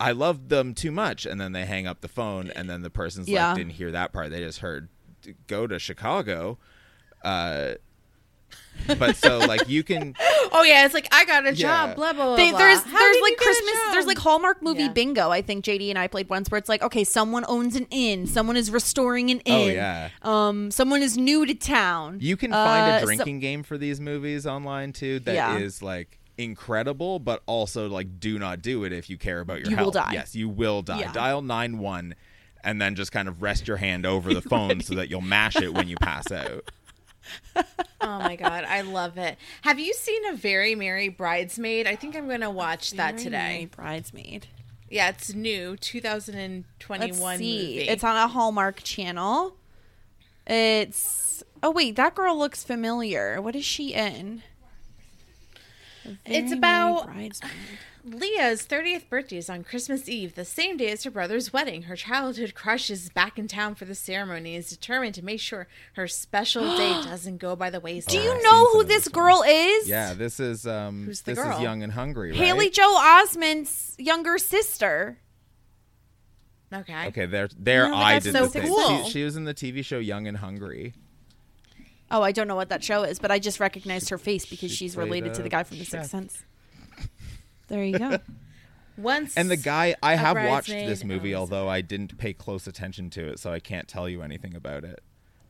[0.00, 2.90] I love them too much." And then they hang up the phone and then the
[2.90, 3.48] person's Yeah.
[3.48, 4.30] like didn't hear that part.
[4.30, 4.88] They just heard
[5.46, 6.58] go to Chicago.
[7.22, 7.74] Uh
[8.98, 10.14] but so like you can
[10.52, 11.86] Oh yeah, it's like I got a Yeah.
[11.86, 11.96] job.
[11.96, 12.36] Blah blah blah.
[12.36, 12.58] They, blah.
[12.58, 14.92] there's How there's like you get a Christmas there's like Hallmark movie Yeah.
[14.92, 15.30] bingo.
[15.30, 18.26] I think JD and I played once where it's like okay, someone owns an inn,
[18.26, 20.08] someone is restoring an inn Oh, yeah.
[20.22, 22.18] Um someone is new to town.
[22.20, 25.80] You can find Uh, a so- drinking game for these movies online too that is
[25.82, 25.86] Yeah.
[25.86, 29.76] like incredible, but also like do not do it if you care about your You
[29.76, 29.94] will health.
[29.94, 30.10] die.
[30.14, 31.00] Yes, you will die.
[31.00, 31.12] Yeah.
[31.12, 32.14] Dial nine one
[32.64, 35.56] and then just kind of rest your hand over the phone so that you'll mash
[35.56, 36.70] it when you pass out.
[38.00, 39.36] Oh my god, I love it.
[39.62, 41.86] Have you seen a Very Merry Bridesmaid?
[41.88, 43.36] I think I'm going to watch that Very today.
[43.36, 44.46] Merry Bridesmaid.
[44.88, 47.58] Yeah, it's new, 2021 Let's see.
[47.58, 47.80] movie.
[47.88, 49.56] It's on a Hallmark channel.
[50.46, 53.42] It's oh wait, that girl looks familiar.
[53.42, 54.42] What is she in?
[56.04, 57.52] It's Very Merry about- Bridesmaid.
[58.14, 61.82] Leah's 30th birthday is on Christmas Eve, the same day as her brother's wedding.
[61.82, 65.40] Her childhood crush is back in town for the ceremony and is determined to make
[65.40, 68.12] sure her special day doesn't go by the wayside.
[68.12, 69.88] Do Oh, you I've know who this this girl is?
[69.88, 71.56] Yeah, this is um Who's the this girl?
[71.56, 72.38] is Young and Hungry, right?
[72.40, 75.18] Haley Joel Osment's younger sister.
[76.72, 77.06] Okay.
[77.08, 78.68] Okay, there there No, I did so the thing.
[78.68, 79.04] cool.
[79.04, 80.94] She, she was in the TV show Young and Hungry.
[82.10, 84.70] Oh, I don't know what that show is, but I just recognized her face because
[84.70, 86.00] she she's played related to the guy from The chef.
[86.06, 86.42] Sixth Sense.
[87.68, 88.18] There you go.
[88.96, 92.66] Once And the guy, I have watched this movie, owns- although I didn't pay close
[92.66, 95.00] attention to it, so I can't tell you anything about it.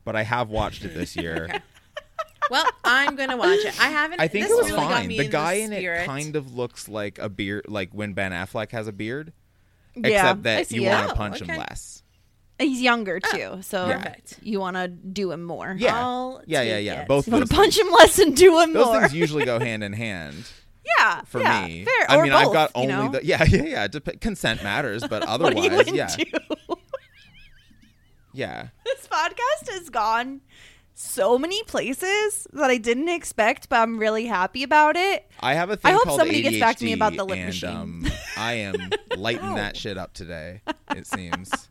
[0.04, 1.62] But I have watched it this year.
[2.50, 3.78] Well, I'm going to watch it.
[3.78, 4.20] I haven't.
[4.20, 5.08] I think this it was really fine.
[5.10, 8.70] The in guy in it kind of looks like a beard, like when Ben Affleck
[8.72, 9.34] has a beard,
[9.94, 12.02] Yeah, except that you want to Oh, punch him less.
[12.58, 14.38] He's younger oh, too, so Perfect.
[14.42, 15.76] you want to do him more.
[15.78, 17.02] Yeah, I'll yeah, yeah, yeah.
[17.02, 17.08] it.
[17.08, 19.00] Both You want to punch him less and do him Those more.
[19.02, 20.34] things usually go hand in hand
[20.98, 21.84] yeah, for yeah, me.
[21.84, 22.10] Fair.
[22.10, 23.10] I or mean, I've both, got you only know?
[23.10, 23.88] the yeah, yeah, yeah.
[23.88, 26.16] Dep- consent matters, but otherwise, you yeah,
[28.32, 28.68] yeah.
[28.84, 30.40] this podcast has gone
[30.94, 35.30] so many places that I didn't expect, but I'm really happy about it.
[35.40, 37.38] I have a thing hope called somebody ADHD, gets back to me about the lip
[37.38, 37.70] and, machine.
[37.70, 38.06] Um,
[38.36, 40.62] I am lighting that shit up today.
[40.90, 41.68] It seems.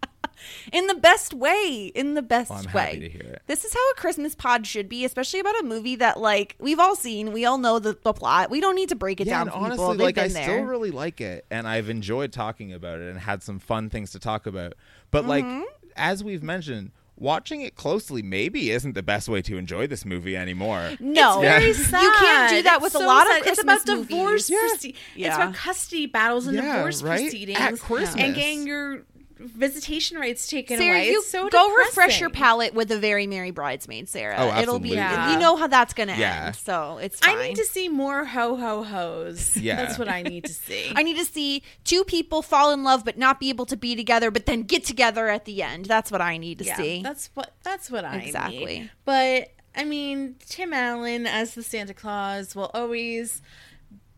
[0.72, 3.42] In the best way in the best Well, I'm way happy to hear it.
[3.48, 6.80] this is how a christmas pod should be especially about a movie that like we've
[6.80, 9.34] all seen we all know the, the plot we don't need to break it yeah,
[9.40, 11.90] down and for honestly, people They've like I been still really like it, and I've
[11.90, 14.74] enjoyed talking about it and had some fun things to talk about.
[15.12, 15.64] But like Mm-hmm.
[15.96, 20.36] as we've mentioned, watching it closely maybe isn't the best way to enjoy this movie
[20.38, 20.92] anymore.
[21.00, 21.74] no It's very Yeah.
[21.74, 22.02] sad.
[22.04, 23.38] you can't do that It's with a lot sad.
[23.38, 24.50] of christmas It's about divorce.
[24.52, 24.74] movies.
[24.74, 27.22] proce- It's about custody battles and Yeah, divorce right?
[27.22, 28.16] proceedings At Christmas.
[28.22, 29.04] and getting your
[29.40, 31.10] visitation rights taken Sarah, away.
[31.10, 34.36] you It's so go refresh your palate with a very merry bridesmaid, Sarah.
[34.38, 35.34] Oh, It'll be absolutely.
[35.34, 36.48] you know how that's gonna Yeah.
[36.48, 37.38] end, so it's fine.
[37.38, 39.56] I need to see more ho ho hos.
[39.58, 39.76] Yeah.
[39.78, 40.92] that's what I need to see.
[40.96, 43.96] I need to see two people fall in love but not be able to be
[43.96, 45.86] together, but then get together at the end.
[45.86, 47.02] That's what I need to yeah, see.
[47.02, 48.66] that's what that's what I Exactly.
[48.80, 48.92] need.
[49.06, 53.42] But I mean, Tim Allen as the Santa Clause will always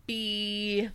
[0.05, 0.89] be.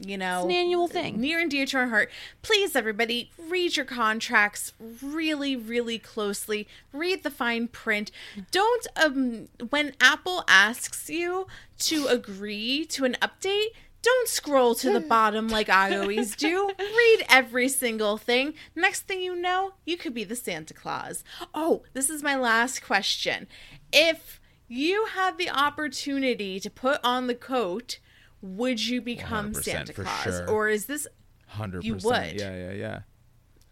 [0.00, 1.20] You know, It's an annual thing.
[1.20, 2.10] near and dear to our heart.
[2.42, 4.72] Please, everybody, read your contracts
[5.02, 6.68] really, really closely.
[6.92, 8.10] Read the fine print.
[8.52, 11.46] Don't um when Apple asks you
[11.80, 13.68] to agree to an update.
[14.00, 16.70] Don't scroll to the bottom like I always do.
[16.78, 18.54] Read every single thing.
[18.76, 21.24] Next thing you know, you could be the Santa Claus.
[21.52, 23.48] Oh, this is my last question.
[23.92, 27.98] If you had the opportunity to put on the coat,
[28.42, 30.22] would you become Santa for Claus?
[30.22, 30.50] sure.
[30.50, 31.06] Or is this
[31.46, 31.84] hundred percent?
[31.84, 32.32] You percent.
[32.32, 32.40] would.
[32.40, 33.00] Yeah, yeah, yeah.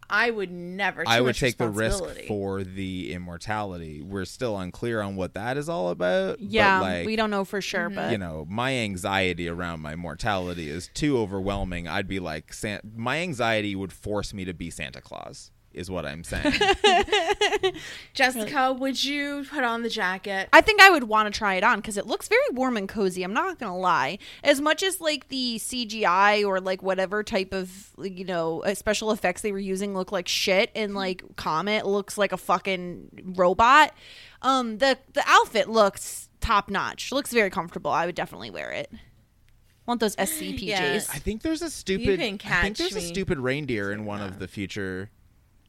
[0.09, 1.03] I would never.
[1.07, 4.03] I would take the risk for the immortality.
[4.03, 6.39] We're still unclear on what that is all about.
[6.39, 7.97] but, Yeah, like, we don't know for sure, mm-hmm.
[7.97, 11.89] but you know, my anxiety around my mortality is too overwhelming.
[11.89, 15.51] I'd be like, San- my anxiety would force me to be Santa Claus.
[15.77, 16.55] Is what I'm saying.
[18.15, 20.49] Jessica, would you put on the jacket?
[20.51, 22.89] I think I would want to try it on because it looks very warm and
[22.89, 23.23] cozy.
[23.23, 24.19] I'm not gonna lie.
[24.43, 29.11] As much as like the CGI or like whatever type of you know uh, special
[29.11, 33.93] effects they were using look like shit, and like Comet looks like a fucking robot.
[34.41, 37.13] Um, the the outfit looks top notch.
[37.13, 37.91] Looks very comfortable.
[37.91, 38.91] I would definitely wear it.
[39.85, 40.63] Want those SC PJs?
[40.63, 41.01] Yeah.
[41.13, 42.19] I think there's a stupid.
[42.19, 45.11] can I think catch there's a stupid reindeer in one of the future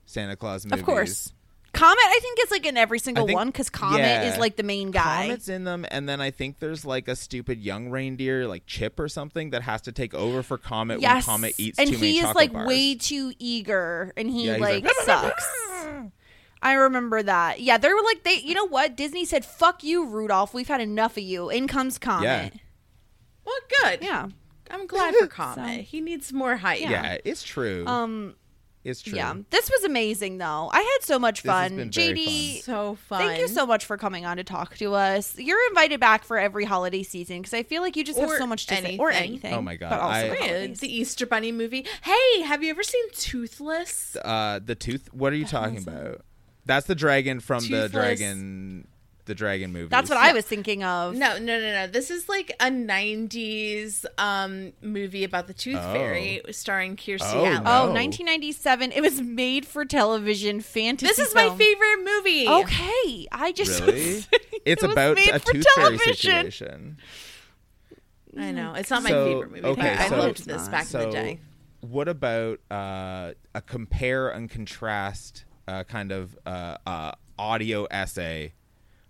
[0.08, 0.80] Santa Clause movies.
[0.80, 1.34] Of course.
[1.74, 4.32] Comet, I think is like in every single think- one because Comet yeah.
[4.32, 5.24] is like the main guy.
[5.28, 9.00] Comet's in them, and then I think there's like a stupid young reindeer, like Chip
[9.00, 11.98] or something, that has to take over for Comet yes, when Comet eats and too
[11.98, 12.68] many he is like bars.
[12.68, 15.46] way too eager, and he Yeah, like, like, sucks.
[16.64, 17.60] I remember that.
[17.62, 18.40] Yeah, they were like they.
[18.40, 18.98] You know what?
[18.98, 20.56] Disney said, "Fuck you, Rudolph.
[20.56, 22.54] We've had enough of you." In comes Comet.
[23.46, 24.00] Well, good.
[24.02, 24.30] Yeah.
[24.72, 25.82] I'm glad for Comet.
[25.82, 26.82] He needs more height.
[26.82, 27.18] yeah.
[27.24, 27.86] it's true.
[27.86, 28.36] Um.
[28.88, 29.16] It's true.
[29.18, 29.34] Yeah.
[29.50, 30.70] This was amazing, though.
[30.72, 31.78] I had so much This has fun.
[31.78, 33.20] been very JD, So fun.
[33.20, 35.38] Thank you so much for coming on to talk to us.
[35.38, 38.48] You're invited back for every holiday season because I feel like you just have so
[38.48, 38.98] much to say.
[38.98, 39.30] Or anything.
[39.30, 39.54] anything.
[39.54, 41.86] Oh my God, But also I- the the Easter Bunny movie.
[42.04, 44.16] Hey, have you ever seen Toothless?
[44.24, 45.14] Uh, the tooth.
[45.14, 46.22] What are you talking about?
[46.66, 48.88] That's the dragon from the dragon,
[49.28, 49.90] the dragon movie.
[49.90, 51.14] That's what I was thinking of.
[51.16, 51.88] No, no, no, no.
[51.88, 55.94] This is like a '90s um, movie about the Tooth Oh.
[55.94, 57.50] Fairy, starring Kirstie Oh, Alley.
[57.56, 57.60] no.
[57.60, 58.92] Oh, 1997.
[58.94, 61.08] It was made for television fantasy.
[61.08, 62.48] This is my favorite movie.
[62.48, 63.94] Okay, I just Really?
[64.16, 64.28] was-
[64.66, 66.52] it's it was about made a for tooth fairy television.
[66.52, 66.98] situation.
[68.38, 69.66] I know it's not my So, favorite movie.
[69.68, 71.40] okay, I so- loved this back so, in the day.
[71.82, 78.54] what about uh, a compare and contrast uh, kind of uh, uh, audio essay?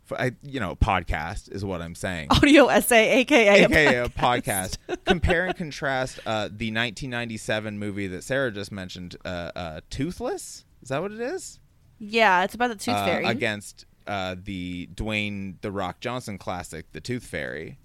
[0.08, 2.28] For, I, you know, podcast is what I'm saying.
[2.32, 4.78] Audio essay, aka, a AKA a podcast.
[5.06, 10.64] Compare and contrast uh, the 1997 movie that Sarah just mentioned, uh, uh, Toothless.
[10.82, 11.60] Is that what it is?
[12.00, 13.26] Yeah, it's about the Tooth Uh, Fairy.
[13.26, 17.78] against uh, the Dwayne the Rock Johnson classic, The Tooth Fairy.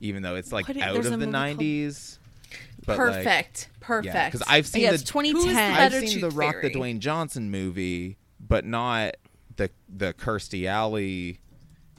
[0.00, 2.18] Even though it's like What out of the movie called- 90s.
[2.84, 4.14] but, like, Perfect, perfect.
[4.14, 5.54] Yeah, because I've seen yeah, the 2010.
[5.54, 6.74] The I've seen the Tooth Rock the Fairy?
[6.74, 9.14] Dwayne Johnson movie, but not
[9.56, 11.40] the the Kirstie Alley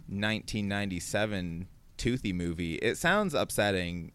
[0.08, 1.68] 1997
[1.98, 2.76] Toothy movie.
[2.76, 4.12] It sounds upsetting,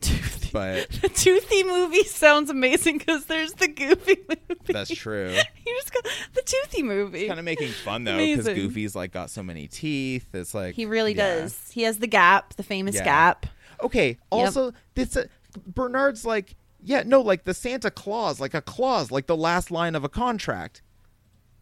[0.00, 0.50] Toothy.
[0.52, 4.72] but the Toothy movie sounds amazing because there's the Goofy movie.
[4.72, 5.30] that's true.
[5.66, 6.04] you just got
[6.34, 7.26] the Toothy movie.
[7.28, 10.26] kind of making fun though because Goofy's like got so many teeth.
[10.34, 11.40] It's like he really yeah.
[11.40, 11.70] does.
[11.70, 13.04] He has the gap, the famous Yeah.
[13.04, 13.46] gap.
[13.82, 14.18] Okay.
[14.30, 15.26] Also, this uh,
[15.66, 19.94] Bernard's like, yeah, no, like the Santa Clause, like a clause, like the last line
[19.94, 20.82] of a contract.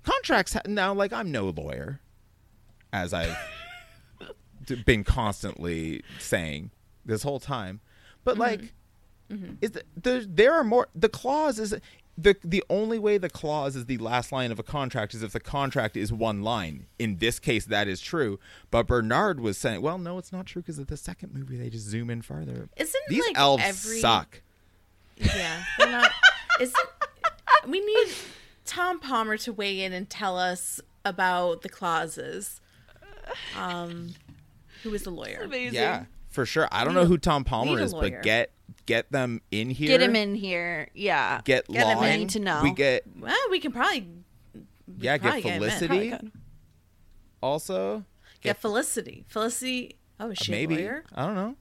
[0.04, 2.00] Contracts ha- now, like I'm no lawyer,
[2.92, 3.36] as I've
[4.84, 6.70] been constantly saying
[7.04, 7.80] this whole time,
[8.22, 8.40] but mm-hmm.
[8.40, 8.60] like,
[9.30, 9.54] mm-hmm.
[9.60, 10.88] is the, the there are more.
[10.94, 11.74] The clause is
[12.16, 15.32] the the only way the clause is the last line of a contract is if
[15.32, 16.86] the contract is one line.
[16.98, 18.38] In this case, that is true.
[18.70, 21.70] But Bernard was saying, well, no, it's not true because of the second movie they
[21.70, 22.68] just zoom in farther.
[22.76, 24.42] Isn't These like elves every suck.
[25.16, 26.10] Yeah, not.
[26.60, 26.86] Isn't
[27.66, 28.08] we need
[28.64, 32.60] Tom Palmer to weigh in and tell us about the clauses.
[33.58, 34.14] Um,
[34.82, 35.42] who is the lawyer?
[35.44, 35.74] Amazing.
[35.74, 36.68] Yeah, for sure.
[36.72, 38.10] I don't know who Tom Palmer is, lawyer.
[38.10, 38.50] but get
[38.86, 39.88] get them in here.
[39.88, 40.88] Get him in here.
[40.94, 41.40] Yeah.
[41.44, 42.08] Get, Get him Lon.
[42.08, 42.20] in.
[42.20, 42.60] Need to know.
[42.62, 44.06] We get Well, we can probably
[44.98, 45.16] yeah.
[45.18, 45.70] probably Get get him in.
[45.70, 46.32] Felicity Probably could.
[47.42, 48.04] also.
[48.42, 49.24] get Felicity.
[49.28, 49.96] Felicity.
[50.20, 51.04] Oh, is she Maybe a lawyer?
[51.14, 51.56] I don't know.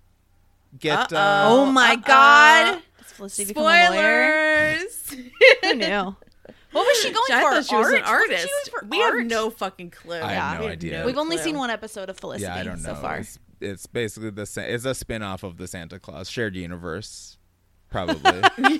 [0.79, 1.17] Get Uh-oh.
[1.17, 2.01] uh, Oh my Uh-oh.
[2.05, 2.81] God.
[2.99, 4.77] Does Felicity become a lawyer?
[4.89, 5.15] Spoilers.
[5.63, 6.15] Who knew?
[6.73, 7.49] What was she going I for?
[7.51, 8.03] thought she was an Art?
[8.05, 8.71] What was artist.
[8.71, 9.17] going for we art?
[9.19, 10.19] have no fucking clue.
[10.19, 11.05] I have no We idea.
[11.05, 11.45] We've only clue.
[11.45, 12.89] seen one episode of Felicity yeah, I don't know.
[12.89, 13.17] so far.
[13.19, 17.37] It's, it's basically the sa- it's a spin off of the Santa Clause shared universe.
[17.89, 18.41] Probably.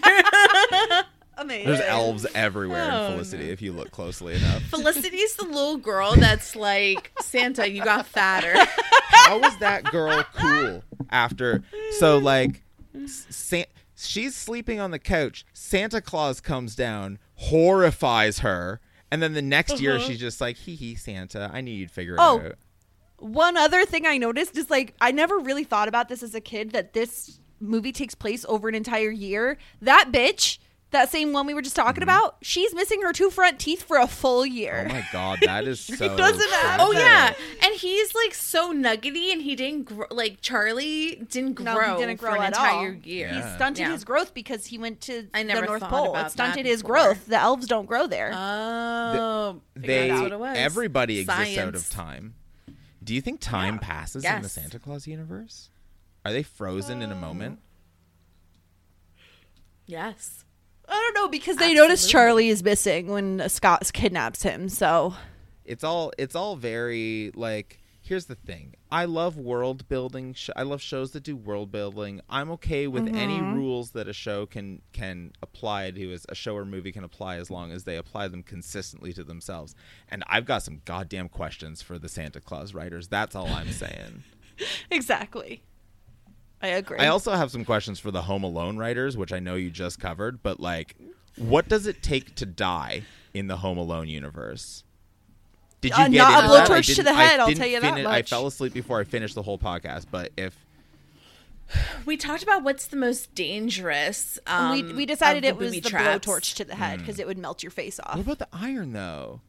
[1.36, 1.66] Amazing.
[1.68, 4.62] There's elves everywhere Oh, in Felicity if you look closely enough.
[4.64, 7.68] Felicity's the little girl that's like Santa.
[7.70, 8.54] You got fatter.
[9.10, 11.64] How was that girl cool after?
[11.98, 12.62] So like,
[13.08, 13.64] Sa-
[13.96, 15.44] she's sleeping on the couch.
[15.54, 17.18] Santa Claus comes down,
[17.50, 18.80] horrifies her,
[19.12, 20.06] and then the next year uh-huh.
[20.06, 22.40] she's just like, "Hee hee, Santa, I knew you'd figure it Oh.
[22.40, 22.56] out."
[23.18, 26.42] One other thing I noticed is like I never really thought about this as a
[26.42, 29.58] kid that this movie takes place over an entire year.
[29.82, 30.58] That bitch
[30.94, 32.10] that same one we were just talking Mm-hmm.
[32.10, 34.88] about, she's missing her two front teeth for a full year.
[34.90, 36.16] Oh my god, that is so.
[36.18, 40.08] doesn't have- Oh yeah, and he's like so nuggety, and he didn't grow.
[40.10, 41.66] Like Charlie didn't grow.
[41.76, 42.66] No, he didn't grow for an at all.
[42.66, 43.30] entire year.
[43.34, 43.92] He stunted Yeah.
[43.92, 46.12] his growth because he went to I never the North Pole.
[46.12, 46.96] about It stunted that his before.
[46.96, 47.26] growth.
[47.28, 48.32] The elves don't grow there.
[48.34, 50.58] Oh, They figured what it was.
[50.58, 52.36] everybody exists out of time.
[53.04, 55.70] Do you think time passes in the Santa Clause universe?
[56.26, 57.60] Are they frozen in a moment?
[59.86, 60.43] Yes.
[60.88, 64.70] I don't know because they notice Charlie is missing when Scott kidnaps him.
[64.70, 65.14] So
[65.66, 68.76] It's all it's all very like here's the thing.
[68.92, 70.34] I love world building.
[70.34, 72.20] Sh- I love shows that do world building.
[72.30, 73.56] I'm okay with any Mm-hmm.
[73.56, 77.38] rules that a show can can apply to as a show or movie can apply
[77.38, 79.74] as long as they apply them consistently to themselves.
[80.10, 83.08] And I've got some goddamn questions for the Santa Clause writers.
[83.08, 84.24] That's all I'm saying.
[84.92, 85.64] exactly,
[86.64, 86.98] I agree.
[86.98, 90.00] I also have some questions for the Home Alone writers, which I know you just
[90.00, 90.96] covered, but like,
[91.38, 93.04] what does it take to die
[93.34, 94.84] in the Home Alone universe?
[95.82, 97.82] Did you Uh, get not a into blowtorch to the head, I I'll tell you
[97.82, 100.56] that fini- I fell asleep before I finished the whole podcast, but if
[102.06, 104.38] We talked about what's the most dangerous.
[104.48, 107.64] Um, we we decided it was the blowtorch to the head because it would melt
[107.64, 108.16] your face off.
[108.18, 109.42] what about the iron though?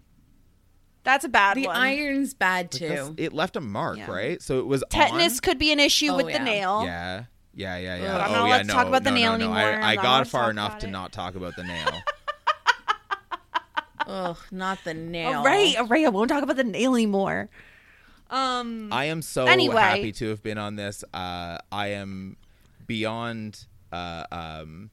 [1.05, 1.62] That's a bad one.
[1.62, 1.76] The one.
[1.76, 3.14] iron's bad too.
[3.16, 4.10] it left a mark, Yeah.
[4.10, 4.43] right?
[4.43, 5.39] So it was Tetanus on?
[5.40, 6.39] could be an issue Oh, with yeah.
[6.39, 6.82] the nail.
[6.85, 7.24] Yeah.
[7.56, 8.14] Yeah, yeah, yeah.
[8.16, 9.44] Ugh, I'm oh, not yeah, allowed to no, talk about the no, nail no, no.
[9.55, 9.59] anymore.
[9.59, 10.90] I, I'm I not got far enough to it.
[10.90, 11.89] not talk about the nail.
[14.06, 15.39] Ugh, not the nail.
[15.39, 16.05] All right, all right.
[16.05, 17.48] I won't talk about the nail anymore.
[18.28, 19.81] Um, I am so Anyway.
[19.81, 21.05] happy to have been on this.
[21.14, 22.36] Uh, I am
[22.86, 24.90] beyond uh, um,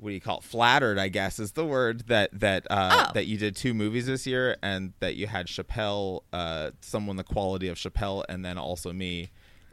[0.00, 0.44] what do you call it?
[0.44, 3.12] Flattered, I guess, is the word that that uh, Oh.
[3.14, 7.24] that you did two movies this year, and that you had Chappelle, uh, someone the
[7.24, 9.30] quality of Chappelle, and then also me,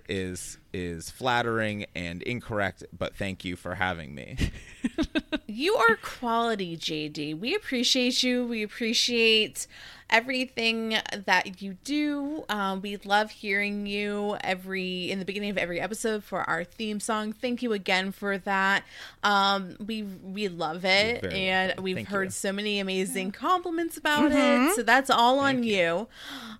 [0.07, 2.83] is is flattering and incorrect.
[2.97, 4.37] But thank you for having me.
[5.49, 7.39] You are quality, JD.
[7.39, 8.45] We appreciate you.
[8.45, 9.65] We appreciate
[10.09, 12.43] everything that you do.
[12.49, 16.99] Um, we love hearing you every in the beginning of every episode for our theme
[16.99, 17.31] song.
[17.33, 18.83] Thank you again for that.
[19.23, 21.83] Um, we we love it, and welcome.
[21.83, 22.31] we've Thank heard you.
[22.31, 24.75] so many amazing compliments about it.
[24.75, 26.07] So that's all on you.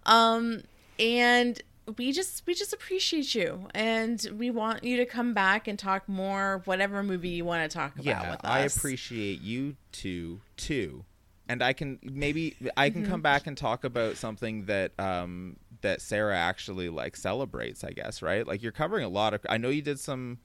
[0.06, 0.64] Um,
[0.98, 1.62] and
[1.96, 6.08] we just we just appreciate you and we want you to come back and talk
[6.10, 8.52] more whatever movie you want to talk about yeah, with us.
[8.52, 11.06] I appreciate you too too,
[11.48, 13.02] and I can maybe I Mm-hmm.
[13.04, 17.84] can come back and talk about something that um that Sarah actually like celebrates.
[17.84, 18.46] I guess right.
[18.46, 19.42] Like you're covering a lot of.
[19.48, 20.40] I know you did some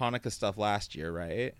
[0.00, 1.54] Hanukkah stuff last year, right?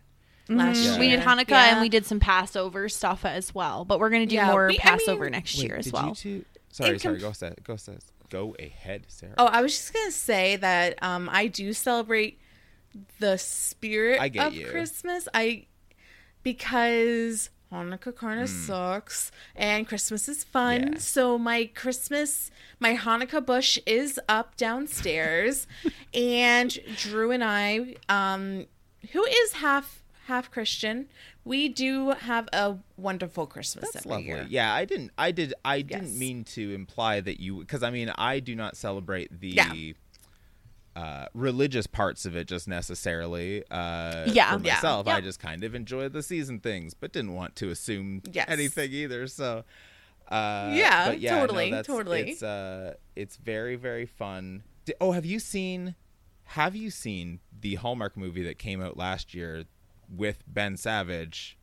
[0.49, 0.93] last Yeah.
[0.93, 1.01] year.
[1.01, 1.73] we did Hanukkah Yeah.
[1.73, 4.65] and we did some Passover stuff as well, but we're gonna do Yeah, more we-
[4.67, 6.09] I mean- Passover next Wait, year as did well.
[6.09, 6.45] you two?
[6.73, 7.19] Sorry, In sorry.
[7.19, 7.99] Go say, go say,
[8.31, 9.35] go ahead, Sarah.
[9.39, 12.41] Oh, I was just gonna say that um, I do celebrate
[13.19, 14.67] the spirit I get of you.
[14.67, 15.29] Christmas.
[15.35, 15.67] I
[16.43, 20.93] because Hanukkah kind of sucks and Christmas is fun.
[20.95, 20.99] Yeah.
[20.99, 22.51] So my Christmas,
[22.81, 25.67] my Hanukkah bush is up downstairs,
[26.15, 28.67] and Drew and I, um,
[29.13, 31.09] who is half half Christian,
[31.49, 34.27] we do have a wonderful Christmas That's every lovely.
[34.27, 34.47] year.
[34.49, 35.11] Yeah, I didn't.
[35.19, 35.55] I did.
[35.65, 39.49] I didn't mean to imply that you, because I mean, I do not celebrate the
[39.49, 39.73] Yeah.
[40.97, 43.63] uh, religious parts of it just necessarily.
[43.71, 44.57] Uh, Yeah.
[44.59, 44.75] for Yeah.
[44.75, 48.47] myself, I just kind of enjoy the season things, but didn't want to assume Yes.
[48.49, 49.27] anything either.
[49.29, 49.65] So,
[50.29, 52.31] uh, Yeah, yeah, totally, that's- totally.
[52.33, 54.65] It's uh, it's very very fun.
[55.01, 55.95] Oh, have you seen?
[56.53, 59.65] Have you seen the Hallmark movie that came out last year
[60.15, 61.57] with Ben Savage?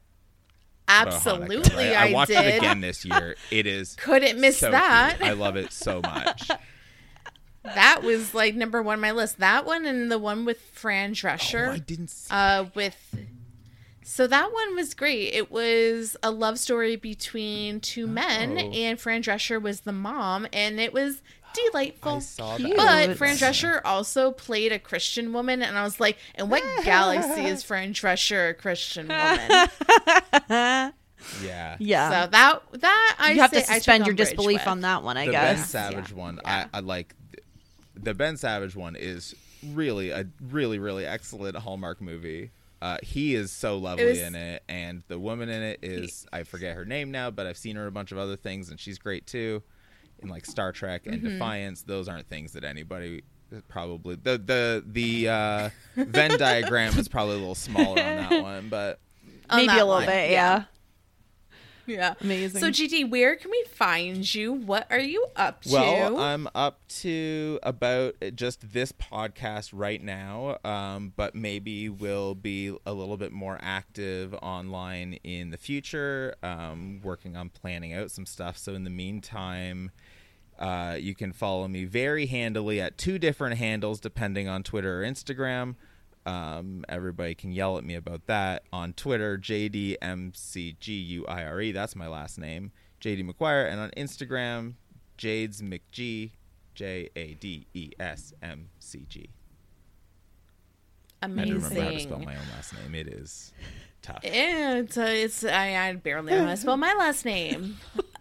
[0.88, 1.96] Hanukkah, Absolutely, right?
[1.96, 2.46] I, watched did.
[2.46, 3.36] it again this year.
[3.50, 5.18] It is Couldn't miss so that.
[5.18, 5.30] cute.
[5.30, 6.50] I love it so much.
[7.64, 9.40] That was like number one on my list.
[9.40, 11.70] That one and the one with Fran oh, Drescher.
[11.72, 12.12] I didn't.
[12.12, 12.96] See uh, with
[14.04, 15.34] so that one was great.
[15.34, 18.72] It was a love story between two men, Oh.
[18.72, 21.24] and Fran Drescher was the mom, and it was
[21.72, 22.14] delightful.
[22.14, 22.76] I saw that.
[22.76, 27.46] But Fran Drescher also played a Christian woman, and I was like, "In what galaxy
[27.46, 30.92] is Fran Drescher a Christian woman?"
[31.44, 31.76] Yeah.
[31.80, 34.68] yeah, So that that I you have say to I suspend your disbelief with.
[34.68, 35.32] on that one, I guess.
[35.34, 35.70] the Ben guess.
[35.72, 37.16] Savage one, I, I like.
[37.96, 39.34] The Ben Savage one is
[39.74, 42.52] really a really really excellent Hallmark movie.
[42.80, 46.44] Uh, he is so lovely was- in it, and the woman in it is I
[46.44, 48.80] forget her name now, but I've seen her in a bunch of other things, and
[48.80, 49.64] she's great too.
[50.26, 51.28] In like Star Trek and Mm-hmm.
[51.34, 53.24] Defiance, those aren't things that anybody
[53.70, 58.70] probably the the the uh, Venn diagram is probably a little smaller on that one,
[58.70, 59.00] but
[59.50, 60.58] On Maybe a little one, bit, yeah.
[60.58, 60.64] yeah.
[61.88, 62.14] Yeah.
[62.20, 62.62] Amazing.
[62.62, 64.52] So, GD, where can we find you?
[64.54, 65.72] What are you up to?
[65.74, 72.76] Well, I'm up to about just this podcast right now, um, but maybe we'll be
[72.88, 78.26] a little bit more active online in the future, um, working on planning out some
[78.26, 78.58] stuff.
[78.58, 79.92] So, in the meantime,
[80.60, 85.06] uh, you can follow me very handily at two different handles depending on Twitter or
[85.06, 85.76] Instagram.
[86.26, 90.02] Um, everybody can yell at me about that on Twitter, JDMCGUIRE.
[91.64, 91.72] E.
[91.72, 94.74] That's my last name, JD McGuire, and on Instagram,
[95.18, 96.32] Jades McG,
[96.74, 99.30] J A D E S M C G.
[101.22, 102.96] I had to remember how to spell my own last name.
[102.96, 103.54] It is
[104.06, 104.22] tough.
[104.24, 107.78] Yeah, it's, uh, it's I, I barely know how to spell my last name.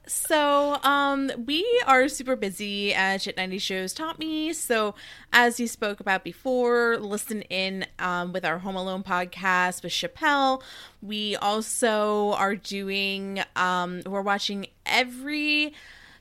[0.07, 4.53] So, um, we are super busy at Shit 90 Shows Taught Me.
[4.53, 4.95] So,
[5.33, 10.63] as you spoke about before, listen in um, with our Home Alone podcast with Chappelle.
[11.01, 15.73] We also are doing, um, we're watching every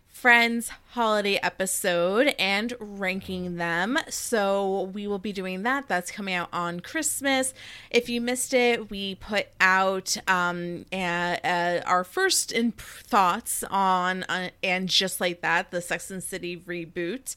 [0.07, 3.98] Friends holiday episode and ranking them.
[4.10, 5.88] So we will be doing that.
[5.88, 7.56] That's coming out on Christmas.
[7.90, 14.88] If you missed it, we put out um, our first in thoughts on uh, and
[14.88, 17.36] just like that, the Sex and City reboot.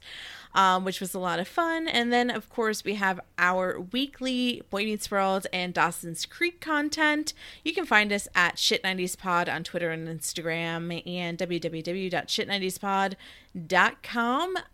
[0.55, 1.87] Um, which was a lot of fun.
[1.87, 7.35] And then, of course, we have our weekly Boy Meets World and Dawson's Creek content.
[7.63, 13.17] You can find us at Shit90spod on Twitter and Instagram and www.shit90spod.com.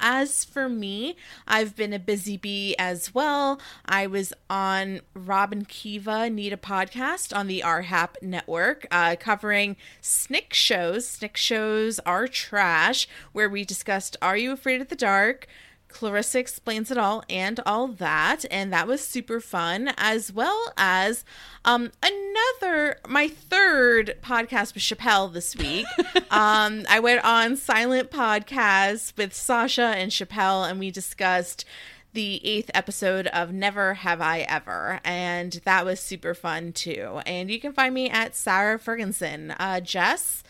[0.01, 3.61] As for me, I've been a busy bee as well.
[3.87, 10.53] I was on Robin Kiva Need a Podcast on the RHAP network uh, covering Snick
[10.53, 11.09] shows.
[11.09, 15.47] Snick shows are trash, where we discussed Are You Afraid of the Dark?
[15.93, 21.25] Clarissa explains it all and all that, and that was super fun, as well as
[21.65, 25.87] um, another my third podcast with Chappelle this week.
[26.31, 31.65] um, I went on Silent Podcast with Sasha and Chappelle, and we discussed
[32.13, 37.21] the eighth episode of Never Have I Ever, and that was super fun too.
[37.25, 39.53] And you can find me at Sarah Ferguson.
[39.53, 40.43] Uh, Jess,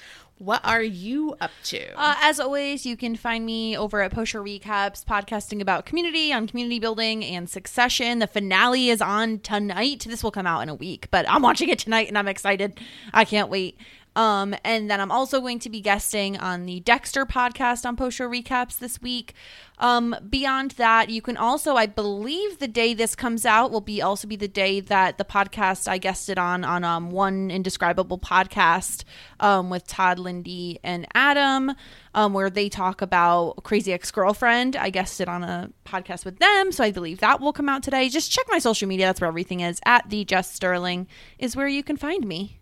[0.42, 1.80] what are you up to?
[1.96, 6.32] Uh, as always, you can find me over at Post Show Recaps, podcasting about community
[6.32, 8.18] on community building and succession.
[8.18, 10.04] The finale is on tonight.
[10.08, 12.80] This will come out in a week, but I'm watching it tonight and I'm excited.
[13.14, 13.78] I can't wait.
[14.14, 18.18] Um, and then I'm also going to be guesting on the Dexter podcast on Post
[18.18, 19.34] Show Recaps this week.
[19.78, 24.00] Um, beyond that, you can also, I believe, the day this comes out will be
[24.00, 29.04] also be the day that the podcast I guested on on um, one indescribable podcast
[29.40, 31.72] um, with Todd Lindy and Adam,
[32.14, 34.76] um, where they talk about Crazy Ex Girlfriend.
[34.76, 38.08] I guested on a podcast with them, so I believe that will come out today.
[38.08, 39.80] Just check my social media; that's where everything is.
[39.84, 41.08] At the Jess Sterling
[41.38, 42.61] is where you can find me.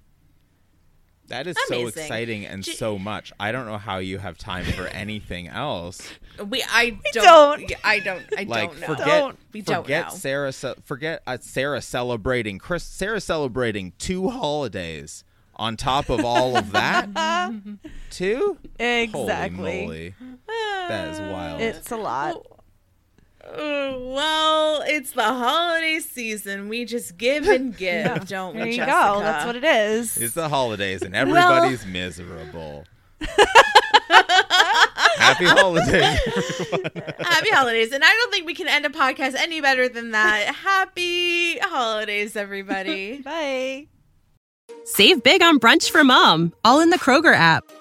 [1.31, 3.33] That is so exciting and J- so much.
[3.41, 6.03] I don't know how you have time for anything else.
[6.45, 7.25] We I don't,
[7.61, 7.73] don't.
[7.85, 8.87] I don't I like don't know.
[8.89, 9.39] forget Don't.
[9.53, 10.15] We don't forget know.
[10.15, 15.25] Sarah forget uh, Sarah celebrating Chris Sarah celebrating two holidays
[15.57, 17.09] on top of all of that
[18.11, 18.59] two?
[18.79, 19.59] Exactly.
[19.59, 20.15] Holy moly.
[20.89, 22.37] that is wild It's a lot.
[22.37, 22.57] Oh,
[23.45, 26.69] well, it's the holiday season.
[26.69, 28.61] We just give and give, don't we?
[28.61, 28.93] There you Jessica?
[29.15, 29.21] go.
[29.21, 30.17] That's what it is.
[30.17, 32.85] it's the holidays and everybody's miserable
[35.19, 36.19] happy holidays
[37.19, 40.55] Happy holidays, and I don't think we can end a podcast any better than that.
[40.55, 43.19] Happy holidays, everybody.
[43.23, 43.87] Bye.
[44.85, 47.65] Save big on brunch for mom, all in the Kroger app.